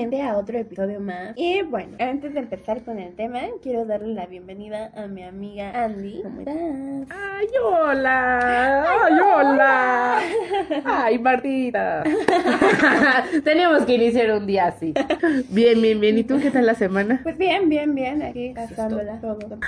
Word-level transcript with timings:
Nuevamente 0.00 0.22
a 0.22 0.38
otro 0.38 0.58
episodio 0.58 0.98
más. 0.98 1.34
Y 1.36 1.60
bueno, 1.60 1.94
antes 1.98 2.32
de 2.32 2.40
empezar 2.40 2.82
con 2.84 2.98
el 2.98 3.14
tema, 3.16 3.40
quiero 3.62 3.84
darle 3.84 4.14
la 4.14 4.24
bienvenida 4.24 4.90
a 4.94 5.06
mi 5.06 5.22
amiga 5.22 5.72
Andy. 5.84 6.22
¿Cómo 6.22 6.40
estás? 6.40 6.56
¡Ay, 7.10 7.46
hola! 7.62 8.86
¡Ay, 8.88 9.12
hola! 9.20 10.20
¡Ay, 10.86 11.18
Martita! 11.18 12.02
Teníamos 13.44 13.84
que 13.84 13.94
iniciar 13.96 14.30
un 14.30 14.46
día 14.46 14.68
así. 14.68 14.94
Bien, 15.50 15.82
bien, 15.82 16.00
bien. 16.00 16.16
¿Y 16.16 16.24
tú 16.24 16.40
qué 16.40 16.50
tal 16.50 16.64
la 16.64 16.74
semana? 16.74 17.20
Pues 17.22 17.36
bien, 17.36 17.68
bien, 17.68 17.94
bien, 17.94 18.22
aquí 18.22 18.54
pasándola 18.54 19.20
todo. 19.20 19.58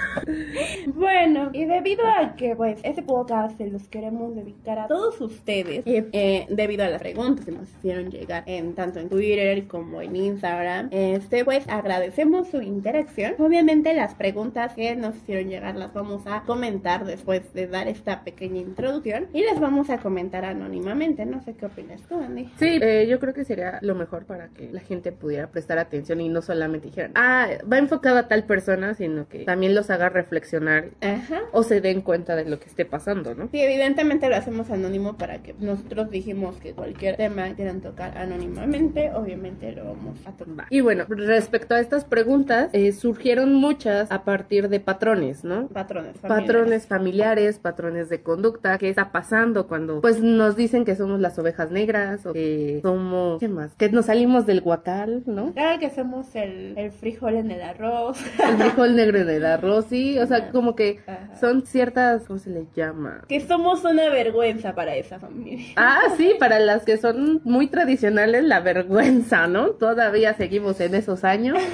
Bueno, 0.95 1.51
y 1.53 1.67
debido 1.67 2.07
a 2.07 2.37
que 2.37 2.57
pues 2.57 2.81
este 2.85 3.03
podcast 3.03 3.59
se 3.59 3.67
los 3.67 3.87
queremos 3.89 4.35
dedicar 4.35 4.79
a 4.79 4.87
todos 4.87 5.21
ustedes, 5.21 5.83
eh, 5.85 6.47
debido 6.49 6.85
a 6.85 6.89
las 6.89 7.03
preguntas 7.03 7.45
que 7.45 7.53
nos 7.53 7.69
hicieron 7.69 8.11
llegar 8.11 8.45
en 8.47 8.75
tanto 8.75 8.99
en 8.99 9.11
Twitter 9.11 9.67
como 9.67 10.01
en 10.01 10.22
Instagram, 10.23 10.89
este 10.91 11.45
pues 11.45 11.69
agradecemos 11.69 12.49
su 12.49 12.63
interacción. 12.63 13.35
Obviamente 13.39 13.95
las 13.95 14.15
preguntas 14.15 14.75
que 14.75 14.95
nos 14.97 15.17
hicieron 15.17 15.49
llegar 15.49 15.77
las 15.77 15.93
vamos 15.93 16.23
a 16.27 16.43
comentar 16.43 17.05
después 17.05 17.53
de 17.55 17.67
dar 17.67 17.89
esta 17.89 18.25
pequeña 18.25 18.61
introducción 18.61 19.27
y 19.33 19.43
las 19.43 19.61
vamos 19.61 19.91
a 19.91 19.99
comentar 19.99 20.45
anónimamente. 20.45 21.27
No 21.27 21.43
sé 21.43 21.55
qué 21.55 21.67
opinas 21.67 22.01
tú, 22.03 22.21
Andy. 22.21 22.51
Sí, 22.59 22.79
eh, 22.81 23.07
yo 23.09 23.19
creo 23.19 23.35
que 23.35 23.45
sería 23.45 23.79
lo 23.83 23.95
mejor 23.95 24.25
para 24.25 24.49
que 24.49 24.71
la 24.71 24.81
gente 24.81 25.13
pudiera 25.13 25.49
prestar 25.49 25.79
atención 25.79 26.21
y 26.21 26.29
no 26.29 26.43
solamente 26.43 26.89
dijeran, 26.89 27.13
ah, 27.15 27.49
va 27.71 27.79
enfocado 27.79 28.19
a 28.19 28.29
tal 28.29 28.45
persona, 28.45 28.95
sino 28.95 29.29
que 29.29 29.45
también 29.45 29.75
los 29.75 29.91
haga 29.91 30.09
reflexionar 30.09 30.91
Ajá. 31.01 31.41
o 31.53 31.63
se 31.63 31.81
den 31.81 32.01
cuenta 32.03 32.37
de 32.37 32.45
lo 32.45 32.59
que 32.59 32.67
esté 32.67 32.85
pasando, 32.85 33.35
¿no? 33.35 33.49
Sí, 33.51 33.61
evidentemente 33.61 34.29
lo 34.29 34.37
hacemos 34.37 34.71
anónimo 34.71 35.17
para 35.17 35.43
que 35.43 35.55
nosotros 35.59 36.11
dijimos 36.11 36.57
que 36.57 36.73
cualquier 36.73 37.17
tema 37.17 37.55
quieran 37.55 37.81
tocar 37.81 38.17
anónimamente, 38.19 39.11
obviamente 39.15 39.73
lo 39.73 39.85
vamos 39.85 40.12
a. 40.27 40.67
Y 40.71 40.81
bueno, 40.81 41.05
respecto 41.09 41.75
a 41.75 41.81
estas 41.81 42.05
preguntas, 42.05 42.71
eh, 42.73 42.93
surgieron 42.93 43.55
muchas 43.55 44.11
a 44.11 44.25
partir 44.25 44.69
de 44.69 44.81
patrones, 44.81 45.45
¿no? 45.45 45.69
Patrones. 45.69 46.17
familiares. 46.17 46.47
Patrones 46.47 46.87
familiares, 46.87 47.59
patrones 47.59 48.09
de 48.09 48.23
conducta, 48.23 48.79
qué 48.79 48.89
está 48.89 49.13
pasando 49.13 49.67
cuando 49.67 50.01
pues 50.01 50.21
nos 50.23 50.57
dicen 50.57 50.85
que 50.85 50.97
somos 50.97 51.21
las 51.21 51.39
ovejas 51.39 51.71
negras 51.71 52.27
o 52.27 52.33
que 52.33 52.81
somos, 52.83 53.41
¿qué 53.41 53.49
más? 53.49 53.75
Que 53.75 53.89
nos 53.91 54.07
salimos 54.07 54.47
del 54.47 54.61
guacal, 54.61 55.23
¿no? 55.27 55.53
Claro 55.53 55.79
que 55.79 55.91
somos 55.91 56.35
el, 56.35 56.77
el 56.77 56.91
frijol 56.93 57.35
en 57.37 57.51
el 57.51 57.63
arroz. 57.63 58.19
El 58.43 58.57
frijol 58.59 58.97
negro 58.97 59.19
en 59.19 59.29
el 59.31 59.47
arroz, 59.47 59.87
sí, 59.89 60.19
o 60.19 60.27
sea, 60.27 60.39
Ajá. 60.39 60.51
como 60.51 60.75
que 60.75 61.01
Ajá. 61.07 61.37
son 61.41 61.65
ciertas, 61.65 62.25
¿cómo 62.27 62.39
se 62.39 62.51
le 62.51 62.67
llama? 62.75 63.23
que 63.29 63.41
somos 63.41 63.85
una 63.85 64.09
vergüenza 64.11 64.75
para 64.75 64.95
esa 64.97 65.19
familia. 65.19 65.73
Ah, 65.77 66.01
sí, 66.17 66.35
para 66.39 66.59
las 66.59 66.85
que 66.85 66.97
son 66.97 67.41
muy 67.45 67.69
tradicionales, 67.69 68.45
la 68.45 68.61
vergüenza, 68.61 69.47
¿no? 69.47 69.73
Todavía 70.03 70.35
seguimos 70.35 70.81
en 70.81 70.97
esos 70.97 71.23
años. 71.23 71.57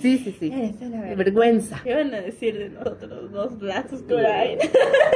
Sí, 0.00 0.18
sí, 0.18 0.36
sí. 0.38 0.52
Esa 0.52 0.84
la. 0.86 1.14
Vergüenza. 1.14 1.80
¿Qué 1.82 1.94
van 1.94 2.12
a 2.12 2.20
decir 2.20 2.58
de 2.58 2.68
nosotros 2.68 3.32
dos 3.32 3.58
brazos 3.58 4.02
por 4.02 4.18
ahí? 4.24 4.58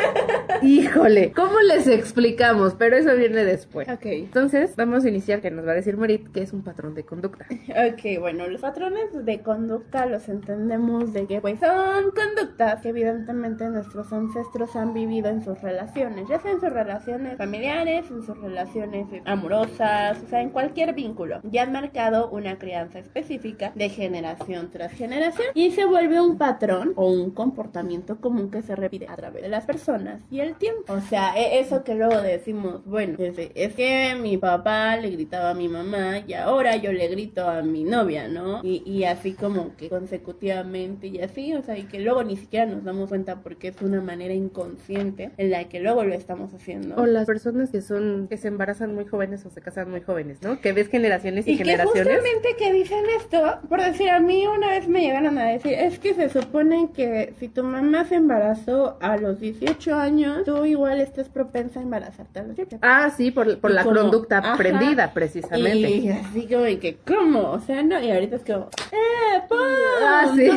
Híjole, 0.63 1.33
¿cómo 1.33 1.61
les 1.61 1.87
explicamos? 1.87 2.75
Pero 2.75 2.97
eso 2.97 3.15
viene 3.15 3.45
después. 3.45 3.87
ok. 3.87 4.07
Entonces, 4.07 4.75
vamos 4.77 5.05
a 5.05 5.09
iniciar 5.11 5.43
que 5.43 5.51
nos 5.51 5.67
va 5.67 5.73
a 5.73 5.75
decir 5.75 5.99
Marit 5.99 6.33
que 6.33 6.41
es 6.41 6.55
un 6.55 6.63
patrón 6.63 6.95
de 6.95 7.05
conducta. 7.05 7.47
Ok, 7.51 8.19
bueno, 8.21 8.47
los 8.49 8.63
patrones 8.63 9.11
de 9.13 9.43
conducta 9.43 10.07
los 10.07 10.29
entendemos 10.31 11.13
de 11.13 11.27
que 11.27 11.41
pues 11.43 11.61
son 11.61 12.11
conductas 12.13 12.81
que 12.81 12.89
evidentemente 12.89 13.69
nuestros 13.69 14.11
ancestros 14.13 14.75
han 14.75 14.95
vivido 14.95 15.29
en 15.29 15.45
sus 15.45 15.61
relaciones, 15.61 16.29
ya 16.29 16.41
sea 16.41 16.53
en 16.53 16.61
sus 16.61 16.73
relaciones 16.73 17.37
familiares, 17.37 18.07
en 18.11 18.23
sus 18.23 18.41
relaciones 18.41 19.07
amorosas, 19.27 20.23
o 20.25 20.29
sea, 20.29 20.41
en 20.41 20.51
cualquier 20.51 20.95
vínculo. 20.95 21.41
Ya 21.43 21.65
han 21.65 21.73
marcado 21.73 22.28
una 22.31 22.59
crianza 22.59 22.99
específica 22.99 23.73
de 23.75 23.89
generación 23.89 24.71
tras 24.71 24.93
generación 24.93 25.49
y 25.55 25.71
se 25.73 25.85
vuelve 25.85 26.21
un 26.21 26.39
patrón 26.39 26.93
o 26.97 27.11
un 27.11 27.31
comportamiento 27.31 28.21
común 28.21 28.51
que 28.51 28.63
se 28.63 28.77
repite 28.77 29.07
a 29.09 29.17
través 29.17 29.43
de 29.43 29.49
las 29.49 29.65
personas 29.65 30.21
y 30.31 30.41
el 30.41 30.55
tiempo. 30.57 30.93
O 30.93 31.01
sea, 31.01 31.35
e- 31.37 31.61
eso 31.61 31.85
que 31.85 31.95
luego 31.95 32.21
decimos, 32.21 32.85
bueno, 32.85 33.17
es, 33.19 33.75
que 33.75 34.17
mi 34.21 34.37
papá 34.39 34.97
le 34.97 35.11
gritaba 35.11 35.51
a 35.51 35.55
mi 35.55 35.69
mamá 35.69 36.19
y 36.27 36.35
ahora 36.35 36.77
yo 36.77 36.93
le 36.93 37.09
grito 37.09 37.49
a 37.49 37.63
mi 37.63 37.85
novia, 37.85 38.29
¿no? 38.29 38.61
Y, 38.63 38.83
y 38.85 39.05
así 39.05 39.33
como 39.33 39.77
que 39.77 39.89
consecutivamente 39.89 41.07
y 41.07 41.21
así, 41.21 41.55
o 41.55 41.63
sea, 41.63 41.77
y 41.79 41.85
que 41.85 42.01
luego 42.01 42.25
ni 42.25 42.37
siquiera 42.37 42.67
nos 42.67 42.85
damos 42.85 43.09
cuenta 43.09 43.37
porque 43.43 43.69
es 43.69 43.81
una 43.83 44.01
manera 44.01 44.35
inconsciente 44.35 45.31
en 45.37 45.51
la 45.51 45.69
que 45.69 45.81
luego 45.81 46.05
lo 46.05 46.15
estamos 46.15 46.53
haciendo. 46.55 46.97
O 46.97 47.07
las 47.07 47.27
personas 47.27 47.71
que 47.71 47.83
son, 47.83 48.27
que 48.29 48.37
se 48.37 48.49
embarazan 48.49 48.95
muy 48.95 49.07
jóvenes 49.07 49.45
o 49.47 49.51
se 49.51 49.61
casan 49.61 49.91
muy 49.91 50.01
jóvenes, 50.01 50.43
¿no? 50.43 50.61
Que 50.61 50.73
ves 50.73 50.89
generaciones 50.89 51.47
y, 51.47 51.53
Y 51.53 51.57
generaciones. 51.57 52.18
Justamente 52.19 52.57
que 52.59 52.73
dicen 52.73 53.05
esto, 53.17 53.59
por 53.69 53.81
decir 53.83 54.11
a 54.11 54.21
mí 54.21 54.47
una 54.47 54.69
vez 54.69 54.89
me 54.89 55.01
llegaron 55.01 55.39
a 55.39 55.45
decir, 55.47 55.73
es 55.75 55.99
que 55.99 56.15
se 56.15 56.29
supone 56.29 56.91
que 56.95 57.35
si 57.39 57.49
tu 57.49 57.63
mamá 57.65 58.05
se 58.05 58.17
embarazó 58.17 58.97
a 59.01 59.17
los 59.17 59.41
18 59.41 59.95
años, 59.95 60.45
tú 60.45 60.65
igual 60.65 61.01
estás 61.01 61.29
propensa 61.29 61.81
a 61.81 61.83
embarazarte 61.83 62.41
a 62.41 62.43
los 62.45 62.57
18. 62.57 62.79
Ah, 62.83 63.11
sí, 63.17 63.31
por, 63.31 63.59
por 63.59 63.71
Y 63.71 63.75
la 63.75 63.85
como- 63.85 64.01
conducta 64.01 64.39
ajá. 64.39 64.55
aprendida, 64.55 65.13
precisamente. 65.13 65.91
Y 65.91 66.09
así 66.11 66.47
como 66.47 66.63
de 66.63 66.79
que, 66.79 66.97
¿cómo? 66.97 67.51
O 67.53 67.61
sea, 67.61 67.83
no, 67.83 68.01
y 68.03 68.11
ahorita 68.11 68.37
es 68.37 68.45
como, 68.45 68.69
¡eh, 68.93 69.41
pum! 69.49 69.59
Ah, 70.03 70.33
sí. 70.37 70.49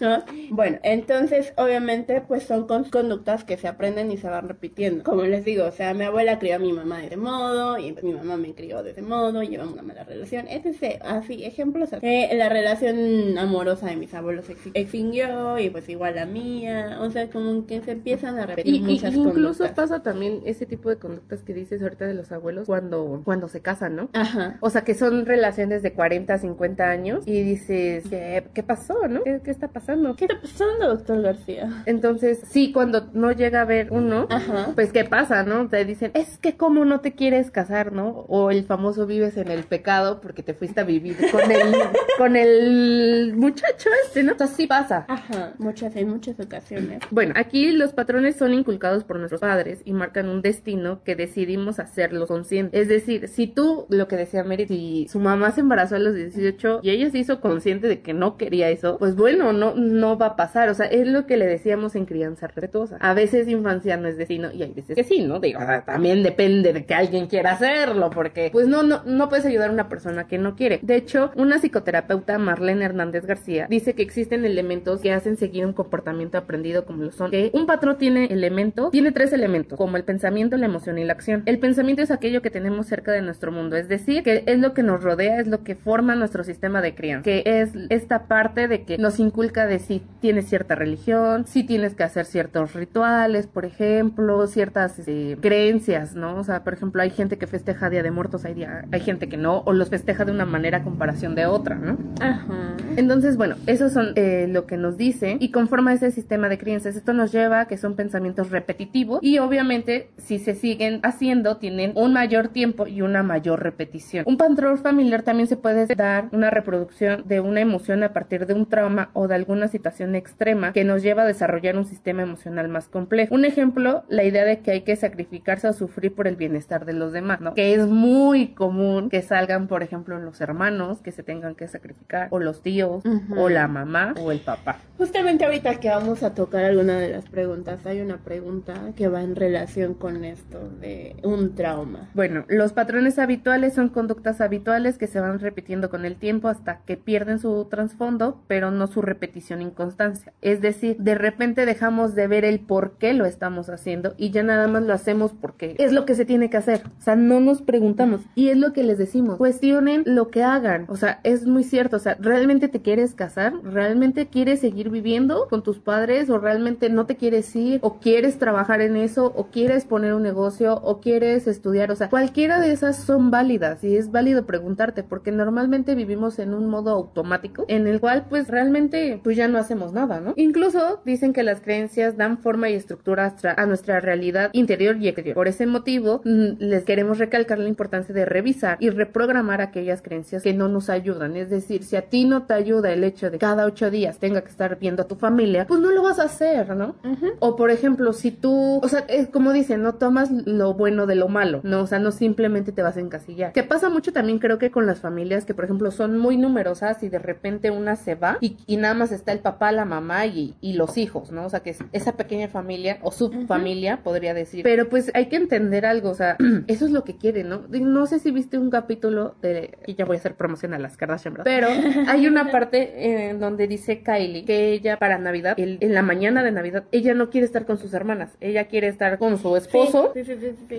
¿No? 0.00 0.24
Bueno, 0.48 0.78
entonces 0.82 1.52
obviamente 1.58 2.22
pues 2.26 2.44
son 2.44 2.66
con- 2.66 2.84
conductas 2.84 3.44
que 3.44 3.58
se 3.58 3.68
aprenden 3.68 4.10
y 4.10 4.16
se 4.16 4.28
van 4.30 4.48
repitiendo. 4.48 5.04
Como 5.04 5.22
les 5.24 5.44
digo, 5.44 5.66
o 5.66 5.72
sea, 5.72 5.92
mi 5.92 6.04
abuela 6.04 6.38
crió 6.38 6.56
a 6.56 6.58
mi 6.58 6.72
mamá 6.72 6.98
de 7.00 7.06
ese 7.08 7.16
modo 7.18 7.76
y 7.78 7.92
mi 8.02 8.12
mamá 8.14 8.38
me 8.38 8.54
crió 8.54 8.82
de 8.82 8.92
ese 8.92 9.02
modo, 9.02 9.42
llevamos 9.50 9.74
una 9.74 9.82
mala 9.82 10.04
relación, 10.04 10.46
etc. 10.48 11.00
Así, 11.04 11.44
ejemplos. 11.44 11.92
así. 11.92 12.06
Eh, 12.06 12.30
la 12.36 12.48
relación 12.48 13.36
amorosa 13.38 13.86
de 13.86 13.96
mis 13.96 14.12
abuelos 14.14 14.46
extinguió 14.74 15.58
y 15.58 15.70
pues 15.70 15.88
igual 15.88 16.14
la 16.16 16.26
mía. 16.26 16.98
O 17.00 17.10
sea, 17.10 17.28
como 17.30 17.66
que 17.66 17.80
se 17.82 17.92
empiezan 17.92 18.38
a 18.38 18.46
repetir 18.46 18.74
Y, 18.74 18.78
y- 18.78 18.80
muchas 18.80 19.14
incluso 19.14 19.34
conductas. 19.64 19.72
pasa 19.72 20.02
también 20.02 20.40
ese 20.46 20.66
tipo 20.66 20.88
de 20.88 20.96
conductas 20.96 21.42
que 21.42 21.54
dices 21.54 21.82
ahorita 21.82 22.06
de 22.06 22.14
los 22.14 22.30
abuelos 22.32 22.66
cuando, 22.66 23.22
cuando 23.24 23.48
se 23.48 23.60
casan, 23.60 23.96
¿no? 23.96 24.08
Ajá. 24.12 24.56
O 24.60 24.70
sea, 24.70 24.82
que 24.82 24.94
son 24.94 25.26
relaciones 25.26 25.82
de 25.82 25.92
40, 25.92 26.38
50 26.38 26.88
años 26.90 27.26
y 27.26 27.42
dices, 27.42 28.04
¿qué, 28.08 28.44
qué 28.54 28.62
pasó, 28.62 29.06
no? 29.08 29.22
¿Qué, 29.24 29.40
qué 29.44 29.50
está 29.50 29.68
pasando? 29.68 30.16
¿Qué 30.16 30.26
está 30.26 30.40
pasando, 30.40 30.88
doctor 30.88 31.22
García? 31.22 31.82
Entonces, 31.86 32.40
sí, 32.48 32.72
cuando 32.72 33.08
no 33.12 33.32
llega 33.32 33.62
a 33.62 33.64
ver 33.64 33.88
uno, 33.90 34.26
Ajá. 34.30 34.72
pues 34.74 34.92
¿qué 34.92 35.04
pasa, 35.04 35.42
no? 35.44 35.68
Te 35.68 35.84
dicen, 35.84 36.10
es 36.14 36.38
que 36.38 36.56
cómo 36.56 36.84
no 36.84 37.00
te 37.00 37.12
quieres 37.12 37.50
casar, 37.50 37.92
¿no? 37.92 38.24
O 38.28 38.50
el 38.50 38.64
famoso 38.64 39.06
vives 39.30 39.36
en 39.36 39.50
el 39.50 39.64
pecado 39.64 40.20
porque 40.20 40.42
te 40.42 40.54
fuiste 40.54 40.80
a 40.80 40.84
vivir 40.84 41.16
con 41.30 41.50
el, 41.50 41.74
con 42.18 42.36
el 42.36 43.34
muchacho 43.36 43.90
este, 44.04 44.22
¿no? 44.22 44.32
O 44.32 44.38
sea, 44.38 44.46
sí 44.46 44.66
pasa. 44.66 45.04
Ajá. 45.08 45.54
Muchas, 45.58 45.94
en 45.96 46.08
muchas 46.08 46.38
ocasiones. 46.40 47.00
Bueno, 47.10 47.34
aquí 47.36 47.72
los 47.72 47.92
patrones 47.92 48.36
son 48.36 48.54
inculcados 48.54 49.04
por 49.04 49.18
nuestros 49.18 49.40
padres 49.40 49.82
y 49.84 49.92
marcan 49.92 50.28
un 50.28 50.42
destino 50.42 51.02
que 51.04 51.16
decidimos 51.16 51.78
hacerlo 51.78 52.26
consciente. 52.26 52.80
Es 52.80 52.88
decir, 52.88 53.28
si 53.28 53.46
tú, 53.46 53.86
lo 53.88 54.08
que 54.08 54.16
decía 54.16 54.44
Mary, 54.44 54.66
si 54.66 55.06
su 55.10 55.18
mamá 55.20 55.50
se 55.52 55.60
embarazó 55.60 55.96
a 55.96 55.98
los 55.98 56.14
18 56.14 56.80
y 56.82 56.90
ella 56.90 57.10
se 57.10 57.18
hizo 57.18 57.40
consciente 57.40 57.88
de 57.88 58.00
que 58.00 58.14
no 58.14 58.36
quería 58.36 58.70
eso, 58.70 58.98
pues 58.98 59.16
bueno, 59.16 59.52
no, 59.52 59.74
no 59.74 60.18
va 60.18 60.26
a 60.26 60.36
pasar. 60.36 60.68
O 60.68 60.74
sea, 60.74 60.86
es 60.86 61.06
lo 61.06 61.26
que 61.26 61.36
le 61.36 61.46
decíamos 61.46 61.94
en 61.94 62.06
crianza 62.06 62.46
respetuosa. 62.46 62.96
A 63.00 63.14
veces 63.14 63.48
infancia 63.48 63.96
no 63.96 64.08
es 64.08 64.16
destino 64.16 64.50
y 64.52 64.62
hay 64.62 64.72
veces 64.72 64.96
que 64.96 65.04
sí, 65.04 65.22
¿no? 65.22 65.40
Digo, 65.40 65.60
ah, 65.60 65.84
también 65.84 66.22
depende 66.22 66.72
de 66.72 66.84
que 66.84 66.94
alguien 66.94 67.26
quiera 67.26 67.52
hacerlo, 67.52 68.10
porque 68.10 68.50
pues 68.52 68.66
no, 68.66 68.82
no, 68.82 69.02
no 69.04 69.19
puedes 69.28 69.44
ayudar 69.46 69.70
a 69.70 69.72
una 69.72 69.88
persona 69.88 70.26
que 70.26 70.38
no 70.38 70.56
quiere. 70.56 70.78
De 70.82 70.96
hecho, 70.96 71.30
una 71.36 71.58
psicoterapeuta, 71.58 72.38
Marlene 72.38 72.84
Hernández 72.84 73.26
García, 73.26 73.66
dice 73.68 73.94
que 73.94 74.02
existen 74.02 74.44
elementos 74.44 75.00
que 75.00 75.12
hacen 75.12 75.36
seguir 75.36 75.66
un 75.66 75.72
comportamiento 75.72 76.38
aprendido 76.38 76.84
como 76.84 77.04
lo 77.04 77.10
son. 77.12 77.30
Un 77.52 77.66
patrón 77.66 77.96
tiene 77.98 78.26
elementos, 78.26 78.90
tiene 78.90 79.12
tres 79.12 79.32
elementos, 79.32 79.76
como 79.76 79.96
el 79.96 80.04
pensamiento, 80.04 80.56
la 80.56 80.66
emoción 80.66 80.98
y 80.98 81.04
la 81.04 81.12
acción. 81.12 81.42
El 81.46 81.58
pensamiento 81.58 82.02
es 82.02 82.10
aquello 82.10 82.42
que 82.42 82.50
tenemos 82.50 82.86
cerca 82.86 83.12
de 83.12 83.22
nuestro 83.22 83.52
mundo, 83.52 83.76
es 83.76 83.88
decir, 83.88 84.22
que 84.22 84.42
es 84.46 84.58
lo 84.58 84.74
que 84.74 84.82
nos 84.82 85.02
rodea, 85.02 85.40
es 85.40 85.46
lo 85.48 85.62
que 85.62 85.74
forma 85.74 86.14
nuestro 86.14 86.44
sistema 86.44 86.80
de 86.82 86.94
crianza, 86.94 87.24
que 87.24 87.42
es 87.44 87.70
esta 87.88 88.24
parte 88.26 88.68
de 88.68 88.84
que 88.84 88.98
nos 88.98 89.18
inculca 89.18 89.66
de 89.66 89.78
si 89.78 90.02
tienes 90.20 90.48
cierta 90.48 90.74
religión, 90.74 91.46
si 91.46 91.64
tienes 91.64 91.94
que 91.94 92.02
hacer 92.04 92.24
ciertos 92.26 92.74
rituales, 92.74 93.46
por 93.46 93.64
ejemplo, 93.64 94.46
ciertas 94.46 94.98
este, 94.98 95.36
creencias, 95.40 96.14
¿no? 96.14 96.36
O 96.36 96.44
sea, 96.44 96.62
por 96.64 96.72
ejemplo, 96.74 97.02
hay 97.02 97.10
gente 97.10 97.38
que 97.38 97.46
festeja 97.46 97.90
Día 97.90 98.02
de 98.02 98.10
Muertos, 98.10 98.44
hay, 98.44 98.54
día- 98.54 98.84
hay 98.92 99.00
gente 99.00 99.09
que 99.18 99.36
no, 99.36 99.62
o 99.66 99.72
los 99.72 99.90
festeja 99.90 100.24
de 100.24 100.32
una 100.32 100.46
manera 100.46 100.78
a 100.78 100.82
comparación 100.82 101.34
de 101.34 101.46
otra, 101.46 101.76
¿no? 101.76 101.98
Ajá. 102.20 102.76
Entonces, 102.96 103.36
bueno, 103.36 103.56
esos 103.66 103.92
son 103.92 104.12
eh, 104.16 104.46
lo 104.48 104.66
que 104.66 104.76
nos 104.76 104.96
dice 104.96 105.36
y 105.40 105.50
conforma 105.50 105.92
ese 105.92 106.10
sistema 106.10 106.48
de 106.48 106.58
creencias. 106.58 106.96
Esto 106.96 107.12
nos 107.12 107.32
lleva 107.32 107.60
a 107.60 107.68
que 107.68 107.76
son 107.76 107.94
pensamientos 107.94 108.50
repetitivos 108.50 109.20
y 109.22 109.38
obviamente 109.38 110.10
si 110.16 110.38
se 110.38 110.54
siguen 110.54 111.00
haciendo 111.02 111.56
tienen 111.56 111.92
un 111.94 112.12
mayor 112.12 112.48
tiempo 112.48 112.86
y 112.86 113.02
una 113.02 113.22
mayor 113.22 113.62
repetición. 113.62 114.24
Un 114.26 114.36
patrón 114.36 114.78
familiar 114.78 115.22
también 115.22 115.46
se 115.46 115.56
puede 115.56 115.86
dar 115.94 116.28
una 116.32 116.50
reproducción 116.50 117.24
de 117.26 117.40
una 117.40 117.60
emoción 117.60 118.02
a 118.02 118.12
partir 118.12 118.46
de 118.46 118.54
un 118.54 118.66
trauma 118.66 119.10
o 119.12 119.28
de 119.28 119.34
alguna 119.34 119.68
situación 119.68 120.14
extrema 120.14 120.72
que 120.72 120.84
nos 120.84 121.02
lleva 121.02 121.22
a 121.22 121.26
desarrollar 121.26 121.76
un 121.76 121.84
sistema 121.84 122.22
emocional 122.22 122.68
más 122.68 122.88
complejo. 122.88 123.34
Un 123.34 123.44
ejemplo, 123.44 124.04
la 124.08 124.24
idea 124.24 124.44
de 124.44 124.60
que 124.60 124.72
hay 124.72 124.80
que 124.82 124.96
sacrificarse 124.96 125.68
o 125.68 125.72
sufrir 125.72 126.14
por 126.14 126.26
el 126.26 126.36
bienestar 126.36 126.84
de 126.84 126.92
los 126.92 127.12
demás, 127.12 127.40
¿no? 127.40 127.54
Que 127.54 127.74
es 127.74 127.86
muy 127.86 128.48
común 128.48 128.99
que 129.08 129.22
salgan, 129.22 129.66
por 129.66 129.82
ejemplo, 129.82 130.18
los 130.18 130.40
hermanos 130.40 131.00
que 131.00 131.12
se 131.12 131.22
tengan 131.22 131.54
que 131.54 131.68
sacrificar, 131.68 132.28
o 132.30 132.38
los 132.38 132.62
tíos, 132.62 133.02
o 133.36 133.48
la 133.48 133.68
mamá, 133.68 134.14
o 134.20 134.32
el 134.32 134.40
papá. 134.40 134.78
Justamente 134.98 135.44
ahorita 135.44 135.80
que 135.80 135.88
vamos 135.88 136.22
a 136.22 136.34
tocar 136.34 136.64
alguna 136.64 136.98
de 136.98 137.08
las 137.08 137.28
preguntas, 137.28 137.86
hay 137.86 138.00
una 138.00 138.18
pregunta 138.18 138.74
que 138.96 139.08
va 139.08 139.22
en 139.22 139.36
relación 139.36 139.94
con 139.94 140.24
esto 140.24 140.68
de 140.80 141.16
un 141.22 141.54
trauma. 141.54 142.10
Bueno, 142.14 142.44
los 142.48 142.72
patrones 142.72 143.18
habituales 143.18 143.74
son 143.74 143.88
conductas 143.88 144.40
habituales 144.40 144.98
que 144.98 145.06
se 145.06 145.20
van 145.20 145.38
repitiendo 145.38 145.90
con 145.90 146.04
el 146.04 146.16
tiempo 146.16 146.48
hasta 146.48 146.80
que 146.84 146.96
pierden 146.96 147.38
su 147.38 147.64
trasfondo, 147.66 148.42
pero 148.46 148.70
no 148.70 148.86
su 148.86 149.02
repetición 149.02 149.62
en 149.62 149.70
constancia. 149.70 150.32
Es 150.40 150.60
decir, 150.60 150.96
de 150.98 151.14
repente 151.14 151.66
dejamos 151.66 152.14
de 152.14 152.26
ver 152.26 152.44
el 152.44 152.60
por 152.60 152.98
qué 152.98 153.14
lo 153.14 153.24
estamos 153.24 153.68
haciendo 153.68 154.14
y 154.16 154.30
ya 154.30 154.42
nada 154.42 154.68
más 154.68 154.82
lo 154.82 154.92
hacemos 154.92 155.32
porque 155.32 155.74
es 155.78 155.92
lo 155.92 156.04
que 156.04 156.14
se 156.14 156.24
tiene 156.24 156.50
que 156.50 156.56
hacer. 156.56 156.82
O 156.98 157.02
sea, 157.02 157.16
no 157.16 157.40
nos 157.40 157.62
preguntamos. 157.62 158.22
Y 158.34 158.48
es 158.48 158.56
lo 158.56 158.72
que 158.72 158.82
les 158.90 158.98
decimos. 158.98 159.36
Cuestionen 159.38 160.02
lo 160.04 160.28
que 160.28 160.42
hagan. 160.42 160.86
O 160.88 160.96
sea, 160.96 161.20
es 161.22 161.46
muy 161.46 161.62
cierto. 161.62 161.96
O 161.96 162.00
sea, 162.00 162.16
¿realmente 162.18 162.68
te 162.68 162.82
quieres 162.82 163.14
casar? 163.14 163.54
¿Realmente 163.62 164.26
quieres 164.26 164.60
seguir 164.60 164.90
viviendo 164.90 165.46
con 165.48 165.62
tus 165.62 165.78
padres? 165.78 166.28
¿O 166.28 166.38
realmente 166.38 166.90
no 166.90 167.06
te 167.06 167.16
quieres 167.16 167.54
ir? 167.54 167.78
¿O 167.82 168.00
quieres 168.00 168.38
trabajar 168.38 168.80
en 168.80 168.96
eso? 168.96 169.32
¿O 169.36 169.46
quieres 169.46 169.84
poner 169.84 170.14
un 170.14 170.22
negocio? 170.22 170.74
¿O 170.82 171.00
quieres 171.00 171.46
estudiar? 171.46 171.92
O 171.92 171.96
sea, 171.96 172.10
cualquiera 172.10 172.60
de 172.60 172.72
esas 172.72 172.96
son 172.96 173.30
válidas 173.30 173.84
y 173.84 173.96
es 173.96 174.10
válido 174.10 174.44
preguntarte 174.44 175.04
porque 175.04 175.30
normalmente 175.30 175.94
vivimos 175.94 176.38
en 176.38 176.52
un 176.52 176.68
modo 176.68 176.90
automático 176.90 177.64
en 177.68 177.86
el 177.86 178.00
cual 178.00 178.26
pues 178.28 178.48
realmente 178.48 179.20
pues 179.22 179.36
ya 179.36 179.46
no 179.46 179.58
hacemos 179.58 179.92
nada, 179.92 180.20
¿no? 180.20 180.34
Incluso 180.36 181.00
dicen 181.04 181.32
que 181.32 181.44
las 181.44 181.60
creencias 181.60 182.16
dan 182.16 182.38
forma 182.38 182.68
y 182.70 182.74
estructura 182.74 183.36
a 183.56 183.66
nuestra 183.66 184.00
realidad 184.00 184.50
interior 184.52 184.96
y 184.96 185.08
exterior. 185.08 185.34
Por 185.34 185.46
ese 185.46 185.66
motivo 185.66 186.22
mm, 186.24 186.58
les 186.58 186.84
queremos 186.84 187.18
recalcar 187.18 187.58
la 187.58 187.68
importancia 187.68 188.14
de 188.14 188.24
revisar 188.24 188.78
y 188.80 188.90
reprogramar 188.90 189.60
aquellas 189.60 190.02
creencias 190.02 190.42
que 190.42 190.54
no 190.54 190.68
nos 190.68 190.90
ayudan. 190.90 191.36
Es 191.36 191.50
decir, 191.50 191.84
si 191.84 191.96
a 191.96 192.02
ti 192.02 192.24
no 192.24 192.44
te 192.44 192.54
ayuda 192.54 192.92
el 192.92 193.04
hecho 193.04 193.30
de 193.30 193.38
cada 193.38 193.66
ocho 193.66 193.90
días 193.90 194.18
tenga 194.18 194.42
que 194.42 194.50
estar 194.50 194.78
viendo 194.78 195.02
a 195.02 195.06
tu 195.06 195.16
familia, 195.16 195.66
pues 195.66 195.80
no 195.80 195.90
lo 195.90 196.02
vas 196.02 196.18
a 196.18 196.24
hacer, 196.24 196.74
¿no? 196.76 196.96
O 197.38 197.56
por 197.56 197.70
ejemplo, 197.70 198.12
si 198.12 198.30
tú, 198.30 198.80
o 198.82 198.88
sea, 198.88 199.00
es 199.08 199.28
como 199.28 199.52
dicen, 199.52 199.82
no 199.82 199.94
tomas 199.94 200.30
lo 200.30 200.74
bueno 200.74 201.06
de 201.06 201.14
lo 201.14 201.28
malo, 201.28 201.60
¿no? 201.62 201.82
O 201.82 201.86
sea, 201.86 201.98
no 201.98 202.12
simplemente 202.12 202.72
te 202.72 202.82
vas 202.82 202.96
a 202.96 203.00
encasillar. 203.00 203.52
Que 203.52 203.62
pasa 203.62 203.88
mucho 203.88 204.12
también 204.12 204.38
creo 204.38 204.58
que 204.58 204.70
con 204.70 204.86
las 204.86 205.00
familias 205.00 205.44
que, 205.44 205.54
por 205.54 205.64
ejemplo, 205.64 205.90
son 205.90 206.18
muy 206.18 206.36
numerosas 206.36 207.02
y 207.02 207.08
de 207.08 207.18
repente 207.18 207.70
una 207.70 207.96
se 207.96 208.14
va 208.14 208.38
y, 208.40 208.56
nada 208.76 208.94
más 208.94 209.12
está 209.12 209.32
el 209.32 209.40
papá, 209.40 209.72
la 209.72 209.84
mamá 209.84 210.26
y, 210.26 210.54
los 210.72 210.96
hijos, 210.96 211.30
¿no? 211.30 211.44
O 211.44 211.50
sea, 211.50 211.60
que 211.60 211.70
es 211.70 211.78
esa 211.92 212.12
pequeña 212.12 212.48
familia 212.48 212.98
o 213.02 213.12
subfamilia, 213.12 214.02
podría 214.02 214.32
decir. 214.32 214.62
Pero 214.62 214.88
pues 214.88 215.10
hay 215.14 215.26
que 215.26 215.36
entender 215.36 215.84
algo, 215.84 216.10
o 216.10 216.14
sea, 216.14 216.36
eso 216.68 216.86
es 216.86 216.90
lo 216.90 217.04
que 217.04 217.16
quieren, 217.16 217.48
¿no? 217.48 217.64
No 217.68 218.06
sé 218.06 218.18
si 218.18 218.30
viste 218.30 218.56
un 218.56 218.69
capítulo 218.70 219.34
de, 219.42 219.78
y 219.86 219.94
ya 219.94 220.04
voy 220.04 220.16
a 220.16 220.20
hacer 220.20 220.34
promoción 220.34 220.74
a 220.74 220.78
las 220.78 220.96
Kardashian, 220.96 221.34
¿verdad? 221.34 221.44
Pero 221.44 221.68
hay 222.08 222.26
una 222.26 222.50
parte 222.50 223.28
en 223.30 223.40
donde 223.40 223.66
dice 223.66 224.02
Kylie 224.02 224.44
que 224.44 224.72
ella 224.72 224.98
para 224.98 225.18
Navidad, 225.18 225.54
en 225.58 225.94
la 225.94 226.02
mañana 226.02 226.42
de 226.42 226.52
Navidad, 226.52 226.84
ella 226.92 227.14
no 227.14 227.30
quiere 227.30 227.46
estar 227.46 227.66
con 227.66 227.78
sus 227.78 227.92
hermanas, 227.94 228.36
ella 228.40 228.66
quiere 228.66 228.88
estar 228.88 229.18
con 229.18 229.38
su 229.38 229.56
esposo, 229.56 230.12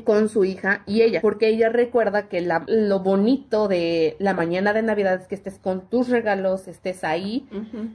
con 0.03 0.29
su 0.29 0.45
hija 0.45 0.83
y 0.85 1.01
ella, 1.01 1.21
porque 1.21 1.47
ella 1.47 1.69
recuerda 1.69 2.27
que 2.27 2.41
la, 2.41 2.63
lo 2.67 2.99
bonito 2.99 3.67
de 3.67 4.15
la 4.19 4.33
mañana 4.33 4.73
de 4.73 4.81
Navidad 4.81 5.21
es 5.21 5.27
que 5.27 5.35
estés 5.35 5.57
con 5.57 5.89
tus 5.89 6.09
regalos, 6.09 6.67
estés 6.67 7.03
ahí 7.03 7.47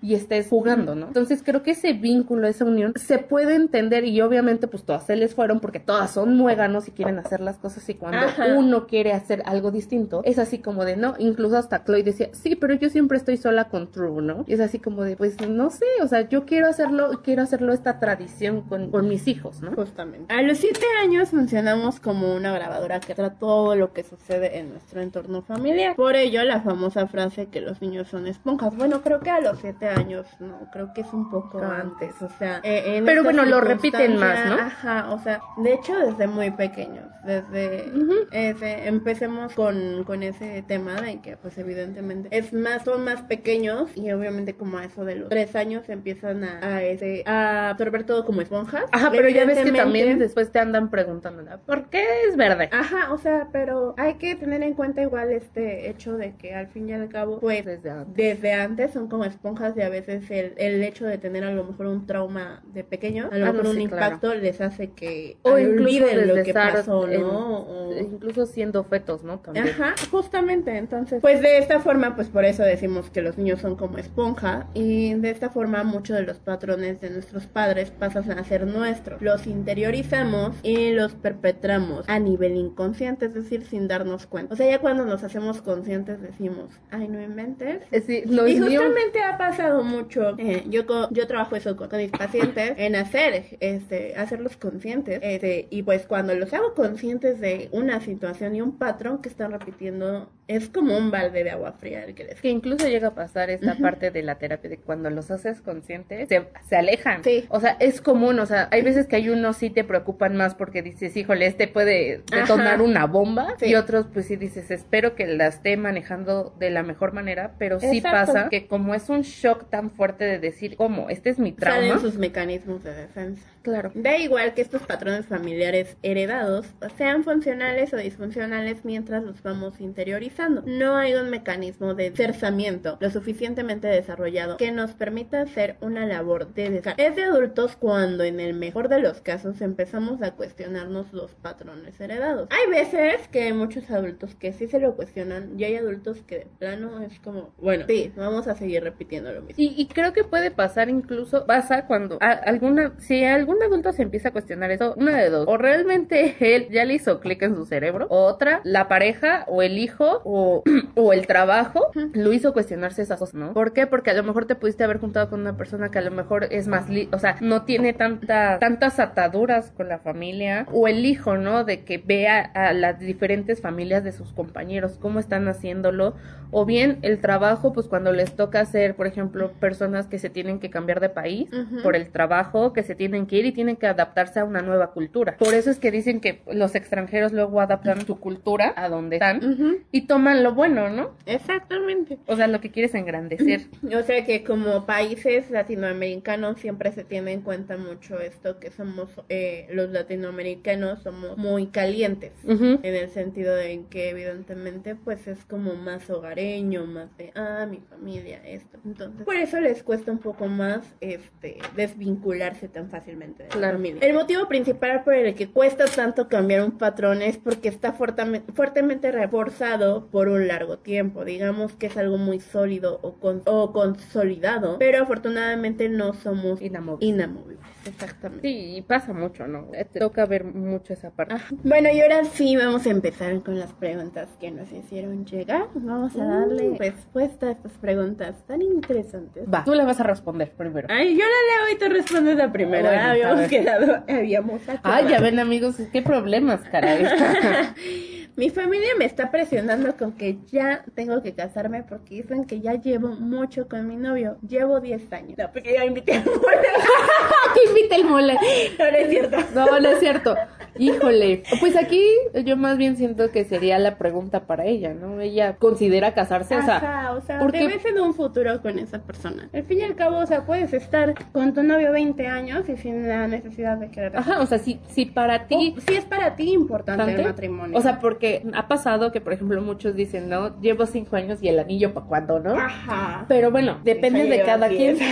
y 0.02 0.14
estés 0.14 0.48
jugando, 0.48 0.94
¿no? 0.94 1.06
Entonces 1.06 1.42
creo 1.44 1.62
que 1.62 1.72
ese 1.72 1.92
vínculo, 1.92 2.46
esa 2.46 2.64
unión, 2.64 2.92
se 2.96 3.18
puede 3.18 3.54
entender 3.54 4.04
y 4.04 4.20
obviamente 4.20 4.68
pues 4.68 4.84
todas 4.84 5.06
se 5.06 5.16
les 5.16 5.34
fueron 5.34 5.60
porque 5.60 5.80
todas 5.80 6.10
son 6.10 6.36
muéganos 6.36 6.88
y 6.88 6.90
quieren 6.90 7.18
hacer 7.18 7.40
las 7.40 7.58
cosas 7.58 7.88
y 7.88 7.94
cuando 7.94 8.26
uno 8.56 8.86
quiere 8.86 9.12
hacer 9.12 9.42
algo 9.46 9.70
distinto, 9.70 9.85
es 10.24 10.38
así 10.38 10.58
como 10.58 10.84
de, 10.84 10.96
no, 10.96 11.14
incluso 11.18 11.56
hasta 11.56 11.84
Chloe 11.84 12.02
decía, 12.02 12.30
sí, 12.32 12.56
pero 12.56 12.74
yo 12.74 12.90
siempre 12.90 13.18
estoy 13.18 13.36
sola 13.36 13.68
con 13.68 13.90
True, 13.90 14.22
¿no? 14.22 14.44
Y 14.46 14.54
es 14.54 14.60
así 14.60 14.78
como 14.78 15.02
de, 15.02 15.16
pues 15.16 15.36
no 15.48 15.70
sé, 15.70 15.86
o 16.02 16.08
sea, 16.08 16.28
yo 16.28 16.44
quiero 16.44 16.68
hacerlo, 16.68 17.22
quiero 17.22 17.42
hacerlo 17.42 17.72
esta 17.72 17.98
tradición 17.98 18.62
con, 18.62 18.90
con 18.90 19.08
mis 19.08 19.28
hijos, 19.28 19.62
¿no? 19.62 19.72
Justamente. 19.72 20.32
A 20.34 20.42
los 20.42 20.58
siete 20.58 20.86
años 21.02 21.30
funcionamos 21.30 22.00
como 22.00 22.34
una 22.34 22.52
grabadora 22.52 23.00
que 23.00 23.14
trata 23.14 23.36
todo 23.38 23.76
lo 23.76 23.92
que 23.92 24.02
sucede 24.02 24.58
en 24.58 24.70
nuestro 24.70 25.00
entorno 25.00 25.42
familiar. 25.42 25.96
Por 25.96 26.16
ello, 26.16 26.42
la 26.44 26.60
famosa 26.60 27.06
frase 27.06 27.46
que 27.46 27.60
los 27.60 27.80
niños 27.82 28.08
son 28.08 28.26
esponjas. 28.26 28.76
Bueno, 28.76 29.02
creo 29.02 29.20
que 29.20 29.30
a 29.30 29.40
los 29.40 29.58
siete 29.58 29.88
años, 29.88 30.26
no, 30.40 30.68
creo 30.72 30.92
que 30.92 31.02
es 31.02 31.12
un 31.12 31.30
poco 31.30 31.60
antes, 31.62 32.20
o 32.22 32.28
sea, 32.38 32.60
eh, 32.62 33.02
pero 33.04 33.22
bueno, 33.22 33.44
lo 33.44 33.60
repiten 33.60 34.16
más, 34.18 34.48
¿no? 34.48 34.54
Ajá, 34.54 35.12
o 35.12 35.18
sea, 35.18 35.40
de 35.56 35.74
hecho 35.74 35.96
desde 35.98 36.26
muy 36.26 36.50
pequeños, 36.50 37.04
desde, 37.24 37.90
ese, 38.30 38.86
empecemos 38.86 39.52
con, 39.54 39.65
con 40.04 40.22
ese 40.22 40.62
tema 40.66 41.00
de 41.00 41.20
que 41.20 41.36
pues 41.36 41.56
evidentemente 41.58 42.28
es 42.36 42.52
más, 42.52 42.84
son 42.84 43.04
más 43.04 43.22
pequeños 43.22 43.90
y 43.94 44.10
obviamente 44.12 44.54
como 44.54 44.78
a 44.78 44.84
eso 44.84 45.04
de 45.04 45.16
los 45.16 45.28
tres 45.28 45.56
años 45.56 45.88
empiezan 45.88 46.44
a, 46.44 46.76
a, 46.76 46.82
ese, 46.82 47.22
a 47.26 47.70
absorber 47.70 48.04
todo 48.04 48.24
como 48.24 48.40
esponjas. 48.40 48.84
Ajá, 48.92 49.10
pero 49.10 49.28
ya 49.28 49.44
ves 49.44 49.58
que 49.58 49.72
también 49.72 50.18
después 50.18 50.50
te 50.50 50.58
andan 50.58 50.90
preguntando, 50.90 51.44
¿por 51.64 51.88
qué 51.88 52.04
es 52.28 52.36
verde? 52.36 52.68
Ajá, 52.72 53.12
o 53.12 53.18
sea, 53.18 53.48
pero 53.52 53.94
hay 53.96 54.14
que 54.14 54.34
tener 54.36 54.62
en 54.62 54.74
cuenta 54.74 55.02
igual 55.02 55.32
este 55.32 55.88
hecho 55.88 56.16
de 56.16 56.36
que 56.36 56.54
al 56.54 56.68
fin 56.68 56.88
y 56.88 56.92
al 56.92 57.08
cabo, 57.08 57.40
pues 57.40 57.64
desde 57.64 57.90
antes, 57.90 58.14
desde 58.14 58.52
antes 58.52 58.92
son 58.92 59.08
como 59.08 59.24
esponjas 59.24 59.76
y 59.76 59.82
a 59.82 59.88
veces 59.88 60.30
el, 60.30 60.54
el, 60.56 60.82
hecho 60.82 61.06
de 61.06 61.18
tener 61.18 61.44
a 61.44 61.50
lo 61.50 61.64
mejor 61.64 61.86
un 61.86 62.06
trauma 62.06 62.62
de 62.72 62.84
pequeño, 62.84 63.28
a 63.32 63.38
lo 63.38 63.46
ah, 63.46 63.52
mejor 63.52 63.68
un 63.68 63.80
impacto 63.80 64.34
les 64.34 64.60
hace 64.60 64.90
que 64.92 65.36
o 65.42 65.52
olviden 65.52 66.28
lo 66.28 66.42
que 66.42 66.52
pasó, 66.52 67.06
¿no? 67.06 67.90
Incluso 67.98 68.46
siendo 68.46 68.84
fetos, 68.84 69.24
¿no? 69.24 69.42
Ajá, 69.58 69.94
justamente, 70.10 70.76
entonces, 70.76 71.20
pues 71.20 71.40
de 71.40 71.58
esta 71.58 71.80
forma, 71.80 72.14
pues 72.16 72.28
por 72.28 72.44
eso 72.44 72.62
decimos 72.62 73.10
que 73.10 73.22
los 73.22 73.38
niños 73.38 73.60
son 73.60 73.76
como 73.76 73.98
esponja 73.98 74.66
y 74.74 75.14
de 75.14 75.30
esta 75.30 75.50
forma 75.50 75.84
muchos 75.84 76.16
de 76.16 76.22
los 76.22 76.38
patrones 76.38 77.00
de 77.00 77.10
nuestros 77.10 77.46
padres 77.46 77.90
pasan 77.90 78.30
a 78.38 78.44
ser 78.44 78.66
nuestros. 78.66 79.20
Los 79.22 79.46
interiorizamos 79.46 80.56
y 80.62 80.92
los 80.92 81.14
perpetramos 81.14 82.08
a 82.08 82.18
nivel 82.18 82.56
inconsciente, 82.56 83.26
es 83.26 83.34
decir, 83.34 83.64
sin 83.64 83.88
darnos 83.88 84.26
cuenta. 84.26 84.54
O 84.54 84.56
sea, 84.56 84.68
ya 84.68 84.78
cuando 84.80 85.04
nos 85.04 85.22
hacemos 85.24 85.62
conscientes 85.62 86.20
decimos, 86.20 86.70
ay, 86.90 87.08
no 87.08 87.20
inventes. 87.20 87.82
Eh, 87.90 88.00
sí, 88.00 88.22
y 88.26 88.58
justamente 88.58 89.22
ha 89.22 89.38
pasado 89.38 89.82
mucho. 89.82 90.34
Eh, 90.38 90.64
yo, 90.68 90.84
yo 91.10 91.26
trabajo 91.26 91.56
eso 91.56 91.76
con, 91.76 91.88
mis 91.96 92.10
pacientes 92.10 92.74
en 92.76 92.96
hacer, 92.96 93.56
este, 93.60 94.14
hacerlos 94.16 94.56
conscientes. 94.56 95.20
Este, 95.22 95.68
y 95.70 95.82
pues 95.82 96.06
cuando 96.06 96.34
los 96.34 96.52
hago 96.52 96.74
conscientes 96.74 97.40
de 97.40 97.68
una 97.72 98.00
situación 98.00 98.54
y 98.54 98.60
un 98.60 98.78
patrón 98.78 99.22
que 99.22 99.28
están 99.46 99.60
repitiendo, 99.60 100.30
es 100.48 100.68
como 100.68 100.96
un 100.96 101.10
balde 101.10 101.44
de 101.44 101.50
agua 101.50 101.72
fría 101.72 102.04
el 102.04 102.14
que 102.14 102.24
les... 102.24 102.40
Que 102.40 102.50
incluso 102.50 102.86
llega 102.88 103.08
a 103.08 103.14
pasar 103.14 103.50
esta 103.50 103.76
parte 103.76 104.10
de 104.10 104.22
la 104.22 104.36
terapia 104.36 104.70
de 104.70 104.78
cuando 104.78 105.10
los 105.10 105.30
haces 105.30 105.60
conscientes, 105.60 106.28
se, 106.28 106.46
se 106.68 106.76
alejan. 106.76 107.24
Sí. 107.24 107.46
O 107.48 107.60
sea, 107.60 107.76
es 107.80 108.00
común, 108.00 108.38
o 108.38 108.46
sea, 108.46 108.68
hay 108.70 108.82
veces 108.82 109.06
que 109.06 109.16
hay 109.16 109.28
unos 109.28 109.56
sí 109.56 109.70
te 109.70 109.84
preocupan 109.84 110.36
más 110.36 110.54
porque 110.54 110.82
dices, 110.82 111.16
híjole, 111.16 111.46
este 111.46 111.68
puede 111.68 112.22
detonar 112.30 112.82
una 112.82 113.06
bomba. 113.06 113.54
Y 113.60 113.74
otros, 113.74 114.06
pues 114.12 114.26
sí 114.26 114.36
dices, 114.36 114.70
espero 114.70 115.14
que 115.14 115.26
la 115.26 115.46
esté 115.46 115.76
manejando 115.76 116.54
de 116.58 116.70
la 116.70 116.82
mejor 116.82 117.12
manera, 117.12 117.54
pero 117.58 117.80
sí 117.80 118.00
pasa 118.00 118.48
que 118.48 118.66
como 118.66 118.94
es 118.94 119.08
un 119.08 119.22
shock 119.22 119.68
tan 119.70 119.90
fuerte 119.90 120.24
de 120.24 120.38
decir, 120.38 120.76
¿cómo? 120.76 121.10
Este 121.10 121.30
es 121.30 121.38
mi 121.38 121.52
trauma. 121.52 121.80
Salen 121.80 122.00
sus 122.00 122.18
mecanismos 122.18 122.82
de 122.84 122.94
defensa. 122.94 123.42
Claro. 123.66 123.90
Da 123.96 124.16
igual 124.16 124.54
que 124.54 124.62
estos 124.62 124.82
patrones 124.82 125.26
familiares 125.26 125.96
heredados 126.04 126.68
sean 126.96 127.24
funcionales 127.24 127.92
o 127.92 127.96
disfuncionales 127.96 128.84
mientras 128.84 129.24
los 129.24 129.42
vamos 129.42 129.80
interiorizando. 129.80 130.62
No 130.64 130.94
hay 130.94 131.14
un 131.14 131.30
mecanismo 131.30 131.94
de 131.94 132.12
cerzamiento 132.12 132.96
lo 133.00 133.10
suficientemente 133.10 133.88
desarrollado 133.88 134.56
que 134.56 134.70
nos 134.70 134.92
permita 134.92 135.40
hacer 135.40 135.78
una 135.80 136.06
labor 136.06 136.54
de 136.54 136.70
desarrollo. 136.70 137.08
Es 137.08 137.16
de 137.16 137.24
adultos 137.24 137.74
cuando 137.74 138.22
en 138.22 138.38
el 138.38 138.54
mejor 138.54 138.88
de 138.88 139.00
los 139.00 139.20
casos 139.20 139.60
empezamos 139.60 140.22
a 140.22 140.30
cuestionarnos 140.30 141.12
los 141.12 141.34
patrones 141.34 142.00
heredados. 142.00 142.48
Hay 142.52 142.70
veces 142.70 143.26
que 143.32 143.42
hay 143.42 143.52
muchos 143.52 143.90
adultos 143.90 144.36
que 144.36 144.52
sí 144.52 144.68
se 144.68 144.78
lo 144.78 144.94
cuestionan 144.94 145.58
y 145.58 145.64
hay 145.64 145.74
adultos 145.74 146.22
que 146.22 146.38
de 146.38 146.46
plano 146.60 147.02
es 147.02 147.18
como, 147.18 147.52
bueno, 147.58 147.84
sí, 147.88 148.12
vamos 148.14 148.46
a 148.46 148.54
seguir 148.54 148.84
repitiendo 148.84 149.32
lo 149.32 149.42
mismo. 149.42 149.56
Y, 149.58 149.88
creo 149.88 150.12
que 150.12 150.22
puede 150.22 150.52
pasar 150.52 150.88
incluso, 150.88 151.46
pasa 151.46 151.86
cuando 151.88 152.18
alguna, 152.20 152.94
si 152.98 153.24
alguna 153.24 153.55
un 153.56 153.62
adulto 153.62 153.92
se 153.92 154.02
empieza 154.02 154.28
a 154.28 154.32
cuestionar 154.32 154.70
eso, 154.70 154.94
una 154.96 155.16
de 155.16 155.30
dos, 155.30 155.46
o 155.48 155.56
realmente 155.56 156.36
él 156.56 156.68
ya 156.70 156.84
le 156.84 156.94
hizo 156.94 157.20
clic 157.20 157.42
en 157.42 157.54
su 157.56 157.64
cerebro, 157.66 158.06
o 158.10 158.24
otra, 158.24 158.60
la 158.64 158.88
pareja 158.88 159.44
o 159.48 159.62
el 159.62 159.78
hijo 159.78 160.20
o, 160.24 160.62
o 160.94 161.12
el 161.12 161.26
trabajo 161.26 161.90
lo 162.12 162.32
hizo 162.32 162.52
cuestionarse 162.52 163.02
esas 163.02 163.18
cosas, 163.18 163.34
¿no? 163.34 163.52
¿Por 163.52 163.72
qué? 163.72 163.86
Porque 163.86 164.10
a 164.10 164.14
lo 164.14 164.22
mejor 164.22 164.46
te 164.46 164.54
pudiste 164.54 164.84
haber 164.84 164.98
juntado 164.98 165.28
con 165.30 165.40
una 165.40 165.56
persona 165.56 165.90
que 165.90 165.98
a 165.98 166.02
lo 166.02 166.10
mejor 166.10 166.48
es 166.50 166.68
más, 166.68 166.88
li- 166.88 167.08
o 167.12 167.18
sea, 167.18 167.36
no 167.40 167.62
tiene 167.64 167.92
tanta, 167.92 168.58
tantas 168.58 168.98
ataduras 169.00 169.72
con 169.72 169.88
la 169.88 169.98
familia, 169.98 170.66
o 170.72 170.88
el 170.88 171.04
hijo, 171.06 171.36
¿no? 171.36 171.64
De 171.64 171.84
que 171.84 171.98
vea 171.98 172.40
a 172.40 172.72
las 172.72 172.98
diferentes 172.98 173.60
familias 173.60 174.04
de 174.04 174.12
sus 174.12 174.32
compañeros, 174.32 174.98
cómo 175.00 175.18
están 175.20 175.48
haciéndolo, 175.48 176.14
o 176.50 176.64
bien 176.64 176.98
el 177.02 177.20
trabajo, 177.20 177.72
pues 177.72 177.86
cuando 177.88 178.12
les 178.12 178.34
toca 178.36 178.64
ser, 178.64 178.94
por 178.94 179.06
ejemplo, 179.06 179.52
personas 179.60 180.06
que 180.06 180.18
se 180.18 180.30
tienen 180.30 180.58
que 180.60 180.70
cambiar 180.70 181.00
de 181.00 181.08
país 181.08 181.48
Ujú. 181.52 181.82
por 181.82 181.96
el 181.96 182.08
trabajo, 182.10 182.72
que 182.72 182.82
se 182.82 182.94
tienen 182.94 183.26
que 183.26 183.36
ir 183.36 183.45
y 183.46 183.52
tienen 183.52 183.76
que 183.76 183.86
adaptarse 183.86 184.40
a 184.40 184.44
una 184.44 184.62
nueva 184.62 184.92
cultura. 184.92 185.36
Por 185.38 185.54
eso 185.54 185.70
es 185.70 185.78
que 185.78 185.90
dicen 185.90 186.20
que 186.20 186.42
los 186.52 186.74
extranjeros 186.74 187.32
luego 187.32 187.60
adaptan 187.60 188.04
su 188.06 188.18
cultura 188.18 188.72
a 188.76 188.88
donde 188.88 189.16
están 189.16 189.84
y 189.92 190.02
toman 190.02 190.42
lo 190.42 190.54
bueno, 190.54 190.88
¿no? 190.90 191.10
Exactamente. 191.26 192.18
O 192.26 192.36
sea, 192.36 192.46
lo 192.46 192.60
que 192.60 192.70
quieres 192.70 192.94
engrandecer. 192.94 193.66
O 193.96 194.02
sea 194.02 194.24
que 194.26 194.44
como 194.44 194.84
países 194.84 195.50
latinoamericanos 195.50 196.60
siempre 196.60 196.92
se 196.92 197.02
tiene 197.02 197.32
en 197.32 197.40
cuenta 197.40 197.76
mucho 197.76 198.20
esto, 198.20 198.58
que 198.58 198.70
somos 198.70 199.08
eh, 199.28 199.68
los 199.70 199.90
latinoamericanos 199.90 201.02
somos 201.02 201.38
muy 201.38 201.68
calientes. 201.68 202.32
En 202.46 202.78
el 202.82 203.08
sentido 203.10 203.54
de 203.54 203.84
que 203.88 204.10
evidentemente 204.10 204.94
pues 204.94 205.26
es 205.28 205.44
como 205.44 205.74
más 205.74 206.08
hogareño, 206.10 206.84
más 206.86 207.16
de, 207.16 207.32
ah, 207.34 207.66
mi 207.68 207.78
familia, 207.78 208.40
esto. 208.44 208.78
Entonces, 208.84 209.24
por 209.24 209.36
eso 209.36 209.60
les 209.60 209.82
cuesta 209.82 210.12
un 210.12 210.18
poco 210.18 210.46
más 210.46 210.84
este 211.00 211.58
desvincularse 211.74 212.68
tan 212.68 212.90
fácilmente 212.90 213.25
Claro. 213.50 213.76
familia. 213.76 214.00
El 214.06 214.14
motivo 214.14 214.46
principal 214.48 215.02
por 215.04 215.14
el 215.14 215.34
que 215.34 215.48
cuesta 215.48 215.84
tanto 215.86 216.28
cambiar 216.28 216.62
un 216.62 216.72
patrón 216.78 217.22
es 217.22 217.36
porque 217.38 217.68
está 217.68 217.92
fuertemente, 217.92 219.12
reforzado 219.12 220.06
por 220.06 220.28
un 220.28 220.48
largo 220.48 220.78
tiempo. 220.78 221.24
Digamos 221.24 221.72
que 221.74 221.86
es 221.86 221.96
algo 221.96 222.16
muy 222.18 222.40
sólido 222.40 222.98
o, 223.02 223.14
con- 223.14 223.42
o 223.46 223.72
consolidado, 223.72 224.78
pero 224.78 225.02
afortunadamente 225.02 225.88
no 225.88 226.12
somos 226.14 226.60
Inamovibles. 226.60 227.08
inamovibles. 227.14 227.66
Exactamente. 227.86 228.48
Sí, 228.48 228.84
pasa 228.86 229.12
mucho, 229.12 229.46
¿no? 229.46 229.68
Eh, 229.72 229.84
te 229.84 230.00
toca 230.00 230.26
ver 230.26 230.44
mucho 230.44 230.92
esa 230.92 231.10
parte. 231.10 231.36
Bueno, 231.62 231.88
y 231.92 232.00
ahora 232.00 232.24
sí 232.24 232.56
vamos 232.56 232.84
a 232.86 232.90
empezar 232.90 233.40
con 233.42 233.58
las 233.60 233.72
preguntas 233.72 234.28
que 234.40 234.50
nos 234.50 234.72
hicieron 234.72 235.24
llegar. 235.24 235.66
Vamos 235.74 236.16
a 236.16 236.24
darle 236.24 236.76
respuesta 236.78 237.46
a 237.46 237.50
estas 237.52 237.72
preguntas 237.72 238.44
tan 238.46 238.60
interesantes. 238.62 239.44
Va, 239.52 239.62
tú 239.64 239.72
le 239.74 239.84
vas 239.84 240.00
a 240.00 240.02
responder 240.02 240.50
primero. 240.52 240.88
Ay, 240.90 241.12
yo 241.16 241.24
la 241.24 241.64
leo 241.66 241.74
y 241.74 241.78
tú 241.78 241.88
respondes 241.88 242.36
la 242.36 242.50
primera. 242.52 242.88
Bueno, 242.90 243.15
habíamos 243.22 243.48
quedado, 243.48 244.04
habíamos 244.08 244.60
Ay, 244.68 244.76
acordado. 244.76 245.08
ya 245.08 245.20
ven 245.20 245.38
amigos, 245.38 245.76
qué 245.92 246.02
problemas, 246.02 246.60
caray. 246.70 247.04
Mi 248.36 248.50
familia 248.50 248.90
me 248.98 249.06
está 249.06 249.30
presionando 249.30 249.96
con 249.96 250.12
que 250.12 250.36
ya 250.52 250.84
tengo 250.94 251.22
que 251.22 251.32
casarme 251.32 251.82
porque 251.84 252.16
dicen 252.16 252.44
que 252.44 252.60
ya 252.60 252.74
llevo 252.74 253.08
mucho 253.08 253.66
con 253.66 253.88
mi 253.88 253.96
novio. 253.96 254.36
Llevo 254.46 254.78
10 254.78 255.10
años. 255.14 255.38
No, 255.38 255.50
porque 255.50 255.72
ya 255.72 255.86
invité 255.86 256.16
a 256.16 256.20
mole. 256.20 256.36
Invita 257.68 257.96
el 257.96 258.04
mole. 258.04 258.34
No, 258.78 258.90
no 258.90 258.96
es 258.98 259.08
cierto. 259.08 259.36
No, 259.54 259.80
no 259.80 259.88
es 259.88 260.00
cierto. 260.00 260.36
Híjole. 260.78 261.42
Pues 261.60 261.76
aquí 261.76 262.02
yo 262.44 262.56
más 262.56 262.78
bien 262.78 262.96
siento 262.96 263.30
que 263.30 263.44
sería 263.44 263.78
la 263.78 263.98
pregunta 263.98 264.46
para 264.46 264.64
ella, 264.66 264.94
¿no? 264.94 265.20
Ella 265.20 265.56
considera 265.56 266.14
casarse, 266.14 266.56
o 266.56 266.62
sea, 266.62 266.76
Ajá, 266.76 267.12
o 267.12 267.20
sea, 267.20 267.38
porque- 267.38 267.58
te 267.58 267.66
ves 267.66 267.84
en 267.86 268.00
un 268.00 268.14
futuro 268.14 268.60
con 268.62 268.78
esa 268.78 269.00
persona. 269.00 269.48
Al 269.52 269.64
fin 269.64 269.80
y 269.80 269.82
al 269.82 269.94
cabo, 269.96 270.18
o 270.18 270.26
sea, 270.26 270.44
puedes 270.46 270.72
estar 270.72 271.14
con 271.32 271.54
tu 271.54 271.62
novio 271.62 271.92
20 271.92 272.26
años 272.26 272.68
y 272.68 272.76
sin 272.76 273.08
la 273.08 273.26
necesidad 273.28 273.76
de 273.78 273.90
querer. 273.90 274.16
ajá, 274.16 274.40
o 274.40 274.46
sea, 274.46 274.58
si, 274.58 274.80
si 274.88 275.06
para 275.06 275.46
ti 275.46 275.74
O 275.76 275.80
si 275.80 275.94
es 275.94 276.04
para 276.04 276.36
ti 276.36 276.52
importante 276.52 277.14
el 277.14 277.24
matrimonio. 277.24 277.76
O 277.76 277.80
sea, 277.80 278.00
porque 278.00 278.42
ha 278.54 278.68
pasado 278.68 279.12
que, 279.12 279.20
por 279.20 279.32
ejemplo, 279.32 279.60
muchos 279.62 279.94
dicen, 279.96 280.28
¿no? 280.28 280.58
Llevo 280.60 280.86
cinco 280.86 281.16
años 281.16 281.42
y 281.42 281.48
el 281.48 281.58
anillo 281.58 281.92
para 281.94 282.06
cuándo, 282.06 282.38
¿no? 282.40 282.56
Ajá. 282.58 283.24
Pero 283.28 283.50
bueno, 283.50 283.78
depende 283.84 284.24
de 284.24 284.42
cada 284.42 284.68
quien. 284.68 284.96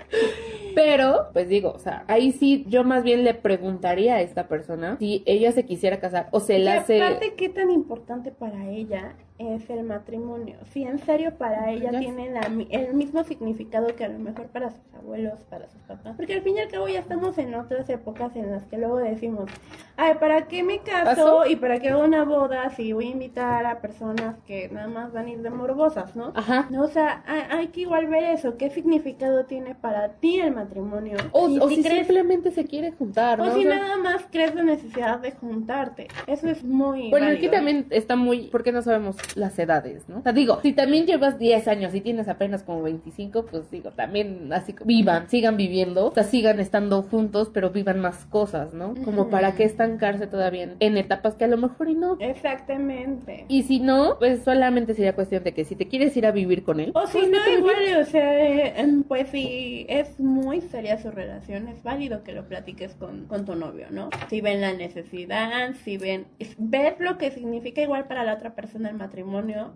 Pero, 0.82 1.28
pues 1.32 1.48
digo, 1.48 1.72
o 1.72 1.78
sea, 1.78 2.04
ahí 2.08 2.32
sí 2.32 2.64
yo 2.68 2.84
más 2.84 3.02
bien 3.02 3.22
le 3.24 3.34
preguntaría 3.34 4.14
a 4.14 4.22
esta 4.22 4.48
persona 4.48 4.96
si 4.98 5.22
ella 5.26 5.52
se 5.52 5.64
quisiera 5.64 6.00
casar 6.00 6.28
o 6.32 6.40
se 6.40 6.58
Y 6.58 6.64
la 6.64 6.78
hace... 6.78 7.02
aparte, 7.02 7.34
¿qué 7.36 7.48
tan 7.48 7.70
importante 7.70 8.30
para 8.30 8.68
ella 8.68 9.14
es 9.40 9.68
el 9.70 9.82
matrimonio? 9.84 10.56
Si 10.72 10.82
en 10.82 10.98
serio 10.98 11.34
para 11.36 11.70
ella 11.70 11.98
tiene 11.98 12.30
la 12.30 12.40
el 12.70 12.94
mismo 12.94 13.24
significado 13.24 13.94
que 13.96 14.04
a 14.04 14.08
lo 14.08 14.18
mejor 14.18 14.46
para 14.48 14.70
sus 14.70 14.94
abuelos, 14.94 15.40
para 15.48 15.68
sus 15.68 15.80
papás. 15.82 16.14
Porque 16.16 16.34
al 16.34 16.42
fin 16.42 16.56
y 16.56 16.60
al 16.60 16.68
cabo 16.68 16.88
ya 16.88 17.00
estamos 17.00 17.38
en 17.38 17.54
otras 17.54 17.88
épocas 17.88 18.36
en 18.36 18.50
las 18.52 18.64
que 18.66 18.76
luego 18.78 18.98
decimos, 18.98 19.50
ay, 19.96 20.14
¿para 20.20 20.46
qué 20.48 20.62
me 20.62 20.80
caso? 20.80 21.46
Y 21.46 21.56
para 21.56 21.78
qué 21.80 21.88
hago 21.90 22.04
una 22.04 22.24
boda 22.24 22.70
si 22.70 22.92
voy 22.92 23.06
a 23.08 23.10
invitar 23.10 23.66
a 23.66 23.80
personas 23.80 24.36
que 24.46 24.68
nada 24.68 24.88
más 24.88 25.12
van 25.12 25.26
a 25.26 25.30
ir 25.30 25.42
de 25.42 25.50
morbosas, 25.50 26.14
¿no? 26.16 26.32
Ajá. 26.34 26.66
No, 26.70 26.84
o 26.84 26.88
sea, 26.88 27.22
hay, 27.26 27.42
hay 27.50 27.66
que 27.68 27.80
igual 27.82 28.06
ver 28.08 28.24
eso. 28.24 28.56
¿Qué 28.56 28.70
significado 28.70 29.44
tiene 29.46 29.74
para 29.74 30.08
ti 30.14 30.40
el 30.40 30.54
matrimonio? 30.54 31.16
O, 31.32 31.48
Y 31.48 31.58
o 31.58 31.68
si 31.68 31.82
crees- 31.82 32.06
simplemente 32.06 32.50
se 32.50 32.64
quiere 32.66 32.92
juntar, 32.92 33.38
¿no? 33.38 33.44
o 33.44 33.52
si 33.54 33.60
O 33.66 33.70
sea, 33.70 33.76
nada 33.76 33.96
más 33.96 34.26
crees 34.30 34.54
la 34.54 34.62
necesidad 34.62 35.18
de 35.20 35.32
juntarte. 35.32 36.08
Eso 36.26 36.48
es 36.48 36.62
muy. 36.64 37.10
Bueno, 37.10 37.26
válido. 37.26 37.38
aquí 37.46 37.48
también 37.50 37.86
está 37.90 38.16
muy... 38.16 38.48
porque 38.48 38.72
no 38.72 38.82
sabemos 38.82 39.16
las 39.36 39.58
edades, 39.58 40.08
no? 40.08 40.18
O 40.18 40.22
sea, 40.22 40.32
digo, 40.32 40.60
si 40.62 40.72
también 40.72 41.06
llevas 41.06 41.38
10 41.38 41.68
años 41.68 41.94
y 41.94 42.00
tienes 42.00 42.28
apenas 42.28 42.62
como 42.62 42.82
25, 42.82 43.46
pues 43.46 43.70
digo, 43.70 43.90
también 43.90 44.52
así 44.52 44.74
vivan, 44.84 45.28
sigan 45.28 45.56
viviendo, 45.56 46.06
o 46.06 46.14
sea, 46.14 46.24
sigan 46.24 46.60
estando 46.60 47.02
juntos, 47.02 47.50
pero 47.52 47.70
vivan 47.70 48.00
más 48.00 48.24
cosas, 48.26 48.74
¿no? 48.74 48.94
Como 49.04 49.28
para 49.30 49.54
que 49.54 49.64
estancarse 49.64 50.26
todavía 50.26 50.64
en, 50.64 50.76
en 50.80 50.96
etapas 50.96 51.34
que 51.34 51.44
a 51.44 51.48
lo 51.48 51.56
mejor 51.56 51.88
y 51.88 51.94
no. 51.94 52.16
Exactamente. 52.20 53.44
Y 53.48 53.62
si 53.64 53.80
no, 53.80 54.16
pues 54.18 54.42
solamente 54.42 54.94
sería 54.94 55.14
cuestión 55.14 55.44
de 55.44 55.52
que 55.52 55.64
si 55.64 55.76
te 55.76 55.88
quieres 55.88 56.16
ir 56.16 56.26
a 56.26 56.32
vivir 56.32 56.62
con 56.64 56.80
él, 56.80 56.92
O 56.94 57.06
si 57.06 57.18
pues 57.18 57.30
no, 57.30 57.38
vivir. 57.44 57.58
igual, 57.58 58.00
o 58.00 58.04
sea, 58.04 58.76
em, 58.78 59.02
pues 59.02 59.28
si 59.28 59.86
es 59.88 60.18
muy 60.18 60.60
seria 60.60 60.98
su 60.98 61.10
relación, 61.10 61.68
es 61.68 61.82
válido 61.82 62.22
que 62.24 62.32
lo 62.32 62.44
platiques 62.46 62.94
con, 62.94 63.26
con 63.26 63.44
tu 63.44 63.54
novio, 63.54 63.86
¿no? 63.90 64.10
Si 64.28 64.40
ven 64.40 64.60
la 64.60 64.72
necesidad, 64.72 65.74
si 65.84 65.98
ven, 65.98 66.26
ver 66.58 66.96
lo 66.98 67.18
que 67.18 67.30
significa 67.30 67.80
igual 67.82 68.06
para 68.06 68.24
la 68.24 68.34
otra 68.34 68.54
persona 68.54 68.88
el 68.88 68.96
matrimonio 68.96 69.09